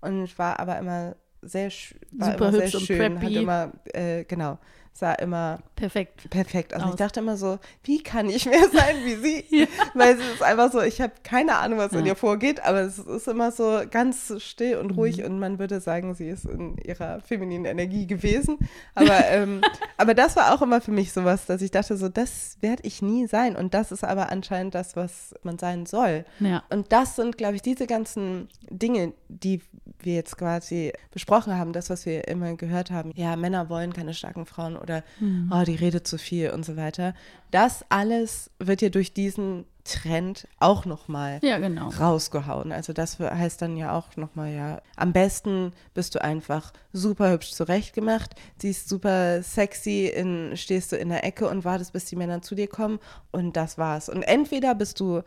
Und 0.01 0.39
war 0.39 0.61
aber 0.61 0.79
immer 0.79 1.17
sehr, 1.43 1.71
war 2.13 2.33
Super 2.33 2.49
immer 2.49 2.53
hübsch 2.53 2.73
sehr 2.73 2.81
schön, 2.81 3.13
und 3.13 3.19
preppy. 3.21 3.35
hat 3.35 3.43
immer, 3.43 3.73
äh, 3.93 4.25
genau, 4.25 4.59
sah 4.99 5.13
immer 5.13 5.59
perfekt. 5.75 6.29
Perfekt. 6.31 6.73
Also 6.73 6.87
aus. 6.87 6.93
ich 6.93 6.97
dachte 6.97 7.21
immer 7.21 7.37
so, 7.37 7.59
wie 7.85 8.03
kann 8.03 8.31
ich 8.31 8.47
mehr 8.47 8.69
sein 8.71 8.97
wie 9.05 9.17
sie? 9.17 9.45
ja. 9.51 9.67
Weil 9.95 10.15
es 10.15 10.35
ist 10.35 10.43
einfach 10.43 10.73
so, 10.73 10.81
ich 10.81 11.01
habe 11.01 11.13
keine 11.23 11.57
Ahnung, 11.57 11.79
was 11.79 11.93
ja. 11.93 11.99
in 11.99 12.07
ihr 12.07 12.17
vorgeht, 12.17 12.65
aber 12.65 12.81
es 12.81 12.99
ist 12.99 13.29
immer 13.29 13.53
so 13.53 13.83
ganz 13.91 14.33
still 14.39 14.79
und 14.79 14.93
ruhig 14.93 15.19
mhm. 15.19 15.25
und 15.27 15.39
man 15.39 15.59
würde 15.59 15.81
sagen, 15.81 16.15
sie 16.15 16.29
ist 16.29 16.47
in 16.47 16.79
ihrer 16.79 17.21
femininen 17.21 17.67
Energie 17.67 18.07
gewesen. 18.07 18.59
Aber, 18.95 19.27
ähm, 19.31 19.61
aber 19.99 20.15
das 20.15 20.35
war 20.37 20.55
auch 20.55 20.63
immer 20.63 20.81
für 20.81 20.93
mich 20.93 21.13
sowas, 21.13 21.47
dass 21.47 21.61
ich 21.61 21.71
dachte 21.71 21.97
so, 21.97 22.09
das 22.09 22.57
werde 22.61 22.83
ich 22.85 23.03
nie 23.03 23.27
sein. 23.27 23.55
Und 23.55 23.75
das 23.75 23.93
ist 23.93 24.05
aber 24.05 24.31
anscheinend 24.31 24.75
das, 24.75 24.97
was 24.97 25.35
man 25.43 25.59
sein 25.59 25.85
soll. 25.85 26.25
Ja. 26.41 26.63
Und 26.71 26.93
das 26.93 27.17
sind, 27.17 27.37
glaube 27.37 27.57
ich, 27.57 27.63
diese 27.63 27.87
ganzen 27.87 28.49
Dinge, 28.71 29.13
die 29.29 29.61
wir 30.01 30.15
jetzt 30.15 30.37
quasi 30.37 30.93
besprochen 31.11 31.57
haben, 31.57 31.73
das, 31.73 31.91
was 31.91 32.07
wir 32.07 32.29
immer 32.29 32.55
gehört 32.55 32.91
haben. 32.91 33.13
Ja, 33.15 33.37
Männer 33.37 33.69
wollen 33.69 33.93
keine 33.93 34.15
starken 34.15 34.47
Frauen 34.47 34.77
oder 34.87 35.03
mhm. 35.21 35.51
oh, 35.53 35.65
die 35.65 35.75
redet 35.75 36.07
zu 36.07 36.17
viel 36.17 36.51
und 36.51 36.65
so 36.65 36.77
weiter. 36.77 37.15
Das 37.51 37.85
alles 37.89 38.51
wird 38.59 38.83
ja 38.83 38.89
durch 38.89 39.13
diesen 39.13 39.65
Trend 39.85 40.49
auch 40.59 40.85
nochmal 40.85 41.39
ja, 41.43 41.59
genau. 41.59 41.89
rausgehauen. 41.89 42.73
Also 42.73 42.93
das 42.93 43.19
heißt 43.19 43.63
dann 43.63 43.77
ja 43.77 43.97
auch 43.97 44.17
nochmal, 44.17 44.53
ja, 44.53 44.83
am 44.97 45.13
besten 45.13 45.73
bist 45.95 46.15
du 46.15 46.23
einfach 46.23 46.73
super 46.93 47.31
hübsch 47.31 47.53
zurechtgemacht, 47.53 48.35
siehst 48.59 48.89
super 48.89 49.43
sexy, 49.43 50.07
in, 50.07 50.57
stehst 50.57 50.93
du 50.93 50.97
in 50.97 51.09
der 51.09 51.25
Ecke 51.25 51.49
und 51.49 51.65
wartest, 51.65 51.93
bis 51.93 52.07
die 52.07 52.17
Männer 52.17 52.43
zu 52.43 52.55
dir 52.55 52.69
kommen 52.69 52.99
und 53.31 53.57
das 53.57 53.79
war's. 53.79 54.09
Und 54.09 54.23
entweder 54.23 54.75
bist 54.75 55.01
du 55.01 55.23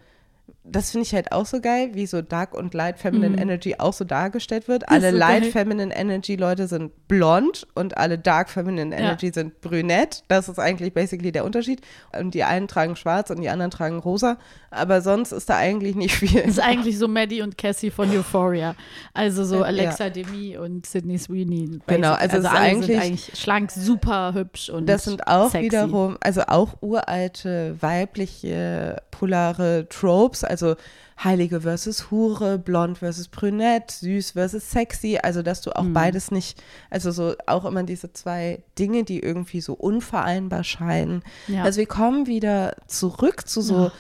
das 0.64 0.92
finde 0.92 1.06
ich 1.06 1.14
halt 1.14 1.32
auch 1.32 1.46
so 1.46 1.62
geil, 1.62 1.92
wie 1.94 2.06
so 2.06 2.22
Dark 2.22 2.54
und 2.54 2.74
Light 2.74 3.00
Feminine 3.00 3.30
mhm. 3.30 3.42
Energy 3.42 3.76
auch 3.78 3.94
so 3.94 4.06
dargestellt 4.06 4.68
wird. 4.68 4.90
Alle 4.90 5.12
so 5.12 5.18
Light 5.18 5.44
geil. 5.44 5.52
Feminine 5.52 5.96
Energy 5.96 6.36
Leute 6.36 6.68
sind 6.68 7.08
blond 7.08 7.68
und 7.76 7.98
alle 7.98 8.18
Dark 8.18 8.50
Feminine 8.50 8.96
Energy 8.96 9.28
ja. 9.28 9.34
sind 9.34 9.62
brünett. 9.62 10.24
Das 10.28 10.50
ist 10.50 10.60
eigentlich 10.60 10.94
basically 10.94 11.32
der 11.32 11.46
Unterschied. 11.46 11.82
Und 12.18 12.34
die 12.34 12.44
einen 12.44 12.68
tragen 12.68 12.96
schwarz 12.96 13.30
und 13.30 13.42
die 13.42 13.50
anderen 13.50 13.72
tragen 13.72 14.00
rosa. 14.00 14.38
Aber 14.72 15.02
sonst 15.02 15.32
ist 15.32 15.50
da 15.50 15.58
eigentlich 15.58 15.96
nicht 15.96 16.16
viel. 16.16 16.42
Das 16.42 16.52
ist 16.52 16.60
eigentlich 16.64 16.98
so 16.98 17.08
Maddie 17.08 17.42
und 17.42 17.58
Cassie 17.58 17.90
von 17.90 18.10
Euphoria. 18.12 18.76
Also 19.14 19.44
so 19.44 19.64
Alexa 19.64 20.06
ja. 20.06 20.10
Demi 20.10 20.58
und 20.58 20.86
Sydney 20.86 21.18
Sweeney. 21.18 21.80
Genau, 21.88 22.14
also, 22.14 22.38
also 22.38 22.48
alle 22.50 22.60
eigentlich, 22.60 22.86
sind 22.86 23.02
eigentlich 23.02 23.32
schlank, 23.40 23.72
super 23.72 24.34
hübsch 24.34 24.70
und 24.70 24.88
Das 24.88 25.06
sind 25.06 25.28
auch 25.28 25.50
sexy. 25.50 25.66
wiederum, 25.66 26.18
also 26.22 26.42
auch 26.48 26.76
uralte 26.82 27.76
weibliche 27.80 29.02
polare 29.12 29.88
Tropes 29.90 30.39
also 30.44 30.76
Heilige 31.22 31.62
versus 31.62 32.12
Hure, 32.12 32.58
blond 32.58 33.00
versus 33.00 33.28
brünett, 33.28 33.92
süß 33.92 34.32
versus 34.32 34.72
sexy, 34.72 35.20
also 35.22 35.42
dass 35.42 35.62
du 35.62 35.76
auch 35.76 35.84
mhm. 35.84 35.94
beides 35.94 36.32
nicht, 36.32 36.62
also 36.90 37.12
so 37.12 37.36
auch 37.46 37.66
immer 37.66 37.84
diese 37.84 38.14
zwei 38.14 38.64
Dinge, 38.78 39.04
die 39.04 39.20
irgendwie 39.20 39.62
so 39.62 39.74
unvereinbar 39.74 40.64
scheinen. 40.64 41.24
Ja. 41.48 41.64
Also 41.64 41.80
wir 41.80 41.88
kommen 41.88 42.28
wieder 42.28 42.76
zurück 42.88 43.48
zu 43.48 43.62
so 43.62 43.76
ja. 43.86 43.92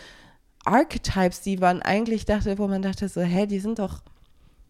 Archetypes, 0.65 1.41
die 1.41 1.57
man 1.57 1.81
eigentlich 1.81 2.25
dachte, 2.25 2.57
wo 2.57 2.67
man 2.67 2.81
dachte 2.81 3.09
so, 3.09 3.21
hä, 3.21 3.47
die 3.47 3.59
sind 3.59 3.79
doch, 3.79 3.99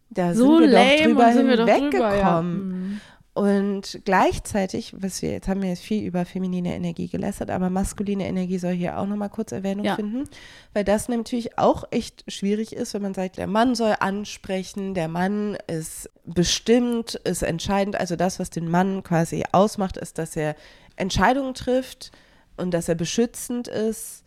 da 0.10 0.34
so 0.34 0.58
sind 0.58 0.72
wir 0.72 0.78
doch 0.78 1.04
drüber 1.04 1.28
hinweggekommen. 1.28 2.94
Ja. 2.94 3.19
Und 3.40 4.02
gleichzeitig, 4.04 4.94
was 4.98 5.22
wir, 5.22 5.32
jetzt 5.32 5.48
haben 5.48 5.62
wir 5.62 5.70
jetzt 5.70 5.82
viel 5.82 6.06
über 6.06 6.26
feminine 6.26 6.76
Energie 6.76 7.08
gelästert, 7.08 7.52
aber 7.52 7.70
maskuline 7.70 8.28
Energie 8.28 8.58
soll 8.60 8.74
hier 8.74 9.00
auch 9.00 9.06
nochmal 9.06 9.30
kurz 9.30 9.54
Erwähnung 9.54 9.86
ja. 9.86 9.96
finden, 9.96 10.26
weil 10.74 10.84
das 10.84 11.08
natürlich 11.08 11.58
auch 11.58 11.86
echt 11.90 12.26
schwierig 12.28 12.74
ist, 12.74 12.94
wenn 12.94 13.02
man 13.02 13.14
sagt, 13.14 13.38
der 13.38 13.48
Mann 13.48 13.76
soll 13.76 13.96
ansprechen, 13.98 14.94
der 14.94 15.08
Mann 15.08 15.58
ist 15.68 16.10
bestimmt, 16.26 17.16
ist 17.16 17.42
entscheidend. 17.42 17.98
Also 17.98 18.18
das, 18.18 18.42
was 18.42 18.50
den 18.50 18.70
Mann 18.70 19.04
quasi 19.04 19.46
ausmacht, 19.54 19.96
ist, 19.96 20.18
dass 20.18 20.36
er 20.36 20.54
Entscheidungen 20.98 21.54
trifft 21.54 22.12
und 22.58 22.72
dass 22.72 22.90
er 22.90 22.96
beschützend 22.96 23.70
ist. 23.70 24.26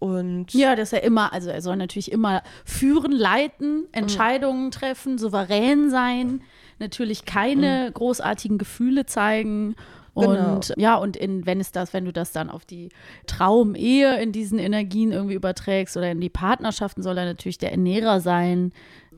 Und 0.00 0.52
ja, 0.52 0.76
dass 0.76 0.92
er 0.92 1.02
immer, 1.02 1.32
also 1.32 1.48
er 1.48 1.62
soll 1.62 1.76
natürlich 1.76 2.12
immer 2.12 2.42
führen, 2.66 3.12
leiten, 3.12 3.86
Entscheidungen 3.92 4.66
mhm. 4.66 4.70
treffen, 4.70 5.16
souverän 5.16 5.88
sein 5.88 6.42
natürlich 6.80 7.24
keine 7.24 7.88
mhm. 7.88 7.94
großartigen 7.94 8.58
Gefühle 8.58 9.06
zeigen 9.06 9.76
Genau. 10.14 10.54
Und 10.54 10.74
ja, 10.76 10.96
und 10.96 11.16
in, 11.16 11.46
wenn 11.46 11.60
es 11.60 11.72
das, 11.72 11.92
wenn 11.92 12.04
du 12.04 12.12
das 12.12 12.32
dann 12.32 12.50
auf 12.50 12.64
die 12.64 12.88
Traumehe 13.26 14.20
in 14.20 14.32
diesen 14.32 14.58
Energien 14.58 15.12
irgendwie 15.12 15.34
überträgst 15.34 15.96
oder 15.96 16.10
in 16.10 16.20
die 16.20 16.28
Partnerschaften, 16.28 17.02
soll 17.02 17.16
er 17.16 17.24
natürlich 17.24 17.58
der 17.58 17.70
Ernährer 17.70 18.20
sein. 18.20 18.72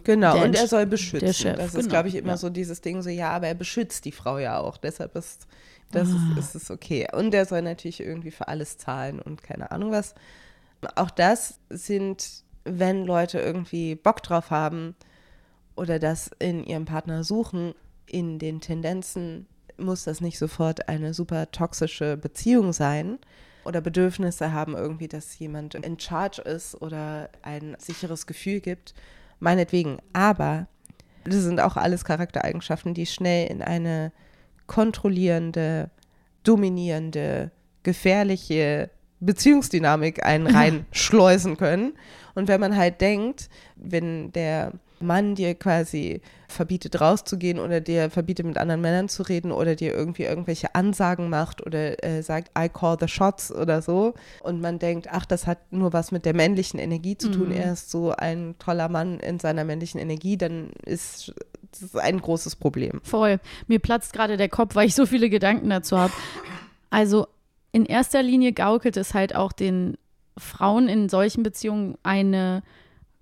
Genau, 0.04 0.42
und 0.42 0.54
er 0.54 0.66
soll 0.66 0.86
beschützen. 0.86 1.32
Chef, 1.32 1.56
das 1.56 1.68
ist, 1.68 1.76
genau, 1.76 1.88
glaube 1.88 2.08
ich, 2.08 2.16
immer 2.16 2.32
ja. 2.32 2.36
so 2.36 2.50
dieses 2.50 2.80
Ding, 2.80 3.02
so 3.02 3.08
ja, 3.08 3.30
aber 3.30 3.46
er 3.46 3.54
beschützt 3.54 4.04
die 4.04 4.12
Frau 4.12 4.38
ja 4.38 4.58
auch. 4.58 4.76
Deshalb 4.76 5.16
ist 5.16 5.46
das 5.92 6.08
Ah. 6.08 6.38
ist, 6.38 6.54
ist 6.54 6.54
es 6.54 6.70
okay. 6.70 7.06
Und 7.12 7.34
er 7.34 7.46
soll 7.46 7.62
natürlich 7.62 8.00
irgendwie 8.00 8.30
für 8.30 8.48
alles 8.48 8.78
zahlen 8.78 9.20
und 9.20 9.42
keine 9.42 9.70
Ahnung 9.70 9.92
was. 9.92 10.14
Auch 10.96 11.10
das 11.10 11.60
sind, 11.70 12.42
wenn 12.64 13.04
Leute 13.04 13.38
irgendwie 13.38 13.94
Bock 13.94 14.22
drauf 14.22 14.50
haben 14.50 14.96
oder 15.76 15.98
das 15.98 16.30
in 16.38 16.64
ihrem 16.64 16.84
Partner 16.84 17.24
suchen, 17.24 17.74
in 18.06 18.38
den 18.38 18.60
Tendenzen 18.60 19.46
muss 19.78 20.04
das 20.04 20.20
nicht 20.20 20.38
sofort 20.38 20.88
eine 20.88 21.14
super 21.14 21.50
toxische 21.50 22.16
Beziehung 22.16 22.72
sein 22.72 23.18
oder 23.64 23.80
Bedürfnisse 23.80 24.52
haben 24.52 24.74
irgendwie, 24.74 25.08
dass 25.08 25.38
jemand 25.38 25.74
in 25.74 25.98
charge 25.98 26.42
ist 26.42 26.80
oder 26.80 27.30
ein 27.42 27.76
sicheres 27.78 28.26
Gefühl 28.26 28.60
gibt. 28.60 28.94
Meinetwegen. 29.40 29.98
Aber 30.12 30.66
das 31.24 31.36
sind 31.36 31.60
auch 31.60 31.76
alles 31.76 32.04
Charaktereigenschaften, 32.04 32.94
die 32.94 33.06
schnell 33.06 33.48
in 33.48 33.62
eine 33.62 34.12
kontrollierende, 34.66 35.90
dominierende, 36.42 37.50
gefährliche 37.82 38.90
Beziehungsdynamik 39.20 40.24
einen 40.24 40.46
reinschleusen 40.54 41.56
können. 41.56 41.94
Und 42.34 42.48
wenn 42.48 42.60
man 42.60 42.76
halt 42.76 43.00
denkt, 43.00 43.48
wenn 43.76 44.32
der 44.32 44.72
Mann 45.02 45.34
dir 45.34 45.54
quasi 45.54 46.20
verbietet 46.48 47.00
rauszugehen 47.00 47.58
oder 47.58 47.80
dir 47.80 48.10
verbietet 48.10 48.46
mit 48.46 48.58
anderen 48.58 48.80
Männern 48.80 49.08
zu 49.08 49.22
reden 49.22 49.52
oder 49.52 49.74
dir 49.74 49.92
irgendwie 49.92 50.24
irgendwelche 50.24 50.74
Ansagen 50.74 51.28
macht 51.28 51.64
oder 51.64 52.02
äh, 52.04 52.22
sagt, 52.22 52.50
I 52.58 52.68
call 52.68 52.96
the 53.00 53.08
shots 53.08 53.52
oder 53.52 53.82
so 53.82 54.14
und 54.42 54.60
man 54.60 54.78
denkt, 54.78 55.08
ach, 55.10 55.26
das 55.26 55.46
hat 55.46 55.72
nur 55.72 55.92
was 55.92 56.12
mit 56.12 56.24
der 56.24 56.34
männlichen 56.34 56.78
Energie 56.78 57.16
zu 57.16 57.30
tun, 57.30 57.52
er 57.52 57.72
ist 57.72 57.90
so 57.90 58.12
ein 58.12 58.54
toller 58.58 58.88
Mann 58.88 59.18
in 59.20 59.38
seiner 59.38 59.64
männlichen 59.64 60.00
Energie, 60.00 60.36
dann 60.36 60.70
ist 60.84 61.34
das 61.80 61.96
ein 61.96 62.20
großes 62.20 62.56
Problem. 62.56 63.00
Voll. 63.02 63.40
Mir 63.66 63.78
platzt 63.78 64.12
gerade 64.12 64.36
der 64.36 64.48
Kopf, 64.48 64.74
weil 64.74 64.86
ich 64.86 64.94
so 64.94 65.06
viele 65.06 65.30
Gedanken 65.30 65.70
dazu 65.70 65.98
habe. 65.98 66.12
Also 66.90 67.26
in 67.72 67.86
erster 67.86 68.22
Linie 68.22 68.52
gaukelt 68.52 68.96
es 68.96 69.14
halt 69.14 69.34
auch 69.34 69.52
den 69.52 69.96
Frauen 70.36 70.88
in 70.88 71.08
solchen 71.08 71.42
Beziehungen 71.42 71.96
eine 72.02 72.62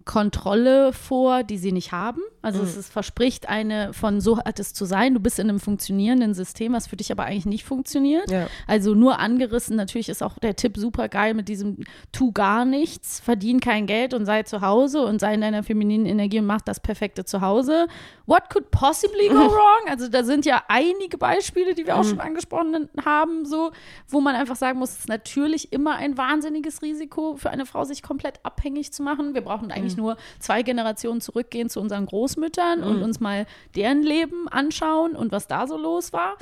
Kontrolle 0.05 0.93
vor, 0.93 1.43
die 1.43 1.59
sie 1.59 1.73
nicht 1.73 1.93
haben. 1.93 2.21
Also 2.43 2.63
es 2.63 2.75
ist, 2.75 2.91
verspricht 2.91 3.51
eine 3.51 3.93
von 3.93 4.23
so 4.23 4.39
hat 4.39 4.59
es 4.59 4.73
zu 4.73 4.87
sein. 4.87 5.13
Du 5.13 5.21
bist 5.21 5.39
in 5.39 5.51
einem 5.51 5.61
funktionierenden 5.61 6.33
System, 6.33 6.73
was 6.73 6.87
für 6.87 6.97
dich 6.97 7.13
aber 7.13 7.25
eigentlich 7.25 7.45
nicht 7.45 7.65
funktioniert. 7.65 8.31
Ja. 8.31 8.47
Also 8.67 8.95
nur 8.95 9.19
angerissen. 9.19 9.77
Natürlich 9.77 10.09
ist 10.09 10.23
auch 10.23 10.39
der 10.39 10.57
Tipp 10.57 10.79
super 10.79 11.09
geil 11.09 11.35
mit 11.35 11.49
diesem 11.49 11.85
tu 12.13 12.33
gar 12.33 12.65
nichts, 12.65 13.21
verdien 13.21 13.61
kein 13.61 13.87
Geld 13.87 14.15
und 14.15 14.25
sei 14.25 14.43
zu 14.45 14.63
Hause 14.63 15.03
und 15.03 15.21
sei 15.21 15.35
in 15.35 15.43
deiner 15.43 15.63
femininen 15.63 16.07
Energie 16.07 16.39
und 16.39 16.47
mach 16.47 16.63
das 16.63 16.81
perfekte 16.81 17.27
Zuhause. 17.27 17.89
What 18.25 18.49
could 18.49 18.71
possibly 18.71 19.29
go 19.29 19.35
wrong? 19.35 19.89
Also 19.91 20.09
da 20.09 20.25
sind 20.25 20.47
ja 20.47 20.63
einige 20.69 21.19
Beispiele, 21.19 21.75
die 21.75 21.87
wir 21.87 21.99
auch 21.99 22.05
schon 22.05 22.21
angesprochen 22.21 22.89
haben, 23.05 23.45
so, 23.45 23.71
wo 24.09 24.23
man 24.23 24.35
einfach 24.35 24.57
sagen 24.57 24.79
muss, 24.79 24.91
es 24.91 24.99
ist 25.01 25.09
natürlich 25.09 25.73
immer 25.73 25.97
ein 25.97 26.17
wahnsinniges 26.17 26.81
Risiko 26.81 27.37
für 27.37 27.51
eine 27.51 27.67
Frau, 27.67 27.85
sich 27.85 28.03
komplett 28.03 28.41
abhängig 28.45 28.93
zu 28.93 29.03
machen. 29.03 29.35
Wir 29.35 29.43
brauchen 29.43 29.71
eigentlich 29.71 29.90
nur 29.97 30.17
zwei 30.39 30.63
Generationen 30.63 31.21
zurückgehen 31.21 31.69
zu 31.69 31.81
unseren 31.81 32.07
Großmüttern 32.07 32.83
und 32.83 33.03
uns 33.03 33.21
mal 33.21 33.47
deren 33.75 34.03
Leben 34.03 34.49
anschauen 34.49 35.17
und 35.17 35.33
was 35.33 35.47
da 35.47 35.67
so 35.67 35.77
los 35.77 36.13
war. 36.13 36.37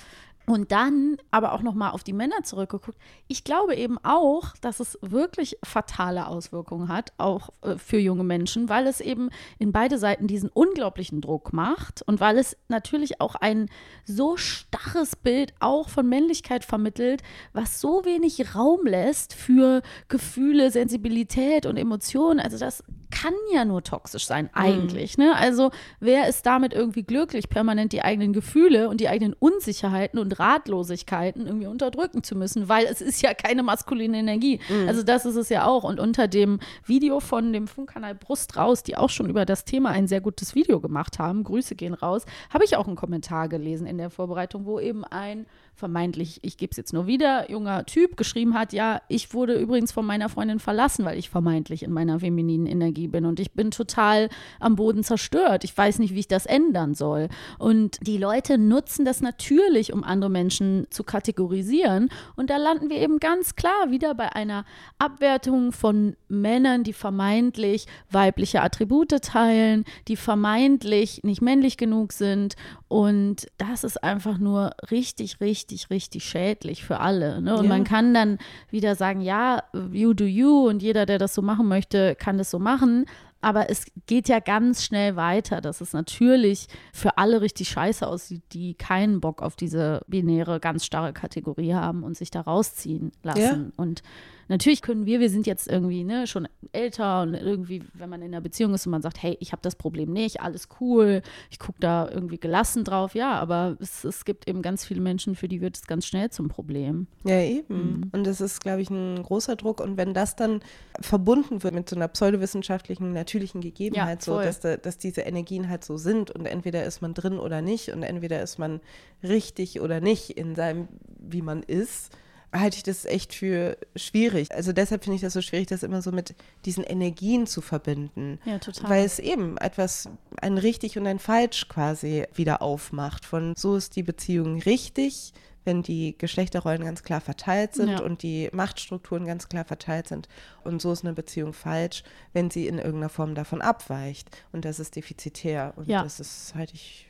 Und 0.48 0.72
dann 0.72 1.18
aber 1.30 1.52
auch 1.52 1.60
noch 1.60 1.74
mal 1.74 1.90
auf 1.90 2.02
die 2.02 2.14
Männer 2.14 2.42
zurückgeguckt. 2.42 2.98
Ich 3.26 3.44
glaube 3.44 3.74
eben 3.74 3.98
auch, 4.02 4.56
dass 4.62 4.80
es 4.80 4.98
wirklich 5.02 5.58
fatale 5.62 6.26
Auswirkungen 6.26 6.88
hat, 6.88 7.12
auch 7.18 7.50
äh, 7.60 7.76
für 7.76 7.98
junge 7.98 8.24
Menschen, 8.24 8.70
weil 8.70 8.86
es 8.86 9.02
eben 9.02 9.28
in 9.58 9.72
beide 9.72 9.98
Seiten 9.98 10.26
diesen 10.26 10.48
unglaublichen 10.48 11.20
Druck 11.20 11.52
macht 11.52 12.00
und 12.00 12.20
weil 12.20 12.38
es 12.38 12.56
natürlich 12.68 13.20
auch 13.20 13.34
ein 13.34 13.68
so 14.06 14.38
starres 14.38 15.16
Bild 15.16 15.52
auch 15.60 15.90
von 15.90 16.08
Männlichkeit 16.08 16.64
vermittelt, 16.64 17.22
was 17.52 17.78
so 17.82 18.06
wenig 18.06 18.54
Raum 18.54 18.86
lässt 18.86 19.34
für 19.34 19.82
Gefühle, 20.08 20.70
Sensibilität 20.70 21.66
und 21.66 21.76
Emotionen. 21.76 22.40
Also 22.40 22.56
das 22.56 22.82
kann 23.10 23.34
ja 23.52 23.64
nur 23.64 23.82
toxisch 23.82 24.26
sein, 24.26 24.50
eigentlich. 24.52 25.18
Ne? 25.18 25.34
Also 25.36 25.70
wer 26.00 26.28
ist 26.28 26.44
damit 26.46 26.72
irgendwie 26.72 27.02
glücklich, 27.02 27.48
permanent 27.48 27.92
die 27.92 28.02
eigenen 28.02 28.32
Gefühle 28.32 28.88
und 28.88 29.00
die 29.00 29.08
eigenen 29.08 29.34
Unsicherheiten 29.34 30.18
und 30.18 30.37
Ratlosigkeiten 30.38 31.46
irgendwie 31.46 31.66
unterdrücken 31.66 32.22
zu 32.22 32.36
müssen, 32.36 32.68
weil 32.68 32.86
es 32.86 33.00
ist 33.00 33.22
ja 33.22 33.34
keine 33.34 33.62
maskuline 33.62 34.18
Energie. 34.18 34.60
Also 34.86 35.02
das 35.02 35.26
ist 35.26 35.36
es 35.36 35.48
ja 35.48 35.66
auch. 35.66 35.84
Und 35.84 36.00
unter 36.00 36.28
dem 36.28 36.60
Video 36.84 37.20
von 37.20 37.52
dem 37.52 37.66
Funkkanal 37.66 38.14
Brust 38.14 38.56
raus, 38.56 38.82
die 38.82 38.96
auch 38.96 39.10
schon 39.10 39.28
über 39.28 39.44
das 39.44 39.64
Thema 39.64 39.90
ein 39.90 40.06
sehr 40.06 40.20
gutes 40.20 40.54
Video 40.54 40.80
gemacht 40.80 41.18
haben, 41.18 41.44
Grüße 41.44 41.74
gehen 41.74 41.94
raus, 41.94 42.24
habe 42.50 42.64
ich 42.64 42.76
auch 42.76 42.86
einen 42.86 42.96
Kommentar 42.96 43.48
gelesen 43.48 43.86
in 43.86 43.98
der 43.98 44.10
Vorbereitung, 44.10 44.66
wo 44.66 44.80
eben 44.80 45.04
ein 45.04 45.46
vermeintlich, 45.78 46.40
ich 46.42 46.56
gebe 46.56 46.72
es 46.72 46.76
jetzt 46.76 46.92
nur 46.92 47.06
wieder, 47.06 47.50
junger 47.50 47.86
Typ 47.86 48.16
geschrieben 48.16 48.54
hat, 48.54 48.72
ja, 48.72 49.00
ich 49.08 49.32
wurde 49.32 49.54
übrigens 49.54 49.92
von 49.92 50.04
meiner 50.04 50.28
Freundin 50.28 50.58
verlassen, 50.58 51.04
weil 51.04 51.18
ich 51.18 51.30
vermeintlich 51.30 51.82
in 51.82 51.92
meiner 51.92 52.20
femininen 52.20 52.66
Energie 52.66 53.06
bin 53.06 53.24
und 53.24 53.38
ich 53.38 53.52
bin 53.52 53.70
total 53.70 54.28
am 54.58 54.74
Boden 54.76 55.04
zerstört. 55.04 55.64
Ich 55.64 55.76
weiß 55.76 56.00
nicht, 56.00 56.14
wie 56.14 56.20
ich 56.20 56.28
das 56.28 56.46
ändern 56.46 56.94
soll. 56.94 57.28
Und 57.58 57.98
die 58.06 58.18
Leute 58.18 58.58
nutzen 58.58 59.04
das 59.04 59.20
natürlich, 59.20 59.92
um 59.92 60.02
andere 60.02 60.30
Menschen 60.30 60.86
zu 60.90 61.04
kategorisieren. 61.04 62.08
Und 62.36 62.50
da 62.50 62.56
landen 62.56 62.90
wir 62.90 62.96
eben 62.96 63.18
ganz 63.18 63.54
klar 63.54 63.90
wieder 63.90 64.14
bei 64.14 64.34
einer 64.34 64.64
Abwertung 64.98 65.72
von 65.72 66.16
Männern, 66.28 66.82
die 66.82 66.92
vermeintlich 66.92 67.86
weibliche 68.10 68.62
Attribute 68.62 69.22
teilen, 69.22 69.84
die 70.08 70.16
vermeintlich 70.16 71.22
nicht 71.22 71.40
männlich 71.40 71.76
genug 71.76 72.12
sind. 72.12 72.56
Und 72.88 73.48
das 73.58 73.84
ist 73.84 74.02
einfach 74.02 74.38
nur 74.38 74.72
richtig, 74.90 75.40
richtig, 75.40 75.90
richtig 75.90 76.24
schädlich 76.24 76.84
für 76.84 77.00
alle. 77.00 77.42
Ne? 77.42 77.56
Und 77.56 77.64
Ja. 77.64 77.68
man 77.68 77.84
kann 77.84 78.14
dann 78.14 78.38
wieder 78.70 78.94
sagen, 78.94 79.20
ja, 79.20 79.62
you 79.92 80.14
do 80.14 80.24
you 80.24 80.66
und 80.68 80.82
jeder, 80.82 81.04
der 81.04 81.18
das 81.18 81.34
so 81.34 81.42
machen 81.42 81.68
möchte, 81.68 82.14
kann 82.14 82.38
das 82.38 82.50
so 82.50 82.58
machen. 82.58 83.04
Aber 83.40 83.70
es 83.70 83.84
geht 84.06 84.28
ja 84.28 84.40
ganz 84.40 84.84
schnell 84.84 85.14
weiter, 85.14 85.60
dass 85.60 85.80
es 85.80 85.92
natürlich 85.92 86.66
für 86.92 87.18
alle 87.18 87.40
richtig 87.40 87.68
scheiße 87.68 88.04
aussieht, 88.06 88.42
die 88.52 88.74
keinen 88.74 89.20
Bock 89.20 89.42
auf 89.42 89.54
diese 89.54 90.02
binäre, 90.08 90.58
ganz 90.58 90.84
starre 90.84 91.12
Kategorie 91.12 91.74
haben 91.74 92.02
und 92.02 92.16
sich 92.16 92.30
da 92.32 92.40
rausziehen 92.40 93.12
lassen. 93.22 93.72
Und 93.76 94.02
natürlich 94.48 94.82
können 94.82 95.06
wir, 95.06 95.20
wir 95.20 95.30
sind 95.30 95.46
jetzt 95.46 95.68
irgendwie 95.68 96.04
ne, 96.04 96.26
schon 96.26 96.48
älter 96.72 97.22
und 97.22 97.34
irgendwie, 97.34 97.82
wenn 97.94 98.08
man 98.08 98.22
in 98.22 98.28
einer 98.28 98.40
Beziehung 98.40 98.74
ist 98.74 98.86
und 98.86 98.90
man 98.90 99.02
sagt, 99.02 99.22
hey, 99.22 99.36
ich 99.40 99.52
habe 99.52 99.62
das 99.62 99.76
Problem 99.76 100.12
nicht, 100.12 100.40
alles 100.40 100.68
cool, 100.80 101.22
ich 101.50 101.58
gucke 101.58 101.78
da 101.80 102.08
irgendwie 102.10 102.38
gelassen 102.38 102.84
drauf, 102.84 103.14
ja, 103.14 103.32
aber 103.32 103.76
es, 103.80 104.04
es 104.04 104.24
gibt 104.24 104.48
eben 104.48 104.62
ganz 104.62 104.84
viele 104.84 105.00
Menschen, 105.00 105.34
für 105.34 105.48
die 105.48 105.60
wird 105.60 105.76
es 105.76 105.86
ganz 105.86 106.06
schnell 106.06 106.30
zum 106.30 106.48
Problem. 106.48 107.06
Ja, 107.24 107.40
eben. 107.40 108.00
Mhm. 108.00 108.10
Und 108.12 108.26
das 108.26 108.40
ist, 108.40 108.60
glaube 108.60 108.82
ich, 108.82 108.90
ein 108.90 109.22
großer 109.22 109.56
Druck. 109.56 109.80
Und 109.80 109.96
wenn 109.96 110.14
das 110.14 110.36
dann 110.36 110.60
verbunden 111.00 111.62
wird 111.62 111.74
mit 111.74 111.88
so 111.88 111.96
einer 111.96 112.08
pseudowissenschaftlichen, 112.08 113.12
natürlichen 113.12 113.60
Gegebenheit, 113.60 114.22
so, 114.22 114.34
voll. 114.34 114.44
dass, 114.44 114.60
da, 114.60 114.76
dass 114.76 114.98
diese 114.98 115.22
Energien 115.22 115.68
halt 115.68 115.84
so 115.84 115.96
sind 115.96 116.30
und 116.30 116.46
entweder 116.46 116.84
ist 116.84 117.02
man 117.02 117.14
drin 117.14 117.38
oder 117.38 117.62
nicht 117.62 117.90
und 117.90 118.02
entweder 118.02 118.42
ist 118.42 118.58
man 118.58 118.80
richtig 119.22 119.80
oder 119.80 120.00
nicht 120.00 120.30
in 120.30 120.54
seinem, 120.54 120.88
wie 121.18 121.42
man 121.42 121.62
ist, 121.62 122.16
halte 122.52 122.76
ich 122.78 122.82
das 122.82 123.04
echt 123.04 123.34
für 123.34 123.76
schwierig. 123.94 124.52
Also 124.54 124.72
deshalb 124.72 125.04
finde 125.04 125.16
ich 125.16 125.22
das 125.22 125.34
so 125.34 125.42
schwierig, 125.42 125.66
das 125.68 125.82
immer 125.82 126.00
so 126.02 126.12
mit 126.12 126.34
diesen 126.64 126.82
Energien 126.84 127.46
zu 127.46 127.60
verbinden. 127.60 128.40
Ja, 128.44 128.58
total. 128.58 128.88
Weil 128.90 129.04
es 129.04 129.18
eben 129.18 129.58
etwas, 129.58 130.08
ein 130.40 130.56
richtig 130.58 130.96
und 130.98 131.06
ein 131.06 131.18
falsch 131.18 131.68
quasi 131.68 132.24
wieder 132.34 132.62
aufmacht. 132.62 133.24
Von 133.24 133.54
so 133.56 133.76
ist 133.76 133.96
die 133.96 134.02
Beziehung 134.02 134.60
richtig, 134.62 135.32
wenn 135.64 135.82
die 135.82 136.16
Geschlechterrollen 136.16 136.82
ganz 136.84 137.02
klar 137.02 137.20
verteilt 137.20 137.74
sind 137.74 137.88
Ja. 137.90 138.00
und 138.00 138.22
die 138.22 138.48
Machtstrukturen 138.52 139.26
ganz 139.26 139.50
klar 139.50 139.66
verteilt 139.66 140.08
sind. 140.08 140.26
Und 140.64 140.80
so 140.80 140.90
ist 140.92 141.04
eine 141.04 141.12
Beziehung 141.12 141.52
falsch, 141.52 142.02
wenn 142.32 142.50
sie 142.50 142.66
in 142.66 142.78
irgendeiner 142.78 143.10
Form 143.10 143.34
davon 143.34 143.60
abweicht. 143.60 144.30
Und 144.52 144.64
das 144.64 144.80
ist 144.80 144.96
defizitär. 144.96 145.74
Und 145.76 145.86
Ja. 145.86 146.02
das 146.02 146.18
ist 146.20 146.54
halt 146.54 146.72
ich, 146.72 147.06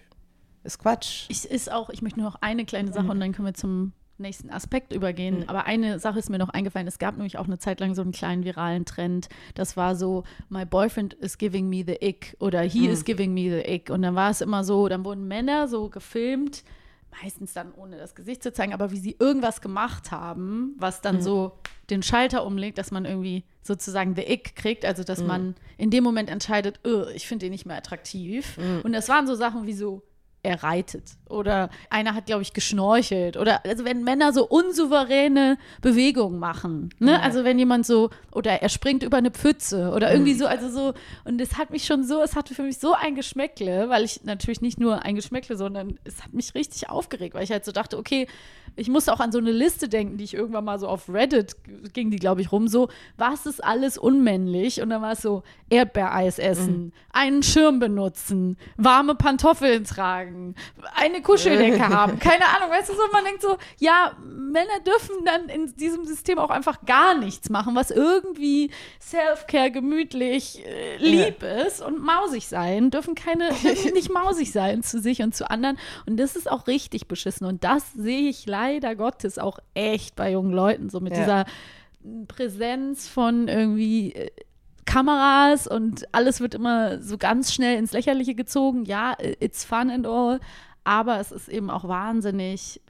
ist 0.65 0.81
Quatsch. 0.81 1.27
Ich 1.29 1.45
ist 1.49 1.71
auch, 1.71 1.91
ich 1.91 2.03
möchte 2.03 2.19
nur 2.19 2.29
noch 2.31 2.43
eine 2.43 2.65
kleine 2.65 2.93
Sache 2.93 3.07
und 3.07 3.21
dann 3.21 3.31
können 3.33 3.47
wir 3.47 3.55
zum 3.55 3.93
nächsten 4.19 4.51
Aspekt 4.51 4.93
übergehen. 4.93 5.39
Mhm. 5.41 5.45
Aber 5.49 5.65
eine 5.67 5.99
Sache 5.99 6.19
ist 6.19 6.29
mir 6.31 6.39
noch 6.39 6.49
eingefallen. 6.51 6.87
Es 6.87 6.99
gab 6.99 7.17
nämlich 7.17 7.39
auch 7.39 7.47
eine 7.47 7.59
Zeit 7.59 7.81
lang 7.81 7.95
so 7.95 8.03
einen 8.03 8.13
kleinen 8.13 8.45
viralen 8.45 8.85
Trend. 8.85 9.29
Das 9.55 9.77
war 9.77 9.95
so, 9.97 10.25
my 10.49 10.65
boyfriend 10.65 11.15
is 11.15 11.39
giving 11.39 11.69
me 11.69 11.85
the 11.87 11.97
ick 12.01 12.37
oder 12.41 12.61
he 12.63 12.87
Mhm. 12.87 12.91
is 12.93 13.05
giving 13.05 13.35
me 13.35 13.51
the 13.51 13.71
ick. 13.73 13.91
Und 13.91 14.03
dann 14.03 14.15
war 14.15 14.31
es 14.31 14.41
immer 14.41 14.65
so, 14.65 14.89
dann 14.89 15.05
wurden 15.05 15.29
Männer 15.29 15.69
so 15.69 15.89
gefilmt, 15.89 16.65
meistens 17.23 17.53
dann 17.53 17.73
ohne 17.75 17.97
das 17.97 18.15
Gesicht 18.15 18.43
zu 18.43 18.53
zeigen, 18.53 18.73
aber 18.75 18.91
wie 18.91 18.99
sie 18.99 19.17
irgendwas 19.19 19.61
gemacht 19.61 20.11
haben, 20.13 20.75
was 20.79 20.99
Mhm. 20.99 21.03
dann 21.03 21.23
so 21.23 21.53
den 21.91 22.03
Schalter 22.03 22.45
umlegt, 22.45 22.77
dass 22.79 22.91
man 22.91 23.05
irgendwie 23.07 23.45
sozusagen 23.63 24.15
the 24.15 24.23
ick 24.23 24.55
kriegt, 24.57 24.85
also 24.85 25.03
Mhm. 25.03 25.07
dass 25.07 25.23
man 25.25 25.55
in 25.79 25.91
dem 25.91 26.05
Moment 26.05 26.29
entscheidet, 26.31 26.81
"Ugh, 26.87 27.07
ich 27.15 27.27
finde 27.27 27.47
den 27.47 27.53
nicht 27.53 27.67
mehr 27.67 27.77
attraktiv. 27.77 28.59
Und 28.83 28.93
das 28.93 29.09
waren 29.09 29.27
so 29.27 29.35
Sachen 29.35 29.67
wie 29.67 29.73
so, 29.73 30.03
er 30.49 30.63
reitet. 30.63 31.05
Oder 31.29 31.69
einer 31.91 32.15
hat, 32.15 32.27
glaube 32.27 32.41
ich, 32.43 32.55
geschnorchelt. 32.55 33.37
Oder 33.37 33.65
also 33.67 33.85
wenn 33.85 34.03
Männer 34.03 34.33
so 34.33 34.47
unsouveräne 34.47 35.59
Bewegungen 35.83 36.39
machen. 36.39 36.89
Ne? 36.99 37.13
Ja. 37.13 37.21
Also 37.21 37.45
wenn 37.45 37.59
jemand 37.59 37.85
so, 37.85 38.09
oder 38.33 38.63
er 38.63 38.69
springt 38.71 39.03
über 39.03 39.19
eine 39.19 39.31
Pfütze 39.31 39.93
oder 39.95 40.11
irgendwie 40.11 40.33
mhm. 40.33 40.39
so, 40.39 40.47
also 40.47 40.71
so, 40.71 40.95
und 41.25 41.41
es 41.41 41.59
hat 41.59 41.71
mich 41.71 41.85
schon 41.85 42.03
so, 42.03 42.23
es 42.23 42.35
hatte 42.35 42.55
für 42.55 42.63
mich 42.63 42.79
so 42.79 42.95
ein 42.95 43.15
Geschmäckle, 43.15 43.91
weil 43.91 44.05
ich 44.05 44.25
natürlich 44.25 44.63
nicht 44.63 44.81
nur 44.81 45.03
ein 45.03 45.15
Geschmäckle, 45.15 45.57
sondern 45.57 45.99
es 46.05 46.25
hat 46.25 46.33
mich 46.33 46.55
richtig 46.55 46.89
aufgeregt, 46.89 47.35
weil 47.35 47.45
ich 47.45 47.51
halt 47.51 47.67
so 47.67 47.73
dachte, 47.73 47.99
okay, 47.99 48.27
ich 48.77 48.89
musste 48.89 49.13
auch 49.13 49.21
an 49.21 49.33
so 49.33 49.39
eine 49.39 49.51
Liste 49.51 49.89
denken, 49.89 50.17
die 50.17 50.25
ich 50.25 50.35
irgendwann 50.35 50.65
mal 50.65 50.79
so 50.79 50.89
auf 50.89 51.09
Reddit 51.09 51.57
ging, 51.93 52.11
die 52.11 52.19
glaube 52.19 52.41
ich 52.41 52.53
rum, 52.53 52.69
so, 52.69 52.89
was 53.17 53.45
ist 53.45 53.63
alles 53.63 53.99
unmännlich? 53.99 54.81
Und 54.81 54.91
dann 54.91 55.03
war 55.03 55.13
es 55.13 55.21
so, 55.21 55.43
Erdbeereis 55.69 56.39
essen, 56.39 56.85
mhm. 56.85 56.93
einen 57.13 57.43
Schirm 57.43 57.81
benutzen, 57.81 58.57
warme 58.77 59.15
Pantoffeln 59.15 59.85
tragen, 59.85 60.38
eine 60.95 61.23
Kuscheldecke 61.23 61.89
haben, 61.89 62.19
keine 62.19 62.47
Ahnung, 62.47 62.71
weißt 62.71 62.89
du 62.89 62.95
so, 62.95 63.03
man 63.13 63.25
denkt 63.25 63.43
so, 63.43 63.57
ja, 63.79 64.17
Männer 64.25 64.81
dürfen 64.87 65.25
dann 65.25 65.49
in 65.49 65.75
diesem 65.77 66.05
System 66.05 66.39
auch 66.39 66.51
einfach 66.51 66.85
gar 66.87 67.15
nichts 67.15 67.51
machen, 67.51 67.75
was 67.75 67.91
irgendwie 67.91 68.71
Self-Care 69.01 69.71
gemütlich 69.71 70.65
äh, 70.67 70.97
lieb 70.97 71.43
ja. 71.43 71.49
ist 71.67 71.83
und 71.83 72.03
mausig 72.03 72.49
sein, 72.49 72.91
dürfen 72.91 73.15
keine, 73.15 73.49
dürfen 73.63 73.93
nicht 73.93 74.13
mausig 74.13 74.53
sein 74.53 74.83
zu 74.83 75.01
sich 75.01 75.23
und 75.23 75.35
zu 75.35 75.51
anderen 75.51 75.79
und 76.07 76.19
das 76.19 76.37
ist 76.37 76.51
auch 76.51 76.67
richtig 76.67 77.09
beschissen 77.09 77.47
und 77.47 77.65
das 77.65 77.93
sehe 77.93 78.29
ich 78.29 78.47
leider 78.47 78.69
leider 78.69 78.97
Gottes 78.97 79.39
auch 79.39 79.59
echt 79.75 80.17
bei 80.17 80.33
jungen 80.33 80.53
Leuten, 80.53 80.89
so 80.89 81.01
mit 81.01 81.15
ja. 81.15 81.21
dieser 81.21 81.45
Präsenz 82.29 83.09
von 83.09 83.49
irgendwie 83.49 84.13
äh, 84.13 84.31
Kameras 84.89 85.67
und 85.67 86.13
alles 86.13 86.41
wird 86.41 86.55
immer 86.55 87.01
so 87.03 87.19
ganz 87.19 87.53
schnell 87.53 87.79
ins 87.79 87.93
Lächerliche 87.93 88.35
gezogen. 88.35 88.87
Ja, 88.87 89.17
it's 89.21 89.63
fun 89.63 89.91
and 89.91 90.07
all, 90.07 90.41
aber 90.83 91.21
es 91.21 91.31
ist 91.31 91.49
eben 91.49 91.69
auch 91.69 91.87
wahnsinnig 91.87 92.81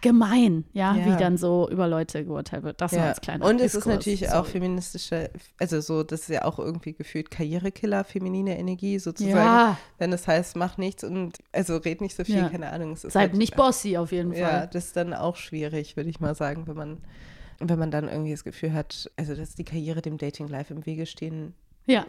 gemein, 0.00 0.64
ja, 0.72 0.94
ja, 0.94 1.06
wie 1.06 1.18
dann 1.18 1.36
so 1.36 1.68
über 1.70 1.88
Leute 1.88 2.24
geurteilt 2.24 2.62
wird. 2.62 2.80
Das 2.80 2.92
ja. 2.92 3.04
als 3.04 3.20
kleiner 3.20 3.44
Und 3.44 3.60
es 3.60 3.74
ist 3.74 3.86
natürlich 3.86 4.20
Sorry. 4.20 4.32
auch 4.32 4.46
feministische, 4.46 5.30
also 5.58 5.80
so, 5.80 6.02
das 6.02 6.22
ist 6.22 6.28
ja 6.28 6.44
auch 6.44 6.58
irgendwie 6.58 6.92
gefühlt 6.92 7.30
Karrierekiller, 7.30 8.04
feminine 8.04 8.58
Energie 8.58 8.98
sozusagen. 8.98 9.36
Ja. 9.36 9.78
Wenn 9.98 10.12
es 10.12 10.26
heißt, 10.26 10.56
mach 10.56 10.78
nichts 10.78 11.04
und 11.04 11.38
also 11.52 11.76
red 11.76 12.00
nicht 12.00 12.16
so 12.16 12.24
viel, 12.24 12.36
ja. 12.36 12.48
keine 12.48 12.70
Ahnung. 12.70 12.96
Seid 12.96 13.14
halt, 13.14 13.34
nicht 13.34 13.56
bossy 13.56 13.96
auf 13.96 14.12
jeden 14.12 14.32
Fall. 14.32 14.40
Ja, 14.40 14.66
das 14.66 14.86
ist 14.86 14.96
dann 14.96 15.12
auch 15.12 15.36
schwierig, 15.36 15.96
würde 15.96 16.10
ich 16.10 16.20
mal 16.20 16.34
sagen, 16.34 16.66
wenn 16.66 16.76
man, 16.76 16.98
wenn 17.58 17.78
man 17.78 17.90
dann 17.90 18.08
irgendwie 18.08 18.32
das 18.32 18.44
Gefühl 18.44 18.72
hat, 18.72 19.10
also 19.16 19.34
dass 19.34 19.54
die 19.54 19.64
Karriere 19.64 20.02
dem 20.02 20.18
Dating 20.18 20.48
Life 20.48 20.72
im 20.72 20.86
Wege 20.86 21.06
stehen 21.06 21.54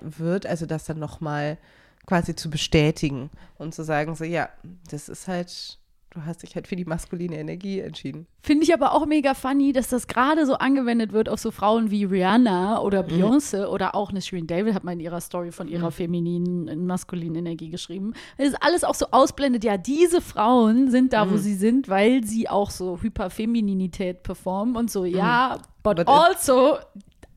wird, 0.01 0.45
also 0.45 0.65
das 0.65 0.85
dann 0.85 0.99
nochmal 0.99 1.57
quasi 2.05 2.35
zu 2.35 2.49
bestätigen 2.49 3.29
und 3.57 3.75
zu 3.75 3.83
sagen, 3.83 4.15
so 4.15 4.23
ja, 4.23 4.49
das 4.89 5.09
ist 5.09 5.27
halt 5.27 5.77
du 6.17 6.25
hast 6.25 6.43
dich 6.43 6.55
halt 6.55 6.67
für 6.67 6.75
die 6.75 6.85
maskuline 6.85 7.37
Energie 7.37 7.79
entschieden. 7.79 8.27
Finde 8.41 8.63
ich 8.63 8.73
aber 8.73 8.93
auch 8.93 9.05
mega 9.05 9.33
funny, 9.33 9.71
dass 9.71 9.89
das 9.89 10.07
gerade 10.07 10.45
so 10.45 10.55
angewendet 10.55 11.13
wird 11.13 11.29
auf 11.29 11.39
so 11.39 11.51
Frauen 11.51 11.91
wie 11.91 12.03
Rihanna 12.03 12.81
oder 12.81 13.03
mhm. 13.03 13.07
Beyoncé 13.07 13.65
oder 13.67 13.95
auch 13.95 14.09
eine 14.09 14.21
Shirin 14.21 14.47
David 14.47 14.73
hat 14.73 14.83
mal 14.83 14.93
in 14.93 14.99
ihrer 14.99 15.21
Story 15.21 15.51
von 15.51 15.67
ihrer 15.67 15.87
mhm. 15.87 15.91
femininen, 15.91 16.85
maskulinen 16.85 17.35
Energie 17.35 17.69
geschrieben. 17.69 18.13
Es 18.37 18.49
ist 18.49 18.61
alles 18.61 18.83
auch 18.83 18.95
so 18.95 19.07
ausblendet. 19.11 19.63
Ja, 19.63 19.77
diese 19.77 20.21
Frauen 20.21 20.89
sind 20.89 21.13
da, 21.13 21.25
mhm. 21.25 21.31
wo 21.31 21.37
sie 21.37 21.55
sind, 21.55 21.89
weil 21.89 22.23
sie 22.23 22.49
auch 22.49 22.71
so 22.71 22.99
Hyperfemininität 23.01 24.23
performen 24.23 24.75
und 24.75 24.91
so, 24.91 25.05
ja, 25.05 25.57
mhm. 25.57 25.61
but, 25.83 25.97
but 25.97 26.07
also 26.07 26.77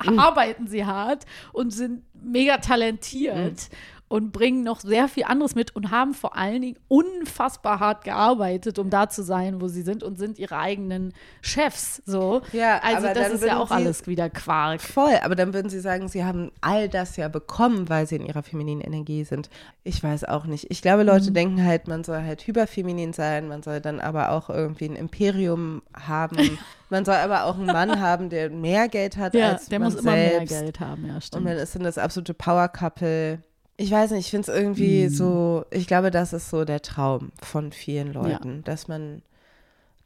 mhm. 0.04 0.18
arbeiten 0.18 0.66
sie 0.66 0.84
hart 0.84 1.26
und 1.52 1.70
sind 1.70 2.02
mega 2.14 2.58
talentiert 2.58 3.68
und 4.10 4.32
bringen 4.32 4.64
noch 4.64 4.80
sehr 4.80 5.06
viel 5.06 5.22
anderes 5.22 5.54
mit 5.54 5.76
und 5.76 5.92
haben 5.92 6.14
vor 6.14 6.36
allen 6.36 6.62
Dingen 6.62 6.78
unfassbar 6.88 7.78
hart 7.78 8.02
gearbeitet, 8.02 8.80
um 8.80 8.90
da 8.90 9.08
zu 9.08 9.22
sein, 9.22 9.60
wo 9.60 9.68
sie 9.68 9.82
sind 9.82 10.02
und 10.02 10.18
sind 10.18 10.36
ihre 10.40 10.58
eigenen 10.58 11.14
Chefs. 11.42 12.02
So. 12.06 12.42
Ja, 12.52 12.80
also 12.82 13.06
das 13.06 13.32
ist 13.34 13.44
ja 13.44 13.60
auch 13.60 13.70
alles 13.70 14.08
wieder 14.08 14.28
Quark. 14.28 14.80
Voll, 14.80 15.14
aber 15.22 15.36
dann 15.36 15.54
würden 15.54 15.70
sie 15.70 15.78
sagen, 15.78 16.08
sie 16.08 16.24
haben 16.24 16.50
all 16.60 16.88
das 16.88 17.16
ja 17.16 17.28
bekommen, 17.28 17.88
weil 17.88 18.08
sie 18.08 18.16
in 18.16 18.26
ihrer 18.26 18.42
femininen 18.42 18.80
Energie 18.80 19.22
sind. 19.22 19.48
Ich 19.84 20.02
weiß 20.02 20.24
auch 20.24 20.44
nicht. 20.44 20.66
Ich 20.70 20.82
glaube, 20.82 21.04
Leute 21.04 21.30
mhm. 21.30 21.34
denken 21.34 21.64
halt, 21.64 21.86
man 21.86 22.02
soll 22.02 22.20
halt 22.24 22.44
hyperfeminin 22.44 23.12
sein, 23.12 23.46
man 23.46 23.62
soll 23.62 23.80
dann 23.80 24.00
aber 24.00 24.32
auch 24.32 24.50
irgendwie 24.50 24.86
ein 24.86 24.96
Imperium 24.96 25.82
haben. 25.94 26.58
Man 26.92 27.04
soll 27.04 27.14
aber 27.14 27.44
auch 27.44 27.54
einen 27.54 27.66
Mann 27.66 28.00
haben, 28.00 28.30
der 28.30 28.50
mehr 28.50 28.88
Geld 28.88 29.16
hat 29.16 29.32
ja, 29.32 29.52
als 29.52 29.66
der 29.66 29.78
man 29.78 29.92
muss 29.92 30.02
selbst. 30.02 30.08
immer 30.08 30.16
mehr 30.16 30.44
Geld 30.44 30.80
haben, 30.80 31.06
ja, 31.06 31.20
stimmt. 31.20 31.42
Und 31.42 31.48
dann 31.48 31.58
ist 31.58 31.72
dann 31.76 31.84
das 31.84 31.98
absolute 31.98 32.34
Power 32.34 32.66
Couple 32.66 33.44
ich 33.80 33.90
weiß 33.90 34.10
nicht, 34.10 34.26
ich 34.26 34.30
finde 34.30 34.52
es 34.52 34.56
irgendwie 34.56 35.06
mm. 35.06 35.08
so, 35.08 35.64
ich 35.70 35.86
glaube, 35.86 36.10
das 36.10 36.34
ist 36.34 36.50
so 36.50 36.66
der 36.66 36.82
Traum 36.82 37.32
von 37.42 37.72
vielen 37.72 38.12
Leuten, 38.12 38.56
ja. 38.56 38.62
dass 38.64 38.88
man 38.88 39.22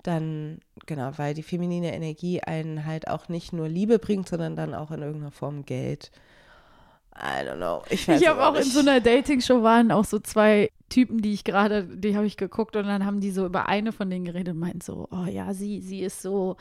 dann, 0.04 0.60
genau, 0.86 1.10
weil 1.16 1.34
die 1.34 1.42
feminine 1.42 1.92
Energie 1.92 2.40
einen 2.40 2.86
halt 2.86 3.08
auch 3.08 3.28
nicht 3.28 3.52
nur 3.52 3.68
Liebe 3.68 3.98
bringt, 3.98 4.28
sondern 4.28 4.54
dann 4.54 4.74
auch 4.74 4.92
in 4.92 5.02
irgendeiner 5.02 5.32
Form 5.32 5.64
Geld. 5.64 6.12
I 7.16 7.44
don't 7.44 7.56
know. 7.56 7.82
Ich, 7.90 8.06
ich 8.08 8.28
habe 8.28 8.46
auch 8.46 8.54
in 8.54 8.62
so 8.62 8.78
einer 8.78 9.00
Dating-Show 9.00 9.64
waren 9.64 9.90
auch 9.90 10.04
so 10.04 10.20
zwei 10.20 10.70
Typen, 10.88 11.20
die 11.20 11.32
ich 11.32 11.42
gerade, 11.42 11.84
die 11.84 12.14
habe 12.14 12.26
ich 12.26 12.36
geguckt 12.36 12.76
und 12.76 12.86
dann 12.86 13.04
haben 13.04 13.20
die 13.20 13.32
so 13.32 13.44
über 13.44 13.68
eine 13.68 13.90
von 13.90 14.08
denen 14.08 14.24
geredet 14.24 14.54
und 14.54 14.60
meinten 14.60 14.82
so, 14.82 15.08
oh 15.10 15.26
ja, 15.28 15.52
sie, 15.52 15.80
sie 15.80 16.02
ist 16.02 16.22
so 16.22 16.56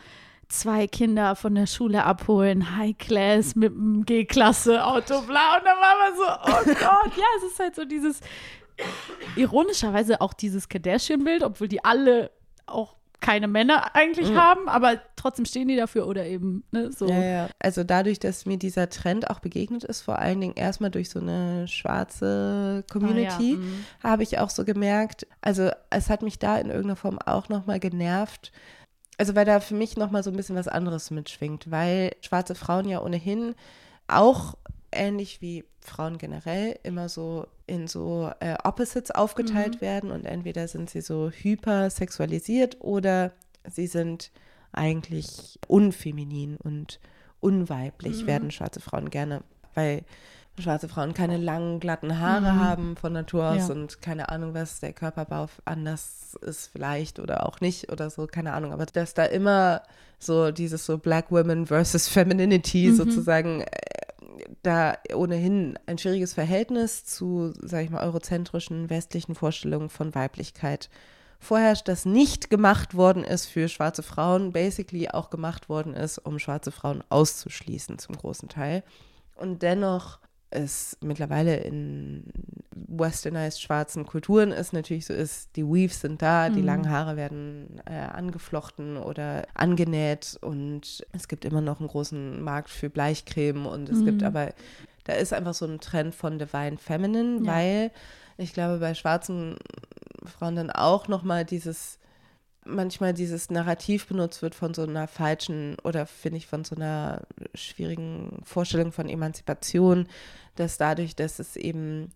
zwei 0.53 0.87
Kinder 0.87 1.35
von 1.35 1.55
der 1.55 1.67
Schule 1.67 2.03
abholen, 2.03 2.77
High 2.77 2.97
Class 2.97 3.55
mit 3.55 3.73
einem 3.73 4.05
G-Klasse-Auto, 4.05 5.21
bla. 5.23 5.57
Und 5.57 5.65
dann 5.65 5.77
war 5.77 5.95
man 5.99 6.15
so, 6.15 6.23
oh 6.23 6.73
Gott, 6.79 7.17
ja, 7.17 7.25
es 7.37 7.51
ist 7.51 7.59
halt 7.59 7.75
so 7.75 7.85
dieses, 7.85 8.19
ironischerweise 9.35 10.21
auch 10.21 10.33
dieses 10.33 10.69
Kardashian-Bild, 10.69 11.43
obwohl 11.43 11.67
die 11.67 11.83
alle 11.83 12.31
auch 12.65 12.95
keine 13.19 13.47
Männer 13.47 13.95
eigentlich 13.95 14.29
mhm. 14.29 14.37
haben, 14.37 14.67
aber 14.67 14.99
trotzdem 15.15 15.45
stehen 15.45 15.69
die 15.69 15.77
dafür 15.77 16.07
oder 16.07 16.25
eben 16.25 16.65
ne, 16.71 16.91
so. 16.91 17.07
Ja, 17.07 17.23
ja. 17.23 17.49
Also 17.57 17.85
dadurch, 17.85 18.19
dass 18.19 18.45
mir 18.45 18.57
dieser 18.57 18.89
Trend 18.89 19.29
auch 19.29 19.39
begegnet 19.39 19.85
ist, 19.85 20.01
vor 20.01 20.19
allen 20.19 20.41
Dingen 20.41 20.55
erstmal 20.55 20.91
durch 20.91 21.09
so 21.09 21.19
eine 21.19 21.67
schwarze 21.69 22.83
Community, 22.91 23.29
ah, 23.29 23.39
ja. 23.39 23.55
mhm. 23.55 23.85
habe 24.03 24.23
ich 24.23 24.39
auch 24.39 24.49
so 24.49 24.65
gemerkt, 24.65 25.25
also 25.41 25.71
es 25.89 26.09
hat 26.09 26.21
mich 26.21 26.37
da 26.37 26.57
in 26.57 26.67
irgendeiner 26.67 26.97
Form 26.97 27.17
auch 27.17 27.47
nochmal 27.47 27.79
genervt, 27.79 28.51
also 29.17 29.35
weil 29.35 29.45
da 29.45 29.59
für 29.59 29.75
mich 29.75 29.97
nochmal 29.97 30.23
so 30.23 30.31
ein 30.31 30.35
bisschen 30.35 30.55
was 30.55 30.67
anderes 30.67 31.11
mitschwingt, 31.11 31.69
weil 31.69 32.15
schwarze 32.21 32.55
Frauen 32.55 32.87
ja 32.87 33.01
ohnehin 33.01 33.55
auch 34.07 34.55
ähnlich 34.91 35.41
wie 35.41 35.65
Frauen 35.81 36.17
generell 36.17 36.79
immer 36.83 37.09
so 37.09 37.47
in 37.67 37.87
so 37.87 38.31
äh, 38.39 38.55
Opposites 38.63 39.11
aufgeteilt 39.11 39.75
mhm. 39.75 39.81
werden 39.81 40.11
und 40.11 40.25
entweder 40.25 40.67
sind 40.67 40.89
sie 40.89 41.01
so 41.01 41.29
hypersexualisiert 41.29 42.81
oder 42.81 43.31
sie 43.69 43.87
sind 43.87 44.31
eigentlich 44.71 45.59
unfeminin 45.67 46.57
und 46.57 46.99
unweiblich, 47.39 48.23
mhm. 48.23 48.27
werden 48.27 48.51
schwarze 48.51 48.79
Frauen 48.79 49.09
gerne, 49.09 49.43
weil 49.73 50.03
schwarze 50.59 50.87
Frauen 50.87 51.13
keine 51.13 51.37
langen, 51.37 51.79
glatten 51.79 52.19
Haare 52.19 52.53
mhm. 52.53 52.59
haben 52.59 52.95
von 52.95 53.13
Natur 53.13 53.49
aus 53.49 53.69
ja. 53.69 53.73
und 53.73 54.01
keine 54.01 54.29
Ahnung, 54.29 54.53
was 54.53 54.79
der 54.79 54.93
Körperbau 54.93 55.47
anders 55.65 56.37
ist 56.41 56.67
vielleicht 56.71 57.19
oder 57.19 57.45
auch 57.47 57.59
nicht 57.59 57.91
oder 57.91 58.09
so, 58.09 58.27
keine 58.27 58.53
Ahnung. 58.53 58.71
Aber 58.71 58.85
dass 58.85 59.13
da 59.13 59.25
immer 59.25 59.81
so 60.19 60.51
dieses 60.51 60.85
so 60.85 60.97
Black 60.97 61.31
Women 61.31 61.67
versus 61.67 62.07
Femininity 62.07 62.89
mhm. 62.89 62.95
sozusagen 62.95 63.61
äh, 63.61 63.67
da 64.61 64.97
ohnehin 65.13 65.77
ein 65.87 65.97
schwieriges 65.97 66.33
Verhältnis 66.33 67.03
zu, 67.03 67.53
sage 67.61 67.85
ich 67.85 67.89
mal, 67.89 68.03
eurozentrischen 68.03 68.89
westlichen 68.89 69.35
Vorstellungen 69.35 69.89
von 69.89 70.13
Weiblichkeit 70.13 70.89
vorherrscht, 71.39 71.87
das 71.87 72.05
nicht 72.05 72.49
gemacht 72.49 72.95
worden 72.95 73.23
ist 73.23 73.47
für 73.47 73.67
schwarze 73.67 74.01
Frauen, 74.01 74.53
basically 74.53 75.09
auch 75.09 75.29
gemacht 75.29 75.67
worden 75.67 75.93
ist, 75.93 76.17
um 76.19 76.39
schwarze 76.39 76.71
Frauen 76.71 77.03
auszuschließen 77.09 77.99
zum 77.99 78.15
großen 78.15 78.49
Teil. 78.49 78.83
Und 79.35 79.61
dennoch 79.61 80.19
es 80.53 80.97
mittlerweile 81.01 81.57
in 81.57 82.23
westernized 82.71 83.61
schwarzen 83.61 84.05
Kulturen 84.05 84.51
ist, 84.51 84.73
natürlich 84.73 85.05
so 85.05 85.13
ist, 85.13 85.55
die 85.55 85.65
Weaves 85.65 86.01
sind 86.01 86.21
da, 86.21 86.49
mhm. 86.49 86.55
die 86.55 86.61
langen 86.61 86.89
Haare 86.89 87.15
werden 87.15 87.81
äh, 87.85 87.93
angeflochten 87.93 88.97
oder 88.97 89.47
angenäht 89.53 90.37
und 90.41 91.05
es 91.11 91.27
gibt 91.27 91.45
immer 91.45 91.61
noch 91.61 91.79
einen 91.79 91.89
großen 91.89 92.41
Markt 92.41 92.69
für 92.69 92.89
Bleichcreme 92.89 93.65
und 93.65 93.89
es 93.89 93.99
mhm. 93.99 94.05
gibt 94.05 94.23
aber, 94.23 94.53
da 95.05 95.13
ist 95.13 95.33
einfach 95.33 95.53
so 95.53 95.65
ein 95.65 95.79
Trend 95.79 96.13
von 96.13 96.39
Divine 96.39 96.77
Feminine, 96.77 97.39
ja. 97.43 97.51
weil 97.51 97.91
ich 98.37 98.53
glaube, 98.53 98.79
bei 98.79 98.93
schwarzen 98.93 99.57
Frauen 100.25 100.55
dann 100.55 100.69
auch 100.69 101.07
nochmal 101.07 101.45
dieses 101.45 101.99
manchmal 102.65 103.13
dieses 103.13 103.49
Narrativ 103.49 104.07
benutzt 104.07 104.41
wird 104.41 104.55
von 104.55 104.73
so 104.73 104.83
einer 104.83 105.07
falschen 105.07 105.77
oder 105.83 106.05
finde 106.05 106.37
ich 106.37 106.47
von 106.47 106.63
so 106.63 106.75
einer 106.75 107.21
schwierigen 107.53 108.41
Vorstellung 108.43 108.91
von 108.91 109.09
Emanzipation, 109.09 110.07
dass 110.55 110.77
dadurch, 110.77 111.15
dass 111.15 111.39
es 111.39 111.55
eben, 111.55 112.11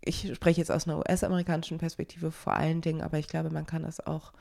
ich 0.00 0.34
spreche 0.34 0.60
jetzt 0.60 0.70
aus 0.70 0.86
einer 0.86 0.98
US-amerikanischen 0.98 1.78
Perspektive 1.78 2.30
vor 2.30 2.54
allen 2.54 2.80
Dingen, 2.80 3.02
aber 3.02 3.18
ich 3.18 3.28
glaube, 3.28 3.50
man 3.50 3.66
kann 3.66 3.82
das 3.82 4.04
auch 4.06 4.32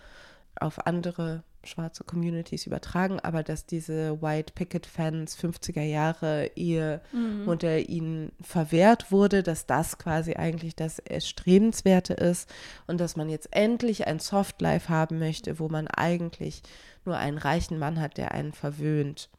auf 0.60 0.86
andere 0.86 1.44
schwarze 1.64 2.04
Communities 2.04 2.68
übertragen, 2.68 3.20
aber 3.20 3.44
dass 3.44 3.66
diese 3.66 4.22
White 4.22 4.54
Picket 4.54 4.86
Fans 4.86 5.38
50er 5.38 5.82
Jahre 5.82 6.52
ihr 6.56 7.02
mhm. 7.12 7.46
Modell 7.46 7.90
ihnen 7.90 8.32
verwehrt 8.42 9.12
wurde, 9.12 9.44
dass 9.44 9.66
das 9.66 9.98
quasi 9.98 10.34
eigentlich 10.34 10.76
das 10.76 11.00
Erstrebenswerte 11.00 12.14
ist 12.14 12.54
und 12.88 13.00
dass 13.00 13.16
man 13.16 13.30
jetzt 13.30 13.50
endlich 13.52 14.08
ein 14.08 14.20
Soft 14.20 14.62
Life 14.62 14.90
haben 14.90 15.20
möchte, 15.20 15.60
wo 15.60 15.68
man 15.68 15.88
eigentlich 15.88 16.62
nur 17.04 17.18
einen 17.18 17.38
reichen 17.38 17.80
Mann 17.80 18.00
hat, 18.00 18.18
der 18.18 18.32
einen 18.32 18.54
verwöhnt 18.54 19.30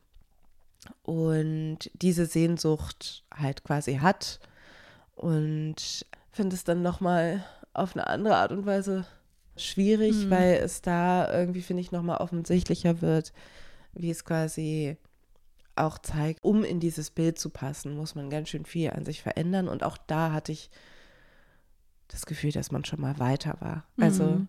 und 1.03 1.91
diese 1.95 2.27
Sehnsucht 2.27 3.25
halt 3.35 3.65
quasi 3.65 3.97
hat 3.97 4.41
und 5.15 6.07
finde 6.31 6.55
es 6.55 6.65
dann 6.65 6.83
nochmal 6.83 7.45
auf 7.73 7.95
eine 7.95 8.07
andere 8.07 8.37
Art 8.37 8.53
und 8.53 8.67
Weise 8.67 9.05
schwierig, 9.57 10.15
mhm. 10.15 10.31
weil 10.31 10.55
es 10.55 10.83
da 10.83 11.33
irgendwie, 11.33 11.63
finde 11.63 11.83
ich, 11.83 11.93
nochmal 11.93 12.19
offensichtlicher 12.19 13.01
wird, 13.01 13.33
wie 13.95 14.11
es 14.11 14.25
quasi 14.25 14.97
auch 15.77 15.99
zeigt, 15.99 16.43
um 16.43 16.65
in 16.65 16.81
dieses 16.81 17.11
Bild 17.11 17.39
zu 17.39 17.51
passen, 17.51 17.97
muss 17.97 18.15
man 18.15 18.31
ganz 18.31 18.49
schön 18.49 18.65
viel 18.65 18.91
an 18.91 19.05
sich 19.05 19.23
verändern. 19.23 19.69
Und 19.69 19.83
auch 19.83 19.99
da 19.99 20.33
hatte 20.33 20.53
ich 20.53 20.71
das 22.09 22.27
Gefühl, 22.27 22.53
dass 22.53 22.73
man 22.73 22.85
schon 22.85 23.01
mal 23.01 23.19
weiter 23.19 23.57
war. 23.61 23.85
Also, 23.99 24.25
mhm. 24.25 24.49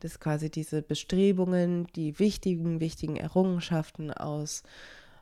dass 0.00 0.20
quasi 0.20 0.50
diese 0.50 0.82
Bestrebungen, 0.82 1.86
die 1.96 2.18
wichtigen, 2.18 2.80
wichtigen 2.80 3.16
Errungenschaften 3.16 4.12
aus 4.12 4.62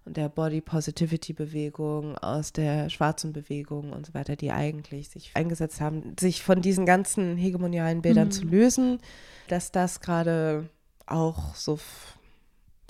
der 0.07 0.29
Body 0.29 0.61
Positivity 0.61 1.33
Bewegung, 1.33 2.17
aus 2.19 2.53
der 2.53 2.89
schwarzen 2.91 3.33
Bewegung 3.33 3.93
und 3.93 4.07
so 4.07 4.15
weiter, 4.15 4.37
die 4.37 4.53
eigentlich 4.53 5.09
sich 5.09 5.33
eingesetzt 5.35 5.81
haben, 5.81 6.15
sich 6.19 6.43
von 6.43 6.63
diesen 6.63 6.87
ganzen 6.87 7.37
hegemonialen 7.37 8.03
Bildern 8.03 8.29
mhm. 8.29 8.33
zu 8.33 8.45
lösen, 8.45 9.01
dass 9.49 9.73
das 9.73 10.01
gerade 10.01 10.69
auch 11.07 11.55
so 11.55 11.79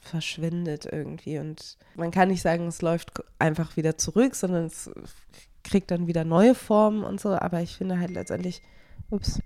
verschwindet 0.03 0.87
irgendwie. 0.91 1.39
Und 1.39 1.79
man 1.95 2.11
kann 2.11 2.29
nicht 2.29 2.43
sagen, 2.43 2.67
es 2.67 2.83
läuft 2.83 3.13
einfach 3.39 3.77
wieder 3.77 3.97
zurück, 3.99 4.35
sondern 4.35 4.67
es 4.67 4.91
kriegt 5.65 5.91
dann 5.91 6.07
wieder 6.07 6.25
neue 6.25 6.55
Formen 6.55 7.03
und 7.03 7.21
so. 7.21 7.31
Aber 7.31 7.61
ich 7.61 7.77
finde 7.77 7.99
halt 7.99 8.11
letztendlich, 8.13 8.63
ups, 9.11 9.41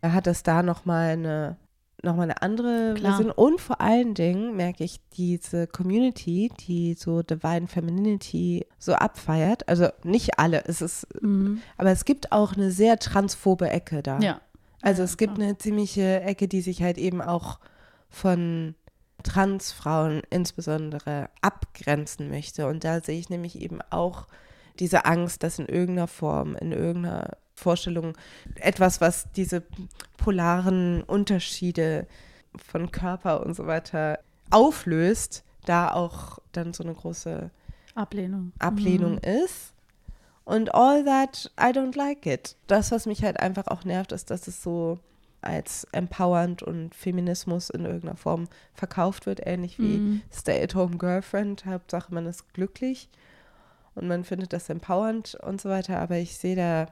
er 0.00 0.12
hat 0.12 0.26
es 0.26 0.42
da 0.42 0.62
nochmal 0.62 1.10
eine 1.10 1.56
nochmal 2.02 2.24
eine 2.24 2.42
andere 2.42 2.94
Klar. 2.94 3.16
Version. 3.16 3.32
Und 3.32 3.60
vor 3.60 3.80
allen 3.80 4.14
Dingen 4.14 4.56
merke 4.56 4.84
ich 4.84 5.00
diese 5.16 5.66
Community, 5.66 6.50
die 6.60 6.94
so 6.94 7.22
Divine 7.22 7.66
Femininity 7.66 8.66
so 8.78 8.94
abfeiert. 8.94 9.68
Also 9.68 9.88
nicht 10.02 10.38
alle, 10.38 10.64
es 10.66 10.80
ist, 10.80 11.06
mhm. 11.22 11.60
aber 11.76 11.90
es 11.90 12.04
gibt 12.04 12.32
auch 12.32 12.54
eine 12.54 12.70
sehr 12.70 12.98
transphobe 12.98 13.70
Ecke 13.70 14.02
da. 14.02 14.18
Ja. 14.20 14.40
Also 14.82 15.02
es 15.02 15.16
gibt 15.16 15.38
eine 15.38 15.58
ziemliche 15.58 16.22
Ecke, 16.22 16.48
die 16.48 16.62
sich 16.62 16.82
halt 16.82 16.96
eben 16.96 17.20
auch 17.20 17.58
von 18.08 18.74
Transfrauen 19.22 20.22
insbesondere 20.30 21.28
abgrenzen 21.42 22.30
möchte. 22.30 22.66
Und 22.66 22.84
da 22.84 23.00
sehe 23.00 23.18
ich 23.18 23.28
nämlich 23.28 23.60
eben 23.60 23.80
auch 23.90 24.26
diese 24.78 25.04
Angst, 25.04 25.42
dass 25.42 25.58
in 25.58 25.66
irgendeiner 25.66 26.08
Form, 26.08 26.56
in 26.56 26.72
irgendeiner 26.72 27.36
Vorstellung 27.60 28.16
etwas, 28.56 29.00
was 29.00 29.30
diese 29.32 29.62
polaren 30.16 31.02
Unterschiede 31.02 32.06
von 32.56 32.90
Körper 32.90 33.44
und 33.44 33.54
so 33.54 33.66
weiter 33.66 34.18
auflöst, 34.50 35.44
da 35.64 35.92
auch 35.92 36.38
dann 36.52 36.72
so 36.72 36.82
eine 36.82 36.94
große 36.94 37.50
Ablehnung, 37.94 38.52
Ablehnung 38.58 39.12
mhm. 39.12 39.44
ist. 39.44 39.74
Und 40.44 40.74
all 40.74 41.04
that, 41.04 41.50
I 41.60 41.66
don't 41.66 41.96
like 41.96 42.26
it. 42.26 42.56
Das, 42.66 42.90
was 42.90 43.06
mich 43.06 43.22
halt 43.22 43.38
einfach 43.38 43.68
auch 43.68 43.84
nervt, 43.84 44.12
ist, 44.12 44.30
dass 44.30 44.48
es 44.48 44.62
so 44.62 44.98
als 45.42 45.86
empowernd 45.92 46.62
und 46.62 46.94
Feminismus 46.94 47.70
in 47.70 47.84
irgendeiner 47.84 48.16
Form 48.16 48.48
verkauft 48.74 49.26
wird, 49.26 49.40
ähnlich 49.46 49.78
wie 49.78 49.98
mhm. 49.98 50.22
Stay-at-home-Girlfriend. 50.32 51.66
Hauptsache, 51.66 52.12
man 52.12 52.26
ist 52.26 52.52
glücklich 52.52 53.08
und 53.94 54.08
man 54.08 54.24
findet 54.24 54.52
das 54.52 54.68
empowernd 54.68 55.36
und 55.36 55.60
so 55.60 55.68
weiter. 55.68 55.98
Aber 56.00 56.16
ich 56.16 56.36
sehe 56.36 56.56
da 56.56 56.86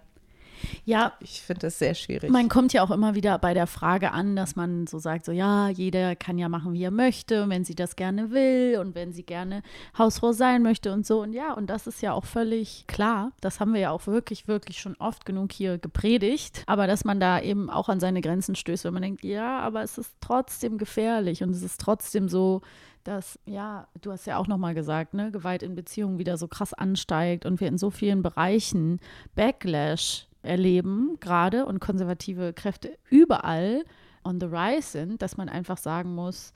ja. 0.84 1.12
Ich 1.20 1.40
finde 1.42 1.60
das 1.60 1.78
sehr 1.78 1.94
schwierig. 1.94 2.30
Man 2.30 2.48
kommt 2.48 2.72
ja 2.72 2.82
auch 2.82 2.90
immer 2.90 3.14
wieder 3.14 3.38
bei 3.38 3.54
der 3.54 3.66
Frage 3.66 4.12
an, 4.12 4.36
dass 4.36 4.56
man 4.56 4.86
so 4.86 4.98
sagt, 4.98 5.24
so 5.24 5.32
ja, 5.32 5.68
jeder 5.68 6.16
kann 6.16 6.38
ja 6.38 6.48
machen, 6.48 6.72
wie 6.72 6.82
er 6.82 6.90
möchte, 6.90 7.48
wenn 7.48 7.64
sie 7.64 7.74
das 7.74 7.96
gerne 7.96 8.30
will 8.30 8.78
und 8.80 8.94
wenn 8.94 9.12
sie 9.12 9.22
gerne 9.22 9.62
Hausfrau 9.96 10.32
sein 10.32 10.62
möchte 10.62 10.92
und 10.92 11.06
so. 11.06 11.22
Und 11.22 11.32
ja, 11.32 11.52
und 11.52 11.68
das 11.68 11.86
ist 11.86 12.02
ja 12.02 12.12
auch 12.12 12.24
völlig 12.24 12.84
klar. 12.86 13.32
Das 13.40 13.60
haben 13.60 13.74
wir 13.74 13.80
ja 13.80 13.90
auch 13.90 14.06
wirklich, 14.06 14.48
wirklich 14.48 14.78
schon 14.78 14.96
oft 14.98 15.24
genug 15.24 15.52
hier 15.52 15.78
gepredigt. 15.78 16.62
Aber 16.66 16.86
dass 16.86 17.04
man 17.04 17.20
da 17.20 17.40
eben 17.40 17.70
auch 17.70 17.88
an 17.88 18.00
seine 18.00 18.20
Grenzen 18.20 18.54
stößt, 18.54 18.84
wenn 18.84 18.94
man 18.94 19.02
denkt, 19.02 19.24
ja, 19.24 19.60
aber 19.60 19.82
es 19.82 19.98
ist 19.98 20.14
trotzdem 20.20 20.78
gefährlich 20.78 21.42
und 21.42 21.50
es 21.50 21.62
ist 21.62 21.80
trotzdem 21.80 22.28
so, 22.28 22.62
dass, 23.08 23.38
ja, 23.46 23.88
du 24.02 24.12
hast 24.12 24.26
ja 24.26 24.36
auch 24.36 24.46
nochmal 24.46 24.74
gesagt, 24.74 25.14
ne, 25.14 25.30
Gewalt 25.30 25.62
in 25.62 25.74
Beziehungen 25.74 26.18
wieder 26.18 26.36
so 26.36 26.46
krass 26.46 26.74
ansteigt 26.74 27.46
und 27.46 27.60
wir 27.60 27.68
in 27.68 27.78
so 27.78 27.90
vielen 27.90 28.22
Bereichen 28.22 29.00
Backlash 29.34 30.27
erleben, 30.42 31.16
gerade 31.20 31.66
und 31.66 31.80
konservative 31.80 32.52
Kräfte 32.52 32.96
überall 33.10 33.84
on 34.24 34.40
the 34.40 34.46
rise 34.46 34.88
sind, 34.90 35.22
dass 35.22 35.36
man 35.36 35.48
einfach 35.48 35.78
sagen 35.78 36.14
muss, 36.14 36.52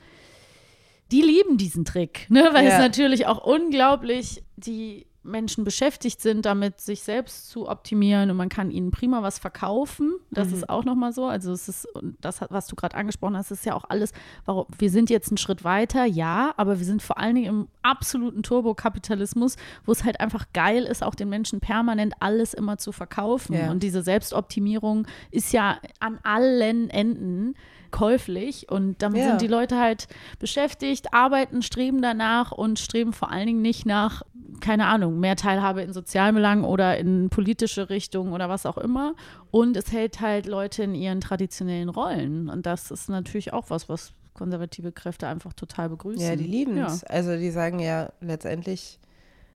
die 1.10 1.22
lieben 1.22 1.58
diesen 1.58 1.84
Trick, 1.84 2.26
ne? 2.30 2.48
weil 2.52 2.66
ja. 2.66 2.72
es 2.72 2.78
natürlich 2.78 3.26
auch 3.26 3.44
unglaublich 3.44 4.42
die 4.56 5.06
Menschen 5.24 5.64
beschäftigt 5.64 6.20
sind, 6.20 6.46
damit 6.46 6.80
sich 6.80 7.02
selbst 7.02 7.50
zu 7.50 7.68
optimieren 7.68 8.30
und 8.30 8.36
man 8.36 8.48
kann 8.48 8.70
ihnen 8.70 8.90
prima 8.90 9.22
was 9.22 9.38
verkaufen. 9.38 10.14
Das 10.30 10.48
mhm. 10.48 10.54
ist 10.54 10.68
auch 10.68 10.84
nochmal 10.84 11.12
so. 11.12 11.26
Also 11.26 11.52
es 11.52 11.68
ist, 11.68 11.88
das, 12.20 12.40
was 12.50 12.66
du 12.66 12.76
gerade 12.76 12.96
angesprochen 12.96 13.36
hast, 13.36 13.50
ist 13.50 13.64
ja 13.64 13.74
auch 13.74 13.84
alles, 13.88 14.12
warum, 14.44 14.66
wir 14.76 14.90
sind 14.90 15.10
jetzt 15.10 15.30
einen 15.30 15.38
Schritt 15.38 15.64
weiter, 15.64 16.04
ja, 16.04 16.52
aber 16.56 16.78
wir 16.78 16.86
sind 16.86 17.02
vor 17.02 17.18
allen 17.18 17.36
Dingen 17.36 17.46
im 17.46 17.68
absoluten 17.82 18.42
Turbokapitalismus, 18.42 19.56
wo 19.84 19.92
es 19.92 20.04
halt 20.04 20.20
einfach 20.20 20.46
geil 20.52 20.84
ist, 20.84 21.02
auch 21.02 21.14
den 21.14 21.28
Menschen 21.28 21.60
permanent 21.60 22.14
alles 22.20 22.54
immer 22.54 22.78
zu 22.78 22.92
verkaufen. 22.92 23.54
Ja. 23.54 23.70
Und 23.70 23.82
diese 23.82 24.02
Selbstoptimierung 24.02 25.06
ist 25.30 25.52
ja 25.52 25.78
an 26.00 26.18
allen 26.22 26.90
Enden 26.90 27.54
käuflich 27.92 28.68
und 28.68 29.00
damit 29.02 29.20
ja. 29.20 29.28
sind 29.28 29.42
die 29.42 29.46
Leute 29.46 29.78
halt 29.78 30.08
beschäftigt, 30.40 31.14
arbeiten, 31.14 31.62
streben 31.62 32.02
danach 32.02 32.50
und 32.50 32.80
streben 32.80 33.12
vor 33.12 33.30
allen 33.30 33.46
Dingen 33.46 33.62
nicht 33.62 33.86
nach, 33.86 34.22
keine 34.60 34.86
Ahnung, 34.86 35.20
mehr 35.20 35.36
Teilhabe 35.36 35.82
in 35.82 35.92
Sozialbelangen 35.92 36.64
oder 36.64 36.98
in 36.98 37.30
politische 37.30 37.90
Richtungen 37.90 38.32
oder 38.32 38.48
was 38.48 38.66
auch 38.66 38.78
immer. 38.78 39.14
Und 39.50 39.76
es 39.76 39.92
hält 39.92 40.20
halt 40.20 40.46
Leute 40.46 40.84
in 40.84 40.94
ihren 40.94 41.20
traditionellen 41.20 41.88
Rollen. 41.88 42.48
Und 42.48 42.66
das 42.66 42.90
ist 42.90 43.08
natürlich 43.08 43.52
auch 43.52 43.70
was, 43.70 43.88
was 43.88 44.12
konservative 44.34 44.92
Kräfte 44.92 45.26
einfach 45.26 45.52
total 45.52 45.88
begrüßen. 45.88 46.24
Ja, 46.24 46.36
die 46.36 46.46
lieben 46.46 46.78
es. 46.78 47.02
Ja. 47.02 47.08
Also 47.08 47.36
die 47.36 47.50
sagen 47.50 47.78
ja 47.78 48.12
letztendlich 48.20 48.98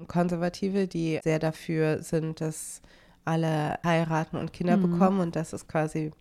Konservative, 0.07 0.87
die 0.87 1.19
sehr 1.23 1.39
dafür 1.39 2.03
sind, 2.03 2.41
dass 2.41 2.81
alle 3.25 3.79
heiraten 3.83 4.37
und 4.37 4.53
Kinder 4.53 4.77
mhm. 4.77 4.91
bekommen 4.91 5.19
und 5.19 5.35
das 5.35 5.53
ist 5.53 5.67
quasi 5.67 6.11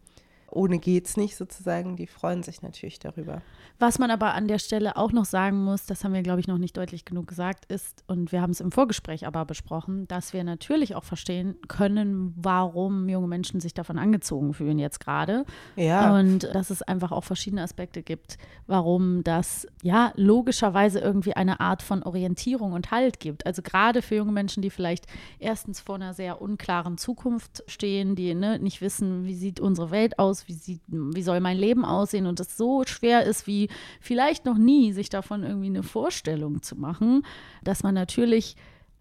ohne 0.50 0.78
geht's 0.78 1.16
nicht 1.16 1.36
sozusagen. 1.36 1.96
Die 1.96 2.06
freuen 2.06 2.42
sich 2.42 2.62
natürlich 2.62 2.98
darüber. 2.98 3.42
Was 3.78 3.98
man 3.98 4.10
aber 4.10 4.34
an 4.34 4.48
der 4.48 4.58
Stelle 4.58 4.96
auch 4.96 5.12
noch 5.12 5.26
sagen 5.26 5.62
muss, 5.62 5.86
das 5.86 6.02
haben 6.02 6.14
wir, 6.14 6.22
glaube 6.22 6.40
ich, 6.40 6.48
noch 6.48 6.58
nicht 6.58 6.76
deutlich 6.76 7.04
genug 7.04 7.26
gesagt, 7.26 7.66
ist, 7.66 8.04
und 8.06 8.32
wir 8.32 8.40
haben 8.40 8.50
es 8.50 8.60
im 8.60 8.72
Vorgespräch 8.72 9.26
aber 9.26 9.44
besprochen, 9.44 10.08
dass 10.08 10.32
wir 10.32 10.44
natürlich 10.44 10.94
auch 10.94 11.04
verstehen 11.04 11.56
können, 11.68 12.32
warum 12.36 13.08
junge 13.08 13.28
Menschen 13.28 13.60
sich 13.60 13.74
davon 13.74 13.98
angezogen 13.98 14.54
fühlen 14.54 14.78
jetzt 14.78 15.00
gerade. 15.00 15.44
Ja. 15.76 16.16
Und 16.18 16.44
dass 16.54 16.70
es 16.70 16.82
einfach 16.82 17.12
auch 17.12 17.24
verschiedene 17.24 17.62
Aspekte 17.62 18.02
gibt, 18.02 18.38
warum 18.66 19.22
das 19.24 19.66
ja 19.82 20.12
logischerweise 20.16 21.00
irgendwie 21.00 21.34
eine 21.34 21.60
Art 21.60 21.82
von 21.82 22.02
Orientierung 22.02 22.72
und 22.72 22.90
Halt 22.90 23.20
gibt. 23.20 23.46
Also 23.46 23.62
gerade 23.62 24.02
für 24.02 24.16
junge 24.16 24.32
Menschen, 24.32 24.62
die 24.62 24.70
vielleicht 24.70 25.06
erstens 25.38 25.80
vor 25.80 25.96
einer 25.96 26.14
sehr 26.14 26.40
unklaren 26.40 26.98
Zukunft 26.98 27.62
stehen, 27.66 28.14
die 28.16 28.34
ne, 28.34 28.58
nicht 28.58 28.80
wissen, 28.80 29.24
wie 29.26 29.34
sieht 29.34 29.60
unsere 29.60 29.90
Welt 29.90 30.18
aus, 30.18 30.35
wie, 30.46 30.54
sieht, 30.54 30.82
wie 30.88 31.22
soll 31.22 31.40
mein 31.40 31.56
Leben 31.56 31.84
aussehen? 31.84 32.26
Und 32.26 32.40
es 32.40 32.56
so 32.56 32.84
schwer 32.86 33.24
ist 33.24 33.46
wie 33.46 33.68
vielleicht 34.00 34.44
noch 34.44 34.58
nie, 34.58 34.92
sich 34.92 35.08
davon 35.08 35.42
irgendwie 35.42 35.66
eine 35.66 35.82
Vorstellung 35.82 36.62
zu 36.62 36.76
machen, 36.76 37.24
dass 37.62 37.82
man 37.82 37.94
natürlich 37.94 38.56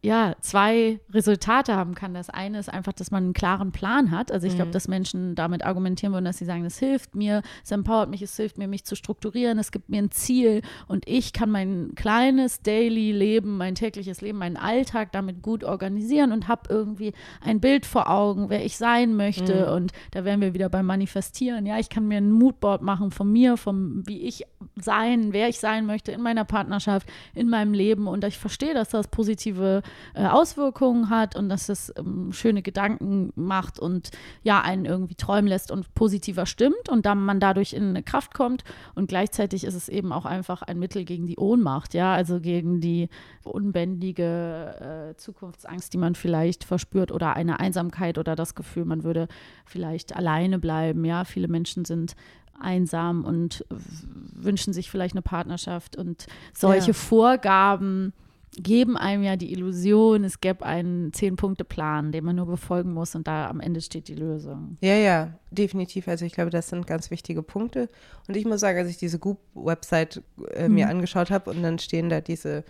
ja, 0.06 0.36
zwei 0.39 0.99
Resultate 1.12 1.76
haben 1.76 1.95
kann. 1.95 2.14
Das 2.14 2.30
eine 2.30 2.60
ist 2.60 2.72
einfach, 2.72 2.93
dass 2.93 3.10
man 3.10 3.24
einen 3.24 3.34
klaren 3.34 3.72
Plan 3.72 4.12
hat. 4.12 4.32
Also 4.32 4.45
ich 4.45 4.53
mhm. 4.53 4.58
glaube, 4.58 4.72
dass 4.72 4.88
Menschen 4.88 5.34
damit 5.34 5.66
argumentieren 5.66 6.14
würden, 6.14 6.26
dass 6.26 6.38
sie 6.38 6.45
sagen, 6.45 6.64
es 6.64 6.78
hilft 6.78 7.16
mir, 7.16 7.41
es 7.64 7.72
empowert 7.72 8.10
mich, 8.10 8.22
es 8.22 8.36
hilft 8.36 8.60
mir, 8.60 8.68
mich 8.68 8.86
zu 8.86 8.95
strukturieren, 8.95 9.58
es 9.58 9.72
gibt 9.72 9.89
mir 9.89 9.97
ein 9.97 10.12
Ziel 10.12 10.62
und 10.88 11.08
ich 11.08 11.34
kann 11.34 11.49
mein 11.49 11.93
kleines 11.95 12.62
Daily 12.62 13.12
Leben, 13.12 13.58
mein 13.58 13.74
tägliches 13.74 14.22
Leben, 14.22 14.38
meinen 14.38 14.58
Alltag 14.58 15.12
damit 15.12 15.41
gut 15.41 15.64
organisieren 15.64 16.32
und 16.32 16.47
habe 16.47 16.70
irgendwie 16.70 17.14
ein 17.41 17.60
Bild 17.60 17.88
vor 17.88 18.08
Augen, 18.10 18.49
wer 18.49 18.64
ich 18.64 18.78
sein 18.78 19.16
möchte. 19.16 19.66
Mhm. 19.66 19.74
Und 19.74 19.91
da 20.12 20.24
wären 20.24 20.39
wir 20.39 20.53
wieder 20.53 20.70
beim 20.70 20.86
Manifestieren. 20.86 21.66
Ja, 21.66 21.80
ich 21.80 21.89
kann 21.89 22.08
mir 22.08 22.18
ein 22.18 22.32
Moodboard 22.32 22.84
machen 22.84 23.10
von 23.10 23.32
mir, 23.32 23.58
vom, 23.58 24.03
wie 24.06 24.22
ich 24.22 24.45
sein, 24.76 25.34
wer 25.34 25.49
ich 25.49 25.60
sein 25.60 25.88
möchte 25.88 26.12
in 26.12 26.22
meiner 26.22 26.45
Partnerschaft, 26.45 27.10
in 27.34 27.49
meinem 27.49 27.74
Leben. 27.74 28.08
Und 28.08 28.24
ich 28.24 28.38
verstehe, 28.38 28.76
dass 28.76 28.89
das 28.89 29.08
positive 29.08 29.82
äh, 30.14 30.26
Auswirkungen 30.26 31.10
hat 31.10 31.36
und 31.36 31.50
dass 31.50 31.68
das 31.68 31.93
ähm, 31.98 32.32
schöne 32.32 32.62
Gedanken 32.62 33.32
macht 33.36 33.80
und 33.80 34.12
ja, 34.43 34.62
einen 34.62 34.86
irgendwie 34.86 35.16
träumen 35.16 35.48
lässt 35.48 35.72
und 35.72 35.93
positiver 35.96 36.46
stimmt 36.46 36.89
und 36.89 37.06
dann 37.06 37.24
man 37.24 37.39
dadurch 37.39 37.74
in 37.74 37.89
eine 37.89 38.04
Kraft 38.04 38.34
kommt. 38.34 38.64
Und 38.93 39.08
gleichzeitig 39.08 39.64
ist 39.64 39.76
es 39.76 39.89
eben 39.89 40.12
auch 40.12 40.26
einfach 40.26 40.62
ein 40.62 40.80
Mittel 40.80 41.06
gegen 41.06 41.28
die 41.28 41.38
Ohnmacht, 41.38 41.93
ja, 41.93 42.14
also 42.14 42.39
gegen 42.39 42.82
die 42.82 43.10
unbändige 43.43 45.12
äh, 45.12 45.18
Zukunftsangst, 45.18 45.93
die 45.93 45.98
man 45.98 46.16
vielleicht 46.16 46.64
verspürt 46.64 47.12
oder 47.12 47.36
eine 47.36 47.60
Einsamkeit 47.60 48.18
oder 48.18 48.36
das 48.36 48.56
Gefühl, 48.56 48.86
man 48.86 49.04
würde 49.04 49.28
vielleicht 49.66 50.16
alleine 50.16 50.60
bleiben. 50.60 51.06
Ja, 51.06 51.26
viele 51.26 51.48
Menschen 51.48 51.86
sind 51.86 52.16
einsam 52.60 53.26
und 53.26 53.66
wünschen 53.70 54.74
sich 54.74 54.89
vielleicht 54.89 55.16
eine 55.16 55.22
Partnerschaft 55.22 55.96
und 55.96 56.28
solche 56.54 56.91
ja. 56.91 56.93
Vorgaben 56.93 58.14
geben 58.58 58.97
einem 58.97 59.24
ja 59.24 59.36
die 59.36 59.51
Illusion, 59.51 60.24
es 60.24 60.39
gäbe 60.39 60.66
einen 60.66 61.12
Zehn-Punkte-Plan, 61.14 62.12
den 62.12 62.24
man 62.24 62.36
nur 62.36 62.45
befolgen 62.45 62.93
muss 62.93 63.16
und 63.16 63.28
da 63.28 63.49
am 63.49 63.60
Ende 63.60 63.82
steht 63.82 64.08
die 64.08 64.16
Lösung. 64.16 64.78
Ja, 64.82 64.95
ja, 64.95 65.39
definitiv. 65.51 66.08
Also 66.08 66.26
ich 66.26 66.34
glaube, 66.34 66.51
das 66.51 66.70
sind 66.70 66.88
ganz 66.88 67.12
wichtige 67.12 67.43
Punkte. 67.43 67.89
Und 68.28 68.38
ich 68.38 68.45
muss 68.45 68.62
sagen, 68.62 68.78
als 68.78 68.89
ich 68.89 68.97
diese 68.97 69.20
Goop-Website 69.20 70.22
äh, 70.53 70.70
mir 70.70 70.86
mhm. 70.86 70.91
angeschaut 70.91 71.32
habe 71.32 71.51
und 71.51 71.62
dann 71.64 71.80
stehen 71.80 72.10
da 72.10 72.22
diese 72.22 72.64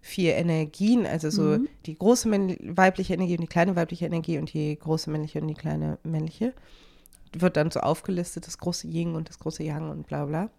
vier 0.00 0.34
Energien, 0.34 1.06
also 1.06 1.30
so 1.30 1.42
mhm. 1.42 1.68
die 1.86 1.96
große 1.96 2.28
weibliche 2.30 3.14
Energie 3.14 3.34
und 3.34 3.42
die 3.42 3.46
kleine 3.46 3.76
weibliche 3.76 4.06
Energie 4.06 4.38
und 4.38 4.52
die 4.52 4.76
große 4.76 5.10
männliche 5.10 5.40
und 5.40 5.48
die 5.48 5.54
kleine 5.54 5.98
männliche, 6.02 6.52
wird 7.32 7.56
dann 7.56 7.70
so 7.70 7.80
aufgelistet, 7.80 8.46
das 8.46 8.58
große 8.58 8.88
Yin 8.88 9.14
und 9.14 9.28
das 9.28 9.38
große 9.38 9.62
Yang 9.62 9.90
und 9.90 10.06
bla 10.06 10.26
bla. 10.26 10.50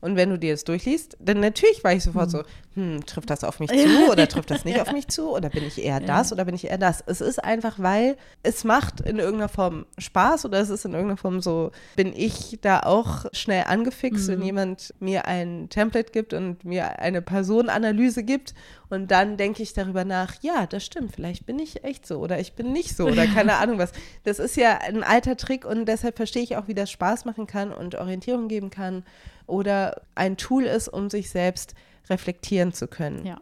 Und 0.00 0.14
wenn 0.14 0.30
du 0.30 0.38
dir 0.38 0.52
das 0.52 0.64
durchliest, 0.64 1.16
dann 1.18 1.40
natürlich 1.40 1.82
war 1.82 1.92
ich 1.92 2.04
sofort 2.04 2.26
mhm. 2.26 2.30
so, 2.30 2.42
hm, 2.74 3.06
trifft 3.06 3.30
das 3.30 3.42
auf 3.42 3.58
mich 3.58 3.70
zu 3.72 4.10
oder 4.10 4.28
trifft 4.28 4.50
das 4.50 4.64
nicht 4.64 4.76
ja. 4.76 4.82
auf 4.82 4.92
mich 4.92 5.08
zu 5.08 5.30
oder 5.30 5.50
bin 5.50 5.64
ich 5.64 5.82
eher 5.82 5.98
das 5.98 6.30
ja. 6.30 6.34
oder 6.34 6.44
bin 6.44 6.54
ich 6.54 6.68
eher 6.68 6.78
das? 6.78 7.02
Es 7.04 7.20
ist 7.20 7.42
einfach, 7.42 7.78
weil 7.80 8.16
es 8.44 8.62
macht 8.62 9.00
in 9.00 9.18
irgendeiner 9.18 9.48
Form 9.48 9.86
Spaß 9.98 10.44
oder 10.44 10.60
es 10.60 10.70
ist 10.70 10.84
in 10.84 10.92
irgendeiner 10.92 11.16
Form 11.16 11.40
so, 11.40 11.72
bin 11.96 12.12
ich 12.14 12.58
da 12.60 12.80
auch 12.80 13.26
schnell 13.32 13.64
angefixt, 13.66 14.28
mhm. 14.28 14.32
wenn 14.32 14.42
jemand 14.42 14.94
mir 15.00 15.26
ein 15.26 15.68
Template 15.68 16.12
gibt 16.12 16.32
und 16.32 16.64
mir 16.64 17.00
eine 17.00 17.20
Personenanalyse 17.20 18.22
gibt 18.22 18.54
und 18.90 19.10
dann 19.10 19.36
denke 19.36 19.64
ich 19.64 19.72
darüber 19.72 20.04
nach, 20.04 20.34
ja, 20.42 20.66
das 20.66 20.84
stimmt, 20.84 21.16
vielleicht 21.16 21.44
bin 21.44 21.58
ich 21.58 21.82
echt 21.82 22.06
so 22.06 22.18
oder 22.18 22.38
ich 22.38 22.52
bin 22.52 22.72
nicht 22.72 22.96
so 22.96 23.06
oder 23.06 23.26
keine 23.34 23.56
Ahnung 23.56 23.78
was. 23.78 23.90
Das 24.22 24.38
ist 24.38 24.56
ja 24.56 24.78
ein 24.78 25.02
alter 25.02 25.36
Trick 25.36 25.64
und 25.64 25.86
deshalb 25.86 26.16
verstehe 26.16 26.42
ich 26.44 26.56
auch, 26.56 26.68
wie 26.68 26.74
das 26.74 26.90
Spaß 26.92 27.24
machen 27.24 27.48
kann 27.48 27.72
und 27.72 27.96
Orientierung 27.96 28.46
geben 28.46 28.70
kann 28.70 29.02
oder 29.48 30.02
ein 30.14 30.36
Tool 30.36 30.64
ist, 30.64 30.88
um 30.88 31.10
sich 31.10 31.30
selbst 31.30 31.74
reflektieren 32.08 32.72
zu 32.72 32.86
können. 32.86 33.26
Ja. 33.26 33.40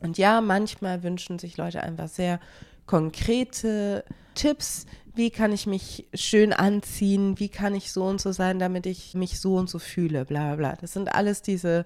Und 0.00 0.18
ja, 0.18 0.40
manchmal 0.40 1.02
wünschen 1.02 1.38
sich 1.38 1.56
Leute 1.56 1.82
einfach 1.82 2.08
sehr 2.08 2.40
konkrete 2.86 4.04
Tipps, 4.34 4.86
wie 5.14 5.30
kann 5.30 5.52
ich 5.52 5.66
mich 5.66 6.06
schön 6.14 6.52
anziehen, 6.52 7.40
wie 7.40 7.48
kann 7.48 7.74
ich 7.74 7.92
so 7.92 8.04
und 8.04 8.20
so 8.20 8.30
sein, 8.30 8.60
damit 8.60 8.86
ich 8.86 9.14
mich 9.14 9.40
so 9.40 9.56
und 9.56 9.68
so 9.68 9.80
fühle, 9.80 10.24
bla 10.24 10.54
bla 10.54 10.56
bla. 10.56 10.76
Das 10.80 10.92
sind 10.92 11.12
alles 11.12 11.42
diese 11.42 11.84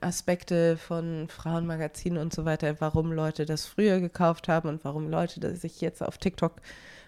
Aspekte 0.00 0.76
von 0.76 1.28
Frauenmagazinen 1.28 2.20
und 2.20 2.34
so 2.34 2.44
weiter, 2.44 2.80
warum 2.80 3.12
Leute 3.12 3.46
das 3.46 3.66
früher 3.66 4.00
gekauft 4.00 4.48
haben 4.48 4.68
und 4.68 4.84
warum 4.84 5.08
Leute 5.08 5.54
sich 5.54 5.80
jetzt 5.80 6.02
auf 6.02 6.18
TikTok 6.18 6.54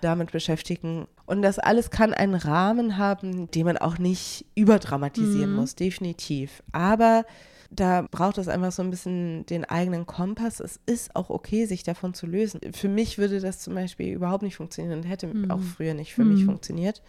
damit 0.04 0.32
beschäftigen. 0.32 1.06
Und 1.26 1.42
das 1.42 1.58
alles 1.58 1.90
kann 1.90 2.14
einen 2.14 2.34
Rahmen 2.34 2.98
haben, 2.98 3.50
den 3.50 3.66
man 3.66 3.78
auch 3.78 3.98
nicht 3.98 4.46
überdramatisieren 4.54 5.50
mhm. 5.50 5.56
muss, 5.56 5.74
definitiv. 5.74 6.62
Aber 6.72 7.24
da 7.70 8.06
braucht 8.10 8.38
es 8.38 8.48
einfach 8.48 8.72
so 8.72 8.82
ein 8.82 8.90
bisschen 8.90 9.46
den 9.46 9.64
eigenen 9.64 10.06
Kompass. 10.06 10.60
Es 10.60 10.78
ist 10.86 11.16
auch 11.16 11.30
okay, 11.30 11.66
sich 11.66 11.82
davon 11.82 12.14
zu 12.14 12.26
lösen. 12.26 12.60
Für 12.72 12.88
mich 12.88 13.18
würde 13.18 13.40
das 13.40 13.60
zum 13.60 13.74
Beispiel 13.74 14.12
überhaupt 14.12 14.42
nicht 14.42 14.56
funktionieren 14.56 14.98
und 14.98 15.04
hätte 15.04 15.26
mhm. 15.26 15.50
auch 15.50 15.60
früher 15.60 15.94
nicht 15.94 16.14
für 16.14 16.24
mhm. 16.24 16.34
mich 16.34 16.44
funktioniert. 16.44 17.02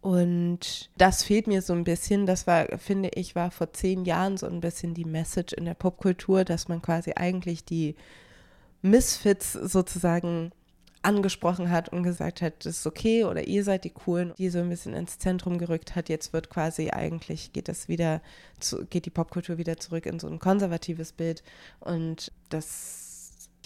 Und 0.00 0.90
das 0.96 1.24
fehlt 1.24 1.46
mir 1.46 1.60
so 1.62 1.72
ein 1.72 1.84
bisschen. 1.84 2.26
Das 2.26 2.46
war, 2.46 2.66
finde 2.78 3.10
ich, 3.14 3.34
war 3.34 3.50
vor 3.50 3.72
zehn 3.72 4.04
Jahren 4.04 4.36
so 4.36 4.46
ein 4.46 4.60
bisschen 4.60 4.94
die 4.94 5.04
Message 5.04 5.52
in 5.52 5.64
der 5.64 5.74
Popkultur, 5.74 6.44
dass 6.44 6.68
man 6.68 6.82
quasi 6.82 7.12
eigentlich 7.16 7.64
die 7.64 7.96
Misfits 8.80 9.52
sozusagen 9.52 10.52
angesprochen 11.02 11.70
hat 11.70 11.88
und 11.90 12.02
gesagt 12.02 12.42
hat, 12.42 12.64
das 12.64 12.78
ist 12.78 12.86
okay 12.86 13.24
oder 13.24 13.46
ihr 13.46 13.64
seid 13.64 13.84
die 13.84 13.90
Coolen, 13.90 14.32
die 14.38 14.50
so 14.50 14.58
ein 14.58 14.68
bisschen 14.68 14.94
ins 14.94 15.18
Zentrum 15.18 15.58
gerückt 15.58 15.94
hat. 15.94 16.08
Jetzt 16.08 16.32
wird 16.32 16.50
quasi 16.50 16.90
eigentlich, 16.90 17.52
geht 17.52 17.68
das 17.68 17.88
wieder, 17.88 18.20
zu, 18.60 18.84
geht 18.86 19.06
die 19.06 19.10
Popkultur 19.10 19.58
wieder 19.58 19.76
zurück 19.76 20.06
in 20.06 20.18
so 20.18 20.28
ein 20.28 20.38
konservatives 20.38 21.12
Bild 21.12 21.42
und 21.80 22.32
das 22.48 23.08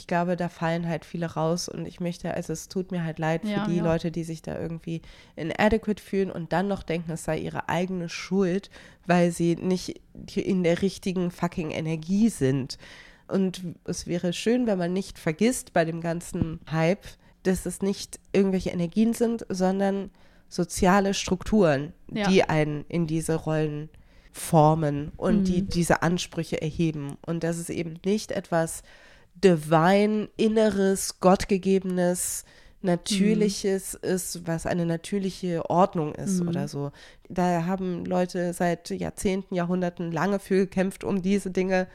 ich 0.02 0.08
glaube, 0.08 0.36
da 0.36 0.48
fallen 0.48 0.88
halt 0.88 1.04
viele 1.04 1.26
raus 1.26 1.68
und 1.68 1.86
ich 1.86 2.00
möchte, 2.00 2.34
also 2.34 2.52
es 2.52 2.68
tut 2.68 2.90
mir 2.90 3.04
halt 3.04 3.20
leid 3.20 3.42
für 3.42 3.50
ja, 3.50 3.66
die 3.66 3.76
ja. 3.76 3.84
Leute, 3.84 4.10
die 4.10 4.24
sich 4.24 4.42
da 4.42 4.58
irgendwie 4.58 5.00
inadequate 5.36 6.02
fühlen 6.02 6.30
und 6.30 6.52
dann 6.52 6.66
noch 6.66 6.82
denken, 6.82 7.12
es 7.12 7.22
sei 7.22 7.38
ihre 7.38 7.68
eigene 7.68 8.08
Schuld, 8.08 8.68
weil 9.06 9.30
sie 9.30 9.54
nicht 9.54 10.00
in 10.34 10.64
der 10.64 10.82
richtigen 10.82 11.30
fucking 11.30 11.70
Energie 11.70 12.30
sind. 12.30 12.78
Und 13.32 13.62
es 13.84 14.06
wäre 14.06 14.32
schön, 14.32 14.66
wenn 14.66 14.78
man 14.78 14.92
nicht 14.92 15.18
vergisst 15.18 15.72
bei 15.72 15.84
dem 15.84 16.00
ganzen 16.00 16.60
Hype, 16.70 17.06
dass 17.42 17.66
es 17.66 17.80
nicht 17.80 18.20
irgendwelche 18.32 18.70
Energien 18.70 19.14
sind, 19.14 19.46
sondern 19.48 20.10
soziale 20.48 21.14
Strukturen, 21.14 21.94
ja. 22.12 22.28
die 22.28 22.44
einen 22.44 22.84
in 22.88 23.06
diese 23.06 23.34
Rollen 23.34 23.88
formen 24.32 25.12
und 25.16 25.40
mhm. 25.40 25.44
die 25.44 25.62
diese 25.62 26.02
Ansprüche 26.02 26.60
erheben. 26.60 27.16
Und 27.24 27.42
dass 27.42 27.56
es 27.56 27.70
eben 27.70 27.98
nicht 28.04 28.32
etwas 28.32 28.82
divine, 29.34 30.28
inneres, 30.36 31.20
gottgegebenes, 31.20 32.44
natürliches 32.82 33.94
mhm. 33.94 34.08
ist, 34.10 34.46
was 34.46 34.66
eine 34.66 34.84
natürliche 34.84 35.70
Ordnung 35.70 36.14
ist 36.14 36.42
mhm. 36.42 36.48
oder 36.48 36.68
so. 36.68 36.92
Da 37.28 37.64
haben 37.64 38.04
Leute 38.04 38.52
seit 38.52 38.90
Jahrzehnten, 38.90 39.54
Jahrhunderten 39.54 40.12
lange 40.12 40.38
für 40.38 40.56
gekämpft, 40.56 41.02
um 41.02 41.22
diese 41.22 41.50
Dinge 41.50 41.88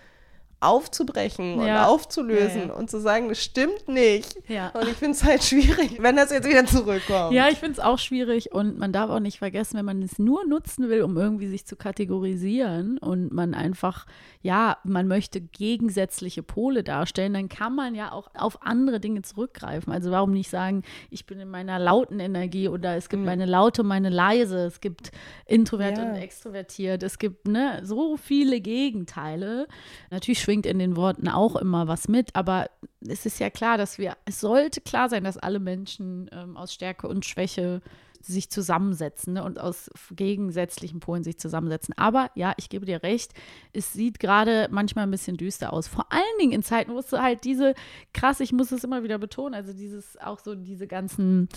aufzubrechen 0.59 1.61
ja. 1.61 1.83
und 1.85 1.93
aufzulösen 1.93 2.61
ja, 2.61 2.67
ja. 2.67 2.73
und 2.73 2.89
zu 2.89 2.99
sagen, 2.99 3.29
das 3.29 3.43
stimmt 3.43 3.87
nicht. 3.87 4.37
Und 4.73 4.87
ich 4.87 4.95
finde 4.95 5.11
es 5.11 5.23
halt 5.23 5.43
schwierig, 5.43 6.01
wenn 6.01 6.15
das 6.15 6.31
jetzt 6.31 6.47
wieder 6.49 6.65
zurückkommt. 6.65 7.31
Ja, 7.31 7.47
ich 7.49 7.59
finde 7.59 7.73
es 7.73 7.79
auch 7.79 7.99
schwierig 7.99 8.51
und 8.51 8.79
man 8.79 8.91
darf 8.91 9.11
auch 9.11 9.19
nicht 9.19 9.37
vergessen, 9.37 9.77
wenn 9.77 9.85
man 9.85 10.01
es 10.01 10.17
nur 10.17 10.45
nutzen 10.45 10.89
will, 10.89 11.03
um 11.03 11.15
irgendwie 11.15 11.47
sich 11.47 11.67
zu 11.67 11.75
kategorisieren 11.75 12.97
und 12.97 13.31
man 13.31 13.53
einfach, 13.53 14.07
ja, 14.41 14.77
man 14.83 15.07
möchte 15.07 15.41
gegensätzliche 15.41 16.41
Pole 16.41 16.83
darstellen, 16.83 17.33
dann 17.33 17.49
kann 17.49 17.75
man 17.75 17.93
ja 17.93 18.11
auch 18.11 18.29
auf 18.33 18.63
andere 18.63 18.99
Dinge 18.99 19.21
zurückgreifen. 19.21 19.93
Also 19.93 20.09
warum 20.09 20.31
nicht 20.31 20.49
sagen, 20.49 20.81
ich 21.11 21.27
bin 21.27 21.39
in 21.39 21.49
meiner 21.49 21.77
lauten 21.77 22.19
Energie 22.19 22.67
oder 22.67 22.95
es 22.95 23.09
gibt 23.09 23.19
mhm. 23.19 23.27
meine 23.27 23.45
laute, 23.45 23.83
meine 23.83 24.09
leise, 24.09 24.65
es 24.65 24.81
gibt 24.81 25.11
introvert 25.45 25.99
und 25.99 26.15
extrovertiert, 26.15 27.03
es 27.03 27.19
gibt 27.19 27.47
ne, 27.47 27.81
so 27.83 28.17
viele 28.17 28.59
Gegenteile. 28.59 29.67
Natürlich 30.09 30.46
schwingt 30.47 30.65
in 30.65 30.79
den 30.79 30.95
Worten 30.95 31.27
auch 31.27 31.57
immer 31.57 31.89
was 31.89 32.07
mit, 32.07 32.33
aber 32.33 32.69
es 33.01 33.25
ist 33.25 33.37
ja 33.39 33.49
klar, 33.49 33.77
dass 33.77 33.97
wir, 33.97 34.15
es 34.23 34.39
sollte 34.39 34.79
klar 34.79 35.09
sein, 35.09 35.25
dass 35.25 35.37
alle 35.37 35.59
Menschen 35.59 36.29
ähm, 36.31 36.55
aus 36.55 36.73
Stärke 36.73 37.09
und 37.09 37.25
Schwäche 37.25 37.81
sich 38.21 38.49
zusammensetzen 38.49 39.33
ne, 39.33 39.43
und 39.43 39.59
aus 39.59 39.89
gegensätzlichen 40.11 40.99
Polen 40.99 41.23
sich 41.23 41.37
zusammensetzen. 41.39 41.93
Aber 41.97 42.29
ja, 42.35 42.53
ich 42.57 42.69
gebe 42.69 42.85
dir 42.85 43.03
recht, 43.03 43.33
es 43.73 43.93
sieht 43.93 44.19
gerade 44.19 44.67
manchmal 44.71 45.05
ein 45.05 45.11
bisschen 45.11 45.37
düster 45.37 45.73
aus. 45.73 45.87
Vor 45.87 46.11
allen 46.11 46.23
Dingen 46.39 46.51
in 46.51 46.63
Zeiten, 46.63 46.93
wo 46.93 46.99
es 46.99 47.11
halt 47.11 47.43
diese, 47.43 47.73
krass, 48.13 48.39
ich 48.39 48.51
muss 48.51 48.71
es 48.71 48.83
immer 48.83 49.03
wieder 49.03 49.17
betonen, 49.17 49.53
also 49.53 49.73
dieses, 49.73 50.17
auch 50.19 50.39
so 50.39 50.55
diese 50.55 50.87
ganzen 50.87 51.47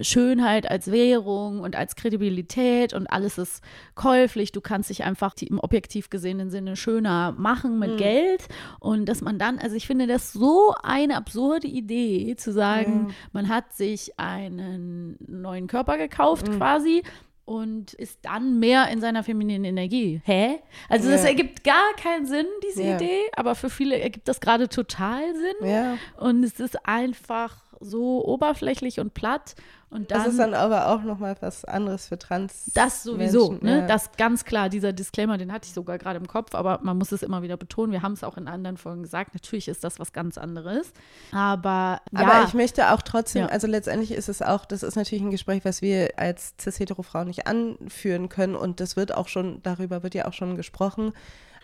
Schönheit 0.00 0.70
als 0.70 0.90
Währung 0.90 1.60
und 1.60 1.76
als 1.76 1.96
Kredibilität 1.96 2.92
und 2.92 3.06
alles 3.06 3.38
ist 3.38 3.62
käuflich. 3.94 4.52
Du 4.52 4.60
kannst 4.60 4.90
dich 4.90 5.04
einfach 5.04 5.34
im 5.40 5.58
objektiv 5.58 6.10
gesehenen 6.10 6.50
Sinne 6.50 6.76
schöner 6.76 7.32
machen 7.38 7.78
mit 7.78 7.92
mhm. 7.92 7.96
Geld 7.96 8.48
und 8.80 9.06
dass 9.06 9.20
man 9.20 9.38
dann, 9.38 9.58
also 9.58 9.76
ich 9.76 9.86
finde 9.86 10.06
das 10.06 10.32
so 10.32 10.74
eine 10.82 11.16
absurde 11.16 11.66
Idee 11.66 12.34
zu 12.36 12.52
sagen, 12.52 13.04
mhm. 13.04 13.10
man 13.32 13.48
hat 13.48 13.72
sich 13.74 14.18
einen 14.18 15.16
neuen 15.26 15.66
Körper 15.66 15.96
gekauft 15.96 16.07
gekauft 16.08 16.48
mhm. 16.48 16.56
quasi 16.56 17.02
und 17.48 17.94
ist 17.94 18.18
dann 18.22 18.58
mehr 18.58 18.88
in 18.88 19.00
seiner 19.00 19.24
femininen 19.24 19.64
Energie. 19.64 20.20
Hä? 20.24 20.58
Also 20.90 21.08
ja. 21.08 21.16
das 21.16 21.24
ergibt 21.24 21.64
gar 21.64 21.94
keinen 21.96 22.26
Sinn, 22.26 22.46
diese 22.62 22.82
ja. 22.82 22.96
Idee, 22.96 23.22
aber 23.34 23.54
für 23.54 23.70
viele 23.70 23.98
ergibt 23.98 24.28
das 24.28 24.40
gerade 24.40 24.68
total 24.68 25.22
Sinn. 25.34 25.68
Ja. 25.68 25.96
Und 26.18 26.44
es 26.44 26.60
ist 26.60 26.86
einfach 26.86 27.56
so 27.80 28.24
oberflächlich 28.24 29.00
und 29.00 29.14
platt 29.14 29.54
und 29.90 30.10
dann, 30.10 30.18
das 30.18 30.28
ist 30.28 30.38
dann 30.38 30.52
aber 30.52 30.88
auch 30.88 31.02
nochmal 31.02 31.34
was 31.40 31.64
anderes 31.64 32.08
für 32.08 32.18
Trans. 32.18 32.70
Das 32.74 33.02
sowieso, 33.02 33.52
Menschen, 33.52 33.66
ne? 33.66 33.80
Ja. 33.80 33.86
Das 33.86 34.12
ganz 34.18 34.44
klar, 34.44 34.68
dieser 34.68 34.92
Disclaimer, 34.92 35.38
den 35.38 35.50
hatte 35.50 35.66
ich 35.66 35.72
sogar 35.72 35.96
gerade 35.96 36.18
im 36.18 36.26
Kopf, 36.26 36.54
aber 36.54 36.80
man 36.82 36.98
muss 36.98 37.10
es 37.10 37.22
immer 37.22 37.40
wieder 37.40 37.56
betonen. 37.56 37.92
Wir 37.92 38.02
haben 38.02 38.12
es 38.12 38.22
auch 38.22 38.36
in 38.36 38.48
anderen 38.48 38.76
Folgen 38.76 39.02
gesagt. 39.02 39.32
Natürlich 39.32 39.66
ist 39.66 39.84
das 39.84 39.98
was 39.98 40.12
ganz 40.12 40.36
anderes. 40.36 40.92
Aber 41.32 42.02
ja. 42.12 42.20
Aber 42.20 42.44
ich 42.46 42.52
möchte 42.52 42.92
auch 42.92 43.00
trotzdem, 43.00 43.42
ja. 43.42 43.48
also 43.48 43.66
letztendlich 43.66 44.12
ist 44.12 44.28
es 44.28 44.42
auch, 44.42 44.66
das 44.66 44.82
ist 44.82 44.96
natürlich 44.96 45.24
ein 45.24 45.30
Gespräch, 45.30 45.64
was 45.64 45.80
wir 45.80 46.10
als 46.16 46.54
cis-hetero 46.60 47.02
Frauen 47.02 47.28
nicht 47.28 47.46
anführen 47.46 48.28
können 48.28 48.56
und 48.56 48.80
das 48.80 48.96
wird 48.96 49.14
auch 49.14 49.28
schon, 49.28 49.62
darüber 49.62 50.02
wird 50.02 50.14
ja 50.14 50.26
auch 50.26 50.34
schon 50.34 50.56
gesprochen. 50.56 51.14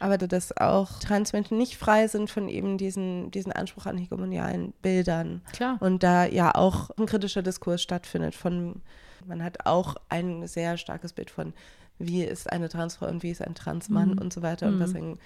Aber 0.00 0.18
dass 0.18 0.56
auch 0.56 0.98
Transmenschen 0.98 1.56
nicht 1.58 1.76
frei 1.76 2.06
sind 2.08 2.30
von 2.30 2.48
eben 2.48 2.78
diesen, 2.78 3.30
diesen 3.30 3.52
Anspruch 3.52 3.86
an 3.86 3.96
hegemonialen 3.98 4.72
Bildern. 4.82 5.42
Klar. 5.52 5.76
Und 5.80 6.02
da 6.02 6.24
ja 6.26 6.54
auch 6.54 6.90
ein 6.98 7.06
kritischer 7.06 7.42
Diskurs 7.42 7.82
stattfindet 7.82 8.34
von, 8.34 8.82
man 9.26 9.42
hat 9.42 9.66
auch 9.66 9.96
ein 10.08 10.46
sehr 10.46 10.76
starkes 10.76 11.12
Bild 11.12 11.30
von, 11.30 11.54
wie 11.98 12.24
ist 12.24 12.50
eine 12.52 12.68
Transfrau 12.68 13.06
und 13.06 13.22
wie 13.22 13.30
ist 13.30 13.40
ein 13.42 13.54
Transmann 13.54 14.10
Mhm. 14.12 14.18
und 14.18 14.32
so 14.32 14.42
weiter 14.42 14.66
und 14.66 14.80
was 14.80 14.94
ein, 14.94 15.18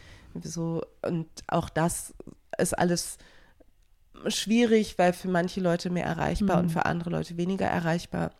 so, 0.42 0.82
und 1.02 1.26
auch 1.48 1.68
das 1.70 2.14
ist 2.58 2.78
alles 2.78 3.16
schwierig, 4.28 4.98
weil 4.98 5.12
für 5.12 5.28
manche 5.28 5.60
Leute 5.60 5.90
mehr 5.90 6.04
erreichbar 6.04 6.56
Mhm. 6.58 6.62
und 6.64 6.68
für 6.70 6.84
andere 6.86 7.10
Leute 7.10 7.36
weniger 7.36 7.66
erreichbar 7.66 8.32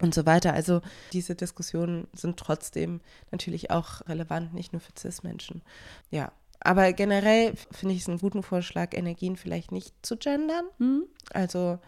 und 0.00 0.14
so 0.14 0.26
weiter. 0.26 0.52
Also 0.52 0.80
diese 1.12 1.34
Diskussionen 1.34 2.08
sind 2.12 2.38
trotzdem 2.38 3.00
natürlich 3.30 3.70
auch 3.70 4.06
relevant, 4.08 4.54
nicht 4.54 4.72
nur 4.72 4.80
für 4.80 4.92
CIS-Menschen. 4.96 5.62
Ja, 6.10 6.32
aber 6.60 6.92
generell 6.92 7.54
finde 7.70 7.94
ich 7.94 8.02
es 8.02 8.08
einen 8.08 8.18
guten 8.18 8.42
Vorschlag, 8.42 8.94
Energien 8.94 9.36
vielleicht 9.36 9.72
nicht 9.72 9.94
zu 10.02 10.16
gendern. 10.16 10.66
Hm? 10.78 11.04
Also 11.32 11.78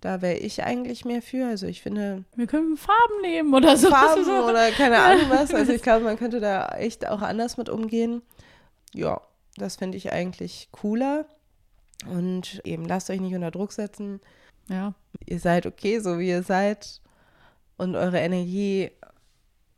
da 0.00 0.20
wäre 0.20 0.36
ich 0.36 0.62
eigentlich 0.64 1.04
mehr 1.04 1.22
für. 1.22 1.46
Also 1.46 1.66
ich 1.66 1.80
finde 1.80 2.24
Wir 2.34 2.46
können 2.46 2.76
Farben 2.76 3.22
nehmen 3.22 3.54
oder 3.54 3.76
so. 3.76 3.88
Farben 3.88 4.24
oder 4.48 4.70
keine 4.72 4.98
Ahnung 4.98 5.30
was. 5.30 5.54
Also 5.54 5.72
ich 5.74 5.82
glaube, 5.82 6.04
man 6.04 6.18
könnte 6.18 6.40
da 6.40 6.68
echt 6.76 7.08
auch 7.08 7.22
anders 7.22 7.56
mit 7.56 7.68
umgehen. 7.68 8.22
Ja, 8.92 9.20
das 9.56 9.76
finde 9.76 9.96
ich 9.96 10.12
eigentlich 10.12 10.68
cooler. 10.72 11.24
Und 12.10 12.60
eben 12.64 12.84
lasst 12.84 13.10
euch 13.10 13.20
nicht 13.20 13.34
unter 13.34 13.50
Druck 13.52 13.72
setzen. 13.72 14.20
Ja. 14.68 14.94
Ihr 15.24 15.38
seid 15.38 15.66
okay, 15.66 16.00
so 16.00 16.18
wie 16.18 16.28
ihr 16.28 16.42
seid. 16.42 17.00
Und 17.76 17.96
eure 17.96 18.18
Energie 18.18 18.90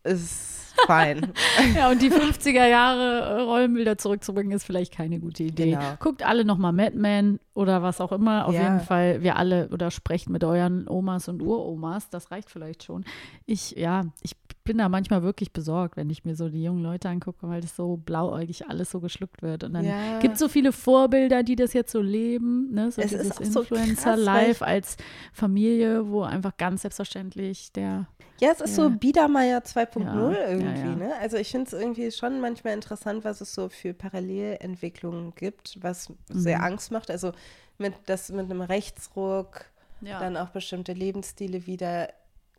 ist 0.02 0.74
fein. 0.86 1.32
ja, 1.74 1.90
und 1.90 2.02
die 2.02 2.10
50er 2.10 2.66
Jahre 2.66 3.20
äh, 3.20 3.40
Rollenbilder 3.42 3.98
zurückzubringen, 3.98 4.52
ist 4.52 4.64
vielleicht 4.64 4.92
keine 4.92 5.18
gute 5.20 5.44
Idee. 5.44 5.70
Genau. 5.70 5.96
Guckt 6.00 6.24
alle 6.24 6.44
nochmal 6.44 6.72
Mad 6.72 6.96
Men 6.96 7.40
oder 7.54 7.82
was 7.82 8.00
auch 8.00 8.12
immer. 8.12 8.46
Auf 8.46 8.54
Ja. 8.54 8.62
jeden 8.64 8.80
Fall, 8.80 9.22
wir 9.22 9.36
alle 9.36 9.68
oder 9.68 9.90
sprecht 9.90 10.28
mit 10.28 10.44
euren 10.44 10.88
Omas 10.88 11.28
und 11.28 11.40
Uromas. 11.40 12.10
Das 12.10 12.30
reicht 12.30 12.50
vielleicht 12.50 12.82
schon. 12.84 13.04
Ich, 13.46 13.72
ja, 13.72 14.02
ich 14.22 14.36
bin 14.64 14.78
da 14.78 14.88
manchmal 14.88 15.22
wirklich 15.22 15.52
besorgt, 15.52 15.96
wenn 15.98 16.08
ich 16.08 16.24
mir 16.24 16.34
so 16.36 16.48
die 16.48 16.64
jungen 16.64 16.82
Leute 16.82 17.08
angucke, 17.10 17.46
weil 17.48 17.60
das 17.60 17.76
so 17.76 17.98
blauäugig 17.98 18.66
alles 18.68 18.90
so 18.90 18.98
geschluckt 19.00 19.42
wird. 19.42 19.62
Und 19.62 19.74
dann 19.74 19.84
Ja. 19.84 20.18
gibt 20.20 20.34
es 20.34 20.40
so 20.40 20.48
viele 20.48 20.72
Vorbilder, 20.72 21.42
die 21.42 21.54
das 21.54 21.74
jetzt 21.74 21.92
so 21.92 22.00
leben. 22.00 22.72
Ne? 22.72 22.90
So 22.90 23.02
Es 23.02 23.12
ist 23.12 23.20
dieses 23.20 23.32
auch 23.32 23.44
so 23.44 23.60
Influencer-Life 23.60 24.64
als 24.64 24.96
Familie, 25.34 26.08
wo 26.10 26.22
einfach 26.22 26.56
ganz 26.56 26.80
selbstverständlich 26.82 27.72
der 27.72 28.06
Ja, 28.40 28.50
es 28.50 28.60
ist 28.60 28.76
Ja. 28.76 28.84
so 28.84 28.90
Biedermeier 28.90 29.58
2.0 29.64 30.32
Ja, 30.32 30.48
irgendwie. 30.48 30.88
ja. 30.88 30.96
Ne? 30.96 31.12
Also 31.20 31.36
ich 31.36 31.50
finde 31.50 31.66
es 31.66 31.72
irgendwie 31.72 32.10
schon 32.10 32.40
manchmal 32.40 32.72
interessant, 32.72 33.24
was 33.24 33.40
es 33.40 33.54
so 33.54 33.68
für 33.68 33.92
Parallelentwicklungen 33.94 35.34
gibt, 35.36 35.78
was 35.82 36.12
sehr 36.30 36.58
Mhm. 36.58 36.64
Angst 36.64 36.90
macht. 36.90 37.10
Also 37.10 37.32
mit, 37.78 37.94
dass 38.06 38.30
mit 38.30 38.50
einem 38.50 38.60
Rechtsruck 38.60 39.66
Ja. 40.00 40.18
dann 40.20 40.36
auch 40.36 40.50
bestimmte 40.50 40.92
Lebensstile 40.92 41.66
wieder 41.66 42.12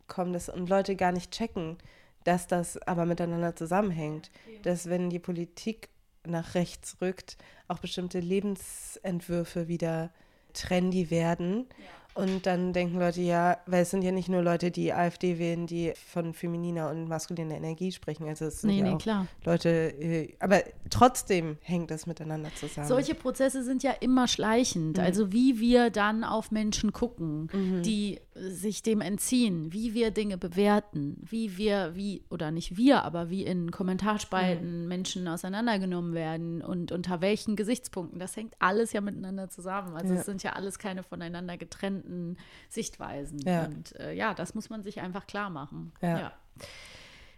kommen 0.08 0.32
das, 0.32 0.48
und 0.48 0.68
Leute 0.68 0.96
gar 0.96 1.12
nicht 1.12 1.30
checken, 1.32 1.76
dass 2.24 2.46
das 2.46 2.76
aber 2.86 3.06
miteinander 3.06 3.54
zusammenhängt. 3.56 4.30
Dass 4.62 4.88
wenn 4.88 5.10
die 5.10 5.18
Politik 5.18 5.88
nach 6.24 6.54
rechts 6.54 6.96
rückt, 7.00 7.36
auch 7.68 7.78
bestimmte 7.78 8.20
Lebensentwürfe 8.20 9.68
wieder 9.68 10.10
trendy 10.52 11.10
werden. 11.10 11.66
Und 12.16 12.46
dann 12.46 12.72
denken 12.72 12.98
Leute, 12.98 13.20
ja, 13.20 13.58
weil 13.66 13.82
es 13.82 13.90
sind 13.90 14.02
ja 14.02 14.10
nicht 14.10 14.28
nur 14.28 14.42
Leute, 14.42 14.70
die 14.70 14.92
AfD 14.92 15.38
wählen, 15.38 15.66
die 15.66 15.92
von 16.06 16.32
femininer 16.32 16.90
und 16.90 17.08
maskuliner 17.08 17.54
Energie 17.56 17.92
sprechen. 17.92 18.26
Also 18.26 18.46
es 18.46 18.62
sind 18.62 18.70
Nee, 18.70 18.78
ja 18.78 18.84
nee, 18.84 18.90
auch 18.94 18.98
klar. 18.98 19.26
Leute, 19.44 19.68
äh, 19.68 20.34
aber 20.40 20.62
trotzdem 20.90 21.58
hängt 21.60 21.90
das 21.90 22.06
miteinander 22.06 22.54
zusammen. 22.54 22.88
Solche 22.88 23.14
Prozesse 23.14 23.62
sind 23.62 23.82
ja 23.82 23.92
immer 24.00 24.22
Mhm. 24.22 24.28
schleichend. 24.28 24.98
Also 24.98 25.32
wie 25.32 25.60
wir 25.60 25.90
dann 25.90 26.24
auf 26.24 26.50
Menschen 26.50 26.92
gucken, 26.92 27.48
Mhm. 27.52 27.82
die 27.82 28.18
sich 28.34 28.82
dem 28.82 29.00
entziehen, 29.00 29.72
wie 29.72 29.94
wir 29.94 30.10
Dinge 30.10 30.36
bewerten, 30.38 31.16
wie 31.22 31.56
wir, 31.56 31.92
wie, 31.94 32.22
oder 32.30 32.50
nicht 32.50 32.76
wir, 32.76 33.02
aber 33.02 33.30
wie 33.30 33.44
in 33.44 33.70
Kommentarspalten 33.70 34.82
Mhm. 34.82 34.88
Menschen 34.88 35.28
auseinandergenommen 35.28 36.14
werden 36.14 36.62
und 36.62 36.92
unter 36.92 37.20
welchen 37.20 37.56
Gesichtspunkten. 37.56 38.18
Das 38.18 38.36
hängt 38.36 38.54
alles 38.58 38.92
ja 38.92 39.00
miteinander 39.00 39.48
zusammen. 39.48 39.96
Also 39.96 40.14
Ja. 40.14 40.20
es 40.20 40.26
sind 40.26 40.42
ja 40.42 40.52
alles 40.52 40.78
keine 40.78 41.02
voneinander 41.02 41.56
getrennten 41.56 42.05
Sichtweisen. 42.68 43.38
Ja. 43.40 43.66
Und 43.66 43.94
äh, 44.00 44.12
ja, 44.14 44.34
das 44.34 44.54
muss 44.54 44.70
man 44.70 44.82
sich 44.82 45.00
einfach 45.00 45.26
klar 45.26 45.50
machen. 45.50 45.92
Ja. 46.02 46.32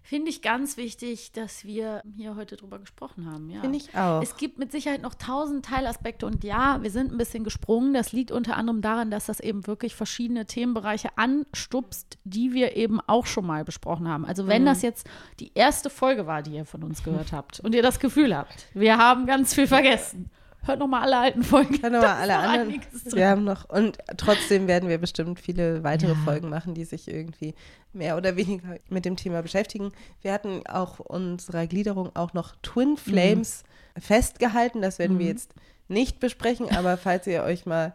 Finde 0.02 0.30
ich 0.30 0.40
ganz 0.40 0.78
wichtig, 0.78 1.32
dass 1.32 1.66
wir 1.66 2.02
hier 2.16 2.34
heute 2.34 2.56
drüber 2.56 2.78
gesprochen 2.78 3.30
haben. 3.30 3.50
Ja. 3.50 3.60
Finde 3.60 3.76
ich 3.76 3.94
auch. 3.94 4.22
Es 4.22 4.38
gibt 4.38 4.58
mit 4.58 4.72
Sicherheit 4.72 5.02
noch 5.02 5.12
tausend 5.14 5.66
Teilaspekte 5.66 6.24
und 6.24 6.44
ja, 6.44 6.82
wir 6.82 6.90
sind 6.90 7.12
ein 7.12 7.18
bisschen 7.18 7.44
gesprungen. 7.44 7.92
Das 7.92 8.12
liegt 8.12 8.30
unter 8.30 8.56
anderem 8.56 8.80
daran, 8.80 9.10
dass 9.10 9.26
das 9.26 9.38
eben 9.38 9.66
wirklich 9.66 9.94
verschiedene 9.94 10.46
Themenbereiche 10.46 11.10
anstupst, 11.18 12.16
die 12.24 12.54
wir 12.54 12.74
eben 12.74 13.00
auch 13.06 13.26
schon 13.26 13.44
mal 13.44 13.64
besprochen 13.64 14.08
haben. 14.08 14.24
Also 14.24 14.44
Mhm. 14.44 14.48
wenn 14.48 14.64
das 14.64 14.80
jetzt 14.80 15.06
die 15.40 15.52
erste 15.54 15.90
Folge 15.90 16.26
war, 16.26 16.40
die 16.42 16.52
ihr 16.54 16.64
von 16.64 16.82
uns 16.84 17.02
gehört 17.04 17.32
habt 17.32 17.60
und 17.60 17.74
ihr 17.74 17.82
das 17.82 18.00
Gefühl 18.00 18.34
habt, 18.34 18.66
wir 18.72 18.96
haben 18.96 19.26
ganz 19.26 19.52
viel 19.52 19.66
vergessen, 19.66 20.30
hört 20.62 20.78
noch 20.78 20.86
mal 20.86 21.02
alle 21.02 21.18
alten 21.18 21.42
Folgen. 21.42 21.84
Aber 21.84 21.98
ist 21.98 22.04
alle 22.04 22.36
anderen. 22.36 22.80
Wir 23.12 23.28
haben 23.28 23.44
noch, 23.44 23.68
und 23.68 23.98
trotzdem 24.16 24.66
werden 24.66 24.88
wir 24.88 24.98
bestimmt 24.98 25.40
viele 25.40 25.82
weitere 25.84 26.12
Ja. 26.12 26.18
Folgen 26.24 26.48
machen, 26.48 26.74
die 26.74 26.84
sich 26.84 27.08
irgendwie 27.08 27.54
mehr 27.92 28.16
oder 28.16 28.36
weniger 28.36 28.76
mit 28.88 29.04
dem 29.04 29.16
Thema 29.16 29.42
beschäftigen. 29.42 29.92
Wir 30.20 30.32
hatten 30.32 30.66
auch 30.66 30.98
unserer 31.00 31.66
Gliederung 31.66 32.14
auch 32.14 32.32
noch 32.34 32.54
Twin 32.62 32.96
Flames 32.96 33.64
festgehalten. 33.98 34.82
Das 34.82 34.98
werden 34.98 35.18
wir 35.18 35.26
jetzt 35.26 35.54
nicht 35.88 36.20
besprechen, 36.20 36.68
aber 36.74 36.96
falls 36.96 37.26
ihr 37.26 37.42
euch 37.42 37.66
mal 37.66 37.94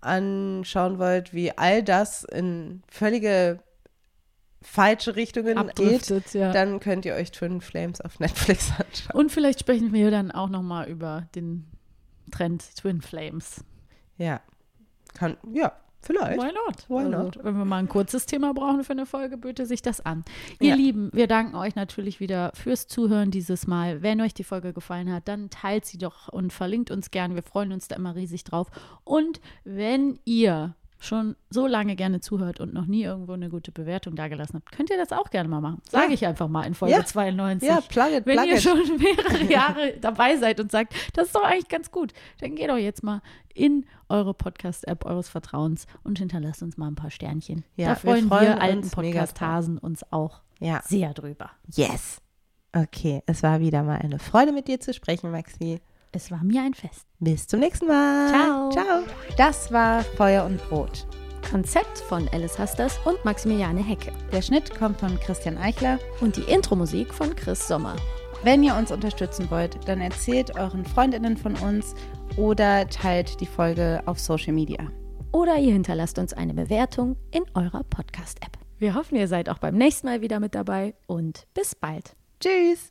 anschauen 0.00 0.98
wollt, 0.98 1.32
wie 1.32 1.56
all 1.56 1.82
das 1.82 2.24
in 2.24 2.82
völlige 2.88 3.60
falsche 4.60 5.16
Richtungen 5.16 5.70
geht, 5.74 6.34
ja. 6.34 6.52
dann 6.52 6.80
könnt 6.80 7.04
ihr 7.04 7.14
euch 7.14 7.32
Twin 7.32 7.60
Flames 7.60 8.00
auf 8.00 8.20
Netflix 8.20 8.70
anschauen. 8.78 9.20
Und 9.20 9.32
vielleicht 9.32 9.60
sprechen 9.60 9.92
wir 9.92 10.10
dann 10.10 10.30
auch 10.30 10.48
noch 10.48 10.62
mal 10.62 10.88
über 10.88 11.26
den 11.34 11.66
Trend 12.32 12.64
Twin 12.76 13.00
Flames. 13.00 13.64
Ja. 14.18 14.40
Kann, 15.14 15.36
ja, 15.52 15.72
vielleicht. 16.00 16.40
Why 16.40 16.52
not? 16.52 16.88
Why 16.88 17.04
also, 17.04 17.10
not? 17.10 17.38
Wenn 17.42 17.56
wir 17.56 17.64
mal 17.64 17.78
ein 17.78 17.88
kurzes 17.88 18.26
Thema 18.26 18.54
brauchen 18.54 18.82
für 18.82 18.92
eine 18.92 19.06
Folge, 19.06 19.36
böte 19.36 19.66
sich 19.66 19.82
das 19.82 20.04
an. 20.04 20.24
Ihr 20.58 20.70
Ja. 20.70 20.74
Lieben, 20.74 21.10
wir 21.12 21.26
danken 21.26 21.54
euch 21.54 21.74
natürlich 21.74 22.18
wieder 22.18 22.50
fürs 22.54 22.88
Zuhören 22.88 23.30
dieses 23.30 23.66
Mal. 23.66 24.02
Wenn 24.02 24.20
euch 24.20 24.34
die 24.34 24.44
Folge 24.44 24.72
gefallen 24.72 25.12
hat, 25.12 25.28
dann 25.28 25.50
teilt 25.50 25.84
sie 25.84 25.98
doch 25.98 26.28
und 26.28 26.52
verlinkt 26.52 26.90
uns 26.90 27.10
gern. 27.10 27.34
Wir 27.34 27.42
freuen 27.42 27.72
uns 27.72 27.88
da 27.88 27.96
immer 27.96 28.16
riesig 28.16 28.44
drauf. 28.44 28.68
Und 29.04 29.40
wenn 29.64 30.18
ihr 30.24 30.74
schon 31.02 31.34
so 31.50 31.66
lange 31.66 31.96
gerne 31.96 32.20
zuhört 32.20 32.60
und 32.60 32.72
noch 32.72 32.86
nie 32.86 33.02
irgendwo 33.02 33.32
eine 33.32 33.48
gute 33.48 33.72
Bewertung 33.72 34.14
dagelassen 34.14 34.54
habt, 34.56 34.70
könnt 34.72 34.88
ihr 34.90 34.96
das 34.96 35.12
auch 35.12 35.30
gerne 35.30 35.48
mal 35.48 35.60
machen. 35.60 35.82
Sage 35.90 36.08
Ja. 36.08 36.12
ich 36.14 36.26
einfach 36.26 36.48
mal 36.48 36.62
in 36.64 36.74
Folge 36.74 36.94
Ja. 36.94 37.04
92. 37.04 37.68
Ja, 37.68 37.80
plug 37.80 38.12
it, 38.16 38.26
Wenn 38.26 38.36
plug 38.36 38.46
ihr 38.46 38.54
it. 38.56 38.62
schon 38.62 38.78
mehrere 38.98 39.44
Jahre 39.52 39.94
dabei 40.00 40.36
seid 40.36 40.60
und 40.60 40.70
sagt, 40.70 40.94
das 41.14 41.26
ist 41.26 41.34
doch 41.34 41.44
eigentlich 41.44 41.68
ganz 41.68 41.90
gut, 41.90 42.12
dann 42.40 42.54
geht 42.54 42.70
doch 42.70 42.76
jetzt 42.76 43.02
mal 43.02 43.20
in 43.54 43.84
eure 44.08 44.32
Podcast-App 44.32 45.04
eures 45.04 45.28
Vertrauens 45.28 45.86
und 46.04 46.18
hinterlasst 46.18 46.62
uns 46.62 46.76
mal 46.76 46.86
ein 46.88 46.94
paar 46.94 47.10
Sternchen. 47.10 47.64
Ja, 47.76 47.86
da 47.86 47.90
wir 47.92 47.96
freuen 47.96 48.30
wir, 48.30 48.36
freuen 48.38 48.58
alten 48.58 48.78
uns 48.78 48.96
mega 48.96 49.20
Podcast-Hasen 49.20 49.78
uns 49.78 50.04
auch 50.12 50.40
Ja. 50.60 50.82
sehr 50.86 51.12
drüber. 51.14 51.50
Yes. 51.74 52.18
Okay, 52.74 53.22
es 53.26 53.42
war 53.42 53.60
wieder 53.60 53.82
mal 53.82 53.98
eine 53.98 54.18
Freude 54.18 54.52
mit 54.52 54.68
dir 54.68 54.80
zu 54.80 54.94
sprechen, 54.94 55.30
Maxi. 55.30 55.80
Es 56.14 56.30
war 56.30 56.44
mir 56.44 56.62
ein 56.62 56.74
Fest. 56.74 57.06
Bis 57.20 57.46
zum 57.46 57.60
nächsten 57.60 57.86
Mal. 57.86 58.28
Ciao. 58.28 58.70
Ciao. 58.70 59.02
Das 59.38 59.72
war 59.72 60.02
Feuer 60.02 60.44
und 60.44 60.62
Brot. 60.68 61.06
Konzept 61.50 61.98
von 61.98 62.28
Alice 62.32 62.58
Hasters 62.58 62.98
und 63.06 63.24
Maximiliane 63.24 63.82
Hecke. 63.82 64.12
Der 64.30 64.42
Schnitt 64.42 64.74
kommt 64.78 65.00
von 65.00 65.18
Christian 65.20 65.56
Eichler. 65.56 65.98
Und 66.20 66.36
die 66.36 66.42
Intro-Musik 66.42 67.14
von 67.14 67.34
Chris 67.34 67.66
Sommer. 67.66 67.96
Wenn 68.44 68.62
ihr 68.62 68.76
uns 68.76 68.92
unterstützen 68.92 69.50
wollt, 69.50 69.88
dann 69.88 70.02
erzählt 70.02 70.54
euren 70.56 70.84
Freundinnen 70.84 71.36
von 71.36 71.54
uns 71.56 71.94
oder 72.36 72.86
teilt 72.88 73.40
die 73.40 73.46
Folge 73.46 74.02
auf 74.04 74.18
Social 74.20 74.52
Media. 74.52 74.90
Oder 75.32 75.56
ihr 75.56 75.72
hinterlasst 75.72 76.18
uns 76.18 76.34
eine 76.34 76.52
Bewertung 76.52 77.16
in 77.30 77.44
eurer 77.54 77.84
Podcast-App. 77.84 78.58
Wir 78.78 78.94
hoffen, 78.94 79.16
ihr 79.16 79.28
seid 79.28 79.48
auch 79.48 79.58
beim 79.58 79.76
nächsten 79.76 80.08
Mal 80.08 80.20
wieder 80.20 80.40
mit 80.40 80.54
dabei 80.54 80.94
und 81.06 81.46
bis 81.54 81.74
bald. 81.74 82.16
Tschüss! 82.40 82.90